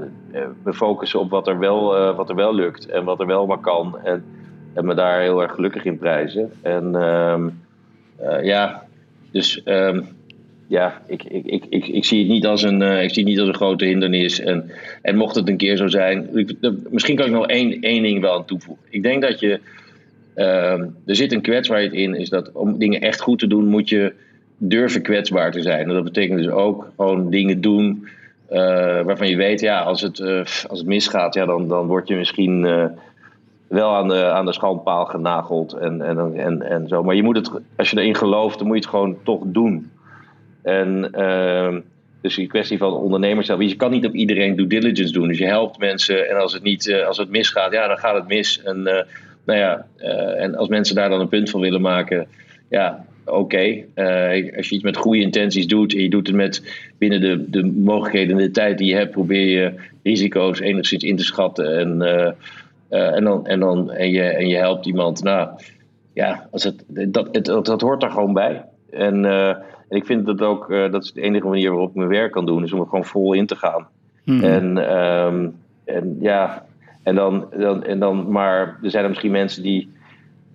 [0.64, 3.46] me focussen op wat er, wel, uh, wat er wel lukt en wat er wel
[3.46, 3.98] maar kan.
[4.04, 4.24] En,
[4.74, 6.52] en me daar heel erg gelukkig in prijzen.
[6.60, 7.60] En um,
[8.42, 8.82] ja,
[9.30, 10.06] dus um,
[10.66, 13.38] ja, ik, ik, ik, ik, ik, zie het niet als een, ik zie het niet
[13.38, 14.40] als een grote hindernis.
[14.40, 14.70] En,
[15.02, 16.36] en mocht het een keer zo zijn.
[16.36, 16.56] Ik,
[16.90, 18.84] misschien kan ik nog één, één ding wel aan toevoegen.
[18.90, 19.60] Ik denk dat je.
[20.34, 22.14] Er zit een kwetsbaarheid in.
[22.14, 24.12] Is dat om dingen echt goed te doen, moet je
[24.68, 25.88] durven kwetsbaar te zijn.
[25.88, 28.08] En dat betekent dus ook gewoon dingen doen.
[28.50, 28.58] Uh,
[29.00, 30.38] waarvan je weet, ja, als het, uh,
[30.68, 32.66] als het misgaat, ja, dan, dan word je misschien
[33.66, 37.02] wel aan de, aan de schandpaal genageld en, en, en, en zo.
[37.02, 39.90] Maar je moet het, als je erin gelooft, dan moet je het gewoon toch doen.
[40.62, 41.76] En uh,
[42.20, 43.60] dus die kwestie van ondernemers zelf.
[43.60, 45.28] Je kan niet op iedereen due diligence doen.
[45.28, 48.28] Dus je helpt mensen en als het, niet, als het misgaat, ja, dan gaat het
[48.28, 48.62] mis.
[48.62, 48.82] En,
[49.44, 49.86] nou ja,
[50.36, 52.26] en als mensen daar dan een punt van willen maken,
[52.68, 53.84] ja, oké.
[53.94, 56.62] Eh, als je iets met goede intenties doet en je doet het met
[56.98, 61.16] binnen de, de mogelijkheden en de tijd die je hebt, probeer je risico's enigszins in
[61.16, 62.02] te schatten en,
[62.88, 65.22] en, dan, en, dan, en, je, en je helpt iemand.
[65.22, 65.48] Nou
[66.12, 68.64] ja, als het, dat, het, dat, hoort er gewoon bij.
[68.90, 72.32] En, en ik vind dat ook, dat is de enige manier waarop ik mijn werk
[72.32, 73.86] kan doen, is om er gewoon vol in te gaan.
[74.24, 74.42] Hmm.
[74.42, 75.48] En, ehm,
[75.84, 76.66] en ja,
[77.02, 79.88] en dan, dan, en dan, maar er zijn er misschien mensen die,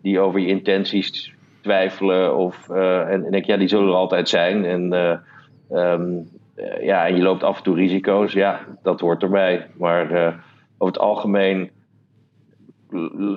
[0.01, 1.33] die over je intenties
[1.67, 2.37] twijfelen.
[2.37, 4.65] Of, uh, en, denk, ja, die zullen er altijd zijn.
[4.65, 6.29] En, uh, um,
[6.81, 8.33] ja, en je loopt af en toe risico's.
[8.33, 9.65] Ja, dat hoort erbij.
[9.77, 10.05] Maar
[10.77, 11.69] over het algemeen.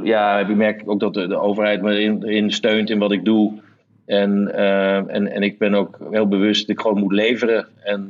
[0.02, 3.52] Ja, merk ik ook dat de, overheid me erin, erin, steunt in wat ik doe.
[4.06, 4.54] En,
[5.08, 7.66] en, en ik ben ook heel bewust dat ik gewoon moet leveren.
[7.82, 8.06] En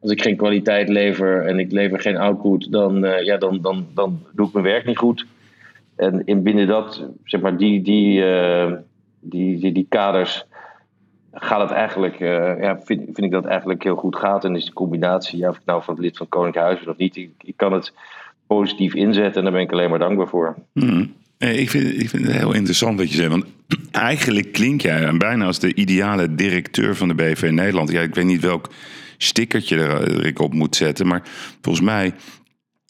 [0.00, 4.22] als ik geen kwaliteit lever en ik lever geen output, dan, ja, dan, dan, dan
[4.32, 5.26] doe ik mijn werk niet goed.
[5.96, 8.24] En in binnen dat, zeg maar, die, die,
[9.28, 10.46] die, die, die, kaders
[11.32, 14.44] gaat het eigenlijk, uh, ja, vind, vind ik dat eigenlijk heel goed gaat.
[14.44, 16.96] En is de combinatie, ja, of ik nou van het lid van Koninklijk Huis of
[16.96, 17.92] niet, ik, ik, kan het
[18.46, 20.56] positief inzetten en daar ben ik alleen maar dankbaar voor.
[20.72, 21.12] Hmm.
[21.38, 23.30] Ik vind, ik vind het heel interessant wat je zegt.
[23.30, 23.44] Want
[23.92, 27.90] eigenlijk klink jij bijna als de ideale directeur van de BV Nederland.
[27.90, 28.70] Ja, ik weet niet welk
[29.18, 31.06] stickertje er ik op moet zetten.
[31.06, 31.22] Maar
[31.60, 32.14] volgens mij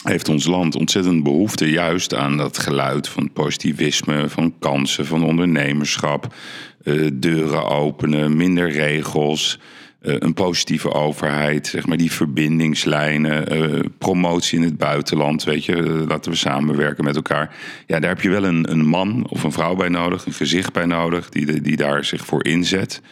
[0.02, 6.34] heeft ons land ontzettend behoefte juist aan dat geluid van positivisme, van kansen, van ondernemerschap,
[6.82, 9.58] uh, deuren openen, minder regels.
[10.02, 15.82] Uh, een positieve overheid, zeg maar die verbindingslijnen, uh, promotie in het buitenland, weet je,
[15.82, 17.56] laten we samenwerken met elkaar.
[17.86, 20.72] Ja, daar heb je wel een, een man of een vrouw bij nodig, een gezicht
[20.72, 23.02] bij nodig, die, die daar zich voor inzet.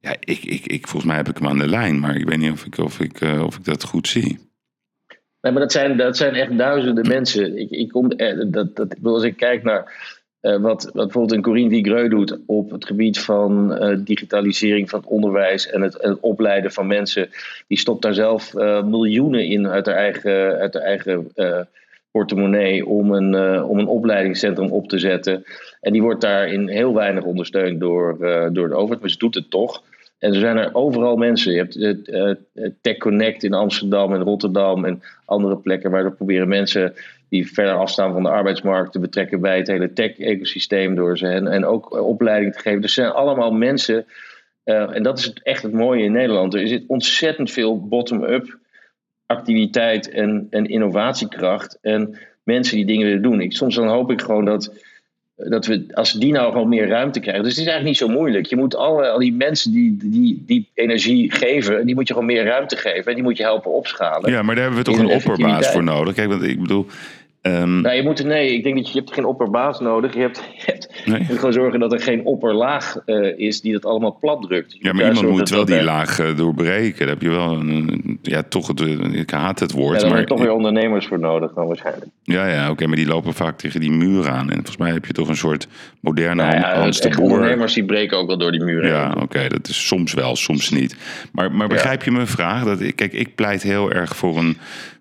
[0.00, 2.38] Ja, ik, ik, ik, volgens mij heb ik hem aan de lijn, maar ik weet
[2.38, 4.47] niet of ik, of ik, of ik dat goed zie.
[5.50, 7.58] Maar dat zijn, dat zijn echt duizenden mensen.
[7.58, 11.42] Ik, ik kom, eh, dat, dat, als ik kijk naar uh, wat, wat bijvoorbeeld een
[11.42, 16.20] Corinne Vigreux doet op het gebied van uh, digitalisering van het onderwijs en het, het,
[16.20, 17.28] opleiden van mensen,
[17.66, 21.32] die stopt daar zelf miljoenen in uit haar eigen, uit haar eigen
[22.10, 25.44] portemonnee om een, om een opleidingscentrum op te zetten.
[25.80, 28.16] En die wordt daarin heel weinig ondersteund door,
[28.52, 29.82] door de overheid, maar ze doet het toch.
[30.18, 31.52] En er zijn er overal mensen.
[31.52, 32.34] Je hebt uh,
[32.80, 36.94] Tech Connect in Amsterdam en Rotterdam en andere plekken waar we proberen mensen
[37.28, 41.64] die verder afstaan van de arbeidsmarkt te betrekken bij het hele tech-ecosysteem door ze en,
[41.64, 42.80] ook opleiding te geven.
[42.80, 44.06] Dus er zijn allemaal mensen,
[44.64, 46.54] en dat is echt het mooie in Nederland.
[46.54, 48.58] Er zit ontzettend veel bottom-up
[49.26, 53.40] activiteit en, en innovatiekracht en mensen die dingen willen doen.
[53.40, 54.74] Ik, soms dan hoop ik gewoon dat
[55.38, 57.42] dat we, als die nou gewoon meer ruimte krijgen.
[57.42, 58.46] Dus het is eigenlijk niet zo moeilijk.
[58.46, 62.28] Je moet alle, al die mensen die, die die energie geven, die moet je gewoon
[62.28, 63.04] meer ruimte geven.
[63.04, 64.30] En die moet je helpen opschalen.
[64.30, 66.14] Ja, maar daar hebben we toch een opperbaas voor nodig.
[66.14, 66.86] Kijk, want ik bedoel,
[67.42, 70.14] Um, nou, je moet, nee, ik denk dat je, je hebt geen opperbaas nodig.
[70.14, 70.77] Hebt, je hebt
[71.08, 71.26] nee.
[71.28, 74.76] moet gewoon zorgen dat er geen opperlaag uh, is die dat allemaal plat drukt.
[74.78, 76.98] ja, maar iemand moet wel die laag uh, doorbreken.
[76.98, 78.80] Daar heb je wel een, ja, toch het,
[79.12, 79.94] ik haat het woord.
[79.94, 82.10] Ja, daar maar heb je toch weer ondernemers voor nodig dan waarschijnlijk.
[82.22, 84.48] Ja, ja, oké, okay, maar die lopen vaak tegen die muur aan.
[84.48, 85.68] En volgens mij heb je toch een soort
[86.00, 87.30] moderne nou ja, Hans de Boer.
[87.30, 90.36] ondernemers die breken ook wel door die muur Ja, oké, okay, dat is soms wel,
[90.36, 90.96] soms niet.
[91.32, 92.64] Maar, maar begrijp je mijn vraag?
[92.64, 94.56] Dat, kijk, ik pleit heel erg voor een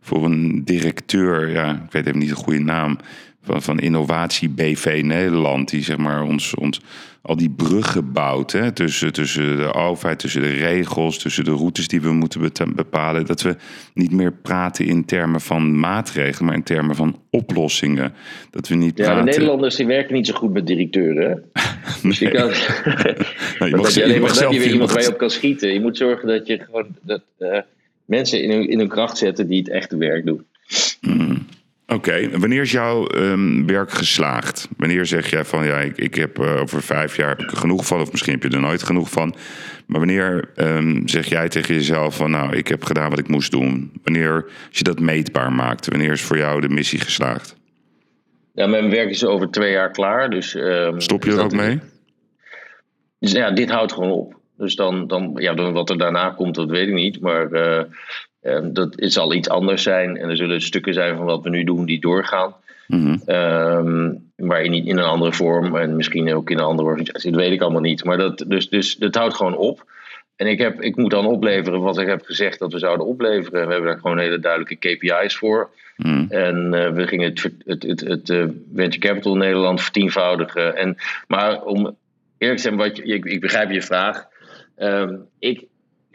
[0.08, 2.98] voor een directeur, ja, ik weet even niet de goede naam,
[3.48, 6.82] van, van Innovatie BV Nederland, die zeg maar ons, ons
[7.28, 11.88] al die bruggen bouwt hè, tussen, tussen de overheid, tussen de regels, tussen de routes
[11.88, 13.26] die we moeten bepalen.
[13.26, 13.56] Dat we
[13.94, 18.14] niet meer praten in termen van maatregelen, maar in termen van oplossingen.
[18.52, 19.26] Dat we niet ja, praten...
[19.26, 21.44] de Nederlanders die werken niet zo goed met directeuren.
[22.04, 22.48] Dus je kan.
[23.60, 25.74] nou, je mag, je, je mag zelf je iemand waar je op kan schieten.
[25.74, 26.86] Je moet zorgen dat je gewoon.
[27.02, 27.60] Dat, uh,
[28.06, 30.46] mensen in hun, in hun kracht zetten die het echte werk doen.
[31.02, 31.46] Mm.
[31.94, 34.68] Oké, wanneer is jouw um, werk geslaagd?
[34.78, 37.58] Wanneer zeg jij van ja, ik, ik heb uh, over vijf jaar heb ik er
[37.58, 39.36] genoeg van, of misschien heb je er nooit genoeg van.
[39.86, 43.52] Maar wanneer um, zeg jij tegen jezelf van nou, ik heb gedaan wat ik moest
[43.52, 43.92] doen?
[44.04, 44.34] Wanneer,
[44.68, 47.56] als je dat meetbaar maakt, wanneer is voor jou de missie geslaagd?
[48.54, 50.30] Ja, mijn werk is over twee jaar klaar.
[50.30, 51.80] Dus, um, Stop je er ook mee?
[53.20, 54.40] Dus ja, dit houdt gewoon op.
[54.58, 57.22] Dus dan, dan, ja, dan wat er daarna komt, dat weet ik niet.
[57.22, 57.84] Maar uh,
[58.48, 60.18] uh, dat het zal iets anders zijn.
[60.18, 62.54] En er zullen stukken zijn van wat we nu doen die doorgaan.
[62.88, 63.22] Mm-hmm.
[63.26, 67.32] Um, maar in, in een andere vorm en misschien ook in een andere organisatie.
[67.32, 68.04] Dat weet ik allemaal niet.
[68.04, 69.86] Maar dat, dus, dus dat houdt gewoon op.
[70.36, 73.68] En ik, heb, ik moet dan opleveren wat ik heb gezegd dat we zouden opleveren.
[73.68, 75.70] We hebben daar gewoon hele duidelijke KPI's voor.
[75.96, 76.26] Mm.
[76.30, 78.46] En uh, we gingen het, het, het, het, uh,
[78.76, 80.76] Venture Capital Nederland vertienvoudigen.
[80.76, 80.98] En,
[81.28, 81.96] maar om
[82.38, 84.28] eerlijk te zijn, wat je, ik, ik begrijp je vraag.
[84.78, 85.66] Um, ik,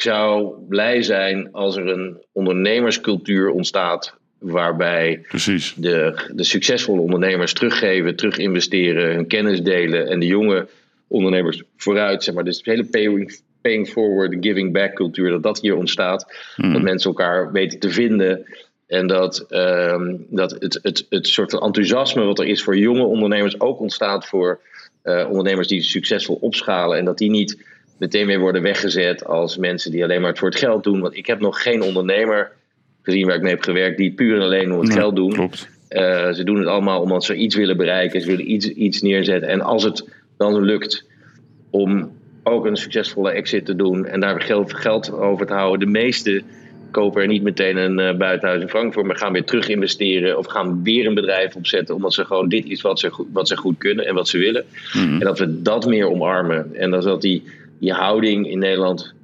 [0.03, 4.15] ik zou blij zijn als er een ondernemerscultuur ontstaat.
[4.39, 5.74] Waarbij Precies.
[5.77, 10.09] De, de succesvolle ondernemers teruggeven, terug investeren, hun kennis delen.
[10.09, 10.66] En de jonge
[11.09, 12.24] ondernemers vooruit.
[12.24, 12.45] Zeg maar.
[12.45, 16.35] Dus de hele paying, paying forward, giving back cultuur, dat dat hier ontstaat.
[16.57, 16.73] Hmm.
[16.73, 18.45] Dat mensen elkaar weten te vinden.
[18.87, 23.05] En dat, ehm, dat het, het, het soort van enthousiasme wat er is voor jonge
[23.05, 24.61] ondernemers ook ontstaat voor
[25.03, 26.99] eh, ondernemers die succesvol opschalen.
[26.99, 27.70] En dat die niet
[28.03, 31.01] meteen weer worden weggezet als mensen die alleen maar het voor het geld doen.
[31.01, 32.51] Want ik heb nog geen ondernemer
[33.03, 35.33] gezien waar ik mee heb gewerkt die puur en alleen om het Ja, geld doen.
[35.33, 35.69] Klopt.
[35.89, 38.20] Eh, ze doen het allemaal omdat ze iets willen bereiken.
[38.20, 39.49] Ze willen iets, iets neerzetten.
[39.49, 41.05] En als het dan lukt
[41.70, 42.11] om
[42.43, 45.87] ook een succesvolle exit te doen en daar geld, geld over te houden.
[45.87, 46.43] De meeste
[46.91, 50.47] kopen er niet meteen een eh, buitenhuis in Frankfurt, maar gaan weer terug investeren of
[50.47, 51.95] gaan weer een bedrijf opzetten.
[51.95, 54.39] Omdat ze gewoon dit is wat ze goed, wat ze goed kunnen en wat ze
[54.39, 54.65] willen.
[54.93, 55.12] Mhm.
[55.12, 56.74] En dat we dat meer omarmen.
[56.74, 57.43] En dat, dat die,
[57.83, 59.15] die houding in Nederland.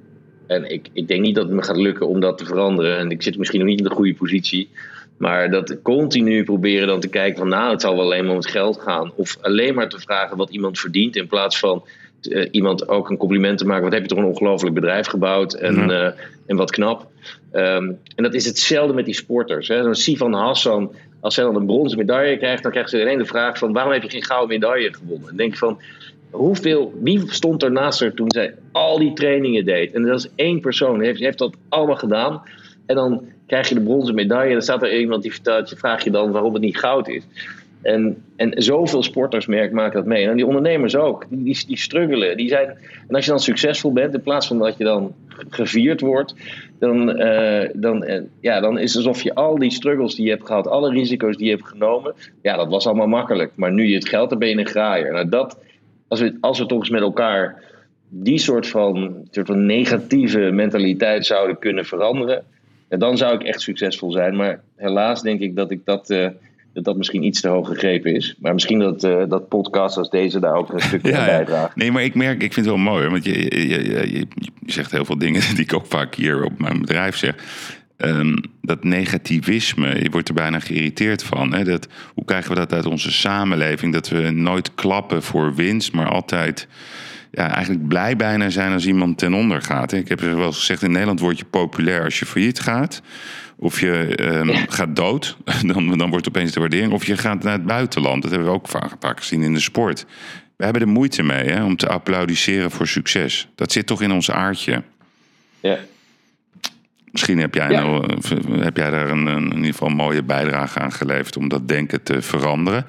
[0.47, 2.97] En ik, ik denk niet dat het me gaat lukken om dat te veranderen.
[2.97, 4.69] En ik zit misschien nog niet in de goede positie.
[5.17, 8.37] Maar dat continu proberen dan te kijken van nou, het zal wel alleen maar om
[8.37, 9.11] het geld gaan.
[9.15, 11.15] Of alleen maar te vragen wat iemand verdient.
[11.15, 11.85] In plaats van
[12.21, 13.83] eh, iemand ook een compliment te maken.
[13.83, 15.53] Wat heb je toch een ongelooflijk bedrijf gebouwd.
[15.53, 15.89] En, Ja.
[15.89, 16.11] eh,
[16.45, 17.07] en wat knap.
[17.51, 19.67] Ehm, en dat is hetzelfde met die sporters.
[19.67, 19.83] Hè.
[19.83, 23.25] Zo'n Sivan Hassan, als hij dan een bronzen medaille krijgt, dan krijgt ze alleen de
[23.25, 25.29] vraag van waarom heb je geen gouden medaille gewonnen?
[25.29, 25.81] En denk je van,
[26.31, 29.93] hoeveel, wie stond er naast haar toen zij al die trainingen deed?
[29.93, 32.41] En dat is één persoon, heeft, heeft dat allemaal gedaan.
[32.85, 35.75] En dan krijg je de bronzen medaille en dan staat er iemand die vertelt, je
[35.75, 37.23] vraagt je dan waarom het niet goud is.
[37.81, 40.27] En, en zoveel sporters maken dat mee.
[40.27, 41.25] En die ondernemers ook.
[41.29, 42.37] Die, die, die struggelen.
[42.37, 42.67] Die zijn,
[43.07, 45.13] en als je dan succesvol bent, in plaats van dat je dan
[45.49, 46.35] gevierd wordt,
[46.79, 50.31] dan, eh, dan, eh, ja, dan is het alsof je al die struggles die je
[50.31, 53.51] hebt gehad, alle risico's die je hebt genomen, ja, dat was allemaal makkelijk.
[53.55, 55.11] Maar nu je het geld hebt, ben je een graaier.
[55.11, 55.57] Nou, dat,
[56.09, 57.63] als, we, als we toch eens met elkaar
[58.09, 62.43] die soort van, soort van negatieve mentaliteit zouden kunnen veranderen,
[62.89, 64.35] ja, dan zou ik echt succesvol zijn.
[64.35, 66.09] Maar helaas denk ik dat ik dat.
[66.09, 66.27] eh,
[66.73, 68.35] dat dat misschien iets te hoog gegrepen is.
[68.39, 71.71] Maar misschien dat, eh dat podcasts als deze daar ook een stukje Ja, bijdragen.
[71.75, 74.25] Nee, maar ik merk, ik vind het wel mooi, hoor, want je, je, je, je,
[74.65, 77.35] je zegt heel veel dingen die ik ook vaak hier op mijn bedrijf zeg.
[77.99, 81.53] Ehm, dat negativisme, je wordt er bijna geïrriteerd van.
[81.53, 81.63] Hè?
[81.63, 83.93] Dat, hoe krijgen we dat uit onze samenleving?
[83.93, 86.67] Dat we nooit klappen voor winst, maar altijd
[87.31, 89.91] ja, eigenlijk blij bijna zijn als iemand ten onder gaat.
[89.91, 89.97] hè.
[89.97, 93.01] Ik heb wel eens gezegd, in Nederland word je populair als je failliet gaat.
[93.57, 95.37] Of je ehm, gaat dood,
[95.73, 96.91] dan, dan wordt opeens de waardering.
[96.91, 98.21] Of je gaat naar het buitenland.
[98.21, 100.05] Dat hebben we ook vaak, vaak gezien in de sport.
[100.57, 103.47] We hebben er moeite mee hè, om te applaudisseren voor succes.
[103.55, 104.83] Dat zit toch in ons aardje.
[105.59, 105.79] Ja.
[107.11, 107.81] Misschien heb jij, Ja.
[107.81, 111.37] nou, eh, heb jij daar een, een, in ieder geval een mooie bijdrage aan geleverd
[111.37, 112.85] om dat denken te veranderen.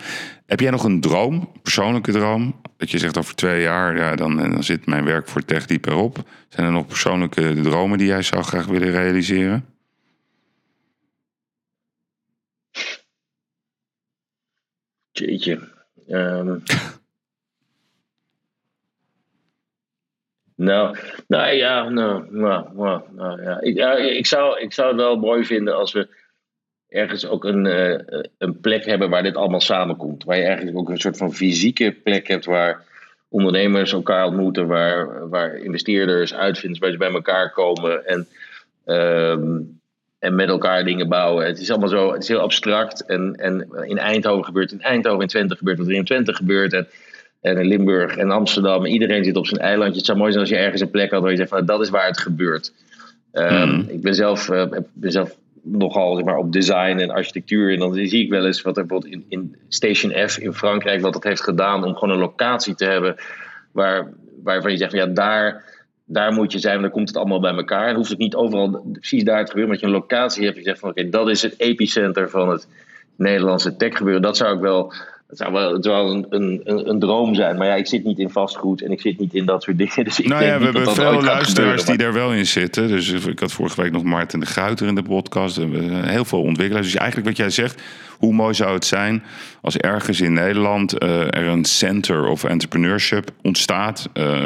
[0.47, 2.61] Heb jij nog een droom, persoonlijke droom?
[2.77, 6.19] Dat je zegt over twee jaar, ja, dan, dan zit mijn werk voor TechDiep erop.
[6.49, 9.65] Zijn er nog persoonlijke dromen die jij zou graag willen realiseren?
[15.13, 15.69] Jeetje.
[16.09, 16.59] Ehm.
[20.61, 20.97] Nou,
[21.27, 22.67] nou ja, nou, nou,
[23.11, 23.61] nou, ja.
[23.61, 26.09] Ik, ja, ik, zou, ik zou het wel mooi vinden als we
[26.89, 30.25] ergens ook een, eh, een plek hebben waar dit allemaal samenkomt.
[30.25, 32.85] Waar je eigenlijk ook een soort van fysieke plek hebt waar
[33.29, 38.29] ondernemers elkaar ontmoeten, waar, waar investeerders, uitvinders, ze bij elkaar komen en,
[38.85, 39.59] ehm,
[40.19, 41.47] en met elkaar dingen bouwen.
[41.47, 43.05] Het is allemaal zo, het is heel abstract.
[43.05, 46.73] En, en in Eindhoven gebeurt in Eindhoven, in Twente gebeurt wat in Twente gebeurt.
[46.73, 46.89] En,
[47.41, 48.87] en in Limburg en Amsterdam.
[48.87, 49.97] Iedereen zit op zijn eilandje.
[49.97, 51.81] Het zou mooi zijn als je ergens een plek had waar je zegt van dat
[51.81, 52.73] is waar het gebeurt.
[53.33, 53.89] Ehm, Mhm.
[53.89, 57.73] Ik ben zelf, eh, ben zelf nogal zeg maar, op design en architectuur.
[57.73, 61.01] En dan zie ik wel eens wat er bijvoorbeeld in, in Station F in Frankrijk,
[61.01, 63.15] wat dat heeft gedaan om gewoon een locatie te hebben
[63.73, 64.09] waar,
[64.43, 65.65] waarvan je zegt ja, daar,
[66.05, 67.89] daar moet je zijn, dan komt het allemaal bij elkaar.
[67.89, 70.57] En hoeft het niet overal precies daar te gebeuren, maar dat je een locatie hebt.
[70.57, 72.69] Je zegt van oké, dat is het epicenter van het
[73.17, 74.23] Nederlandse tech gebeuren.
[74.23, 74.93] Dat zou ik wel.
[75.31, 77.57] Het zou wel, het zou wel een, een, een, een droom zijn.
[77.57, 80.05] Maar ja, ik zit niet in vastgoed en ik zit niet in dat soort dingen.
[80.05, 82.47] Dus ik nou denk ja, we dat hebben dat veel luisteraars die daar wel in
[82.47, 82.89] zitten.
[82.89, 85.57] Dus ik had vorige week nog Maarten de Gruiter in de podcast.
[85.57, 86.87] Heel veel ontwikkelaars.
[86.87, 87.83] Dus eigenlijk wat jij zegt,
[88.19, 89.23] hoe mooi zou het zijn
[89.63, 94.09] als ergens in Nederland eh, er een center of entrepreneurship ontstaat.
[94.13, 94.45] Eh,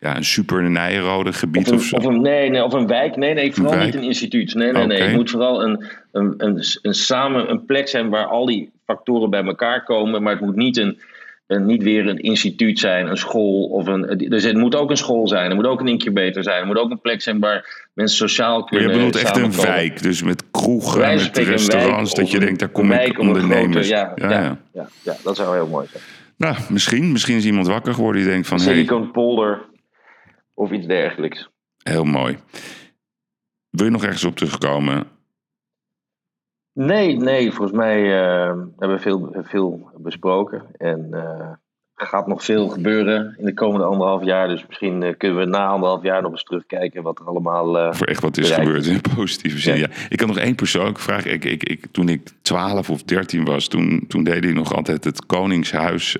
[0.00, 1.96] ja, een super Nijrode gebied Of of, zo.
[1.96, 3.16] of, een, nee, nee, of een wijk.
[3.16, 4.54] Nee, nee, vooral niet een instituut.
[4.54, 5.02] Nee, nee, nee.
[5.02, 9.30] Het moet vooral een, een, een, een, samen, een plek zijn waar al die factoren
[9.30, 10.22] bij elkaar komen.
[10.22, 11.00] Maar het moet niet, een,
[11.46, 13.64] een, niet weer een instituut zijn, een school.
[13.64, 15.46] Of een, dus het moet ook een school zijn.
[15.46, 16.58] Het moet ook een incubator zijn.
[16.58, 19.52] Het moet ook een plek zijn waar mensen sociaal Maar kunnen je bedoelt echt een
[19.52, 23.88] wijk, dus met kroegen, Wij met restaurants, dat je denkt, daar kom ik grote- ondernemers.
[23.88, 24.88] ja, ja, ja, ja.
[25.02, 26.02] Ja, dat zou heel mooi zijn.
[26.36, 29.68] Nou, misschien, misschien is iemand wakker geworden die denkt van, hey, Silicon Polder
[30.54, 31.48] of iets dergelijks.
[31.82, 32.38] heel mooi.
[33.70, 35.06] Wil je nog ergens op terugkomen?
[36.86, 38.46] Nee, nee, volgens mij eh,
[38.78, 40.62] hebben we veel, veel besproken.
[40.76, 41.48] En eh,
[41.94, 44.48] er gaat nog veel gebeuren in de komende anderhalf jaar.
[44.48, 47.78] Dus misschien eh, kunnen we na anderhalf jaar nog eens terugkijken wat er allemaal.
[47.78, 49.76] Uh, Voor echt wat is gebeurd in positieve zin.
[49.76, 49.88] Ja.
[50.08, 51.24] Ik had nog één persoonlijke vraag.
[51.24, 55.04] Ik, ik, ik, toen ik 12 of 13 was, toen, toen deed hij nog altijd
[55.04, 56.16] het Koningshuis,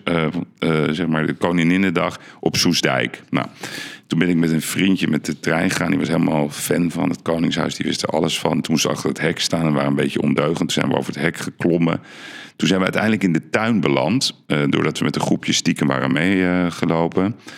[0.91, 3.23] zeg maar de Koninginnedag op Soesdijk.
[3.31, 3.47] Nou.
[4.11, 5.91] Toen ben ik met een vriendje met de trein gegaan.
[5.91, 7.75] Die was helemaal fan van het Koningshuis.
[7.75, 8.61] Die wist er alles van.
[8.61, 10.59] Toen zag het hek staan en waren een beetje ondeugend.
[10.59, 12.01] Toen zijn we over het hek geklommen.
[12.57, 14.43] Toen zijn we uiteindelijk in de tuin beland.
[14.47, 17.25] Uh, doordat we met een groepje stiekem waren meegelopen.
[17.25, 17.53] Uh,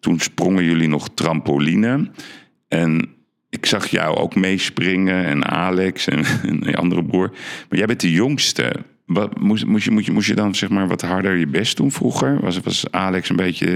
[0.00, 2.10] Toen sprongen jullie nog trampoline.
[2.68, 3.08] En
[3.50, 5.24] ik zag jou ook meespringen.
[5.24, 7.30] En Alex en een andere broer.
[7.68, 8.72] Maar jij bent de jongste.
[9.06, 11.76] Wat, moest, moest, je, moest, je, moest je dan zeg maar wat harder je best
[11.76, 12.40] doen vroeger?
[12.40, 13.66] Was, was Alex een beetje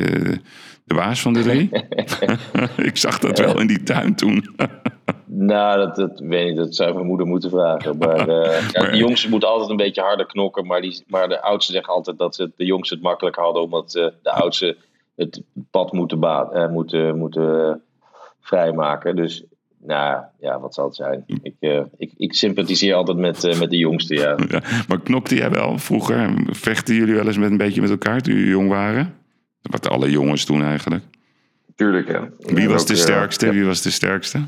[0.84, 1.70] de baas van de drie?
[2.90, 4.44] ik zag dat wel in die tuin toen.
[5.24, 7.98] nou, dat, dat weet ik Dat zou mijn moeder moeten vragen.
[7.98, 10.66] Maar, uh, ja, de jongste moet altijd een beetje harder knokken.
[10.66, 13.62] Maar, die, maar de oudste zeggen altijd dat ze de jongste het makkelijk hadden.
[13.62, 14.76] Omdat uh, de oudste
[15.16, 17.82] het pad moeten, uh, moeten, moeten
[18.40, 19.16] vrijmaken.
[19.16, 19.44] Dus
[19.88, 21.24] nou ja, wat zal het zijn?
[21.42, 24.36] Ik, uh, ik, ik sympathiseer altijd met, uh, met de jongste, ja.
[24.48, 24.62] ja.
[24.88, 26.30] Maar knokte jij wel vroeger?
[26.46, 29.14] Vechten jullie wel eens met een beetje met elkaar toen jullie jong waren?
[29.62, 31.04] Wat alle jongens doen eigenlijk.
[31.74, 32.28] Tuurlijk, ja.
[32.38, 33.46] Wie was ook, de sterkste?
[33.46, 33.52] Ja.
[33.52, 34.40] Wie was de sterkste?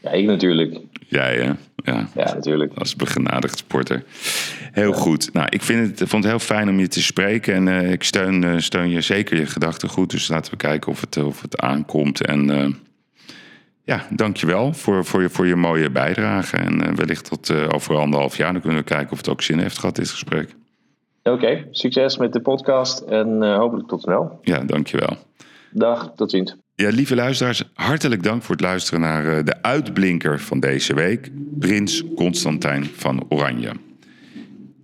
[0.00, 0.78] Ja, ik natuurlijk.
[1.08, 1.52] Jij, hè?
[1.92, 2.72] Ja, ja natuurlijk.
[2.74, 4.04] Als begenadigd sporter.
[4.72, 4.96] Heel ja.
[4.96, 5.32] goed.
[5.32, 7.54] Nou, ik vind het, vond het heel fijn om je te spreken.
[7.54, 10.10] En uh, ik steun, uh, steun je zeker je gedachten goed.
[10.10, 12.26] Dus laten we kijken of het, of het aankomt.
[12.26, 12.66] En uh,
[13.88, 16.56] ja, dankjewel voor, voor, je, voor je mooie bijdrage.
[16.56, 18.52] En wellicht tot over anderhalf jaar.
[18.52, 20.54] Dan kunnen we kijken of het ook zin heeft gehad, dit gesprek.
[21.22, 24.38] Oké, okay, succes met de podcast en uh, hopelijk tot snel.
[24.42, 25.16] Ja, dankjewel.
[25.70, 26.56] Dag, tot ziens.
[26.74, 32.04] Ja, lieve luisteraars, hartelijk dank voor het luisteren naar de uitblinker van deze week, Prins
[32.14, 33.72] Constantijn van Oranje.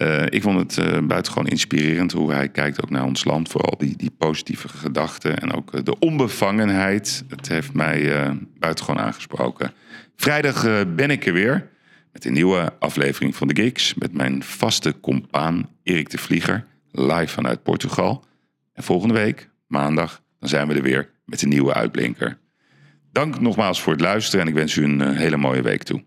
[0.05, 3.48] Uh, ik vond het uh, buitengewoon inspirerend hoe hij kijkt ook naar ons land.
[3.48, 7.24] Vooral die, die positieve gedachten en ook uh, de onbevangenheid.
[7.28, 9.72] Het heeft mij buitengewoon aangesproken.
[10.16, 11.68] Vrijdag ben ik er weer.
[12.12, 17.28] Met een nieuwe aflevering van de Gigs met mijn vaste compaan Erik de Vlieger, live
[17.28, 18.24] vanuit Portugal.
[18.72, 22.39] En volgende week, maandag, dan zijn we er weer met een nieuwe uitblinker.
[23.12, 26.05] Dank nogmaals voor het luisteren en ik wens u een hele mooie week toe.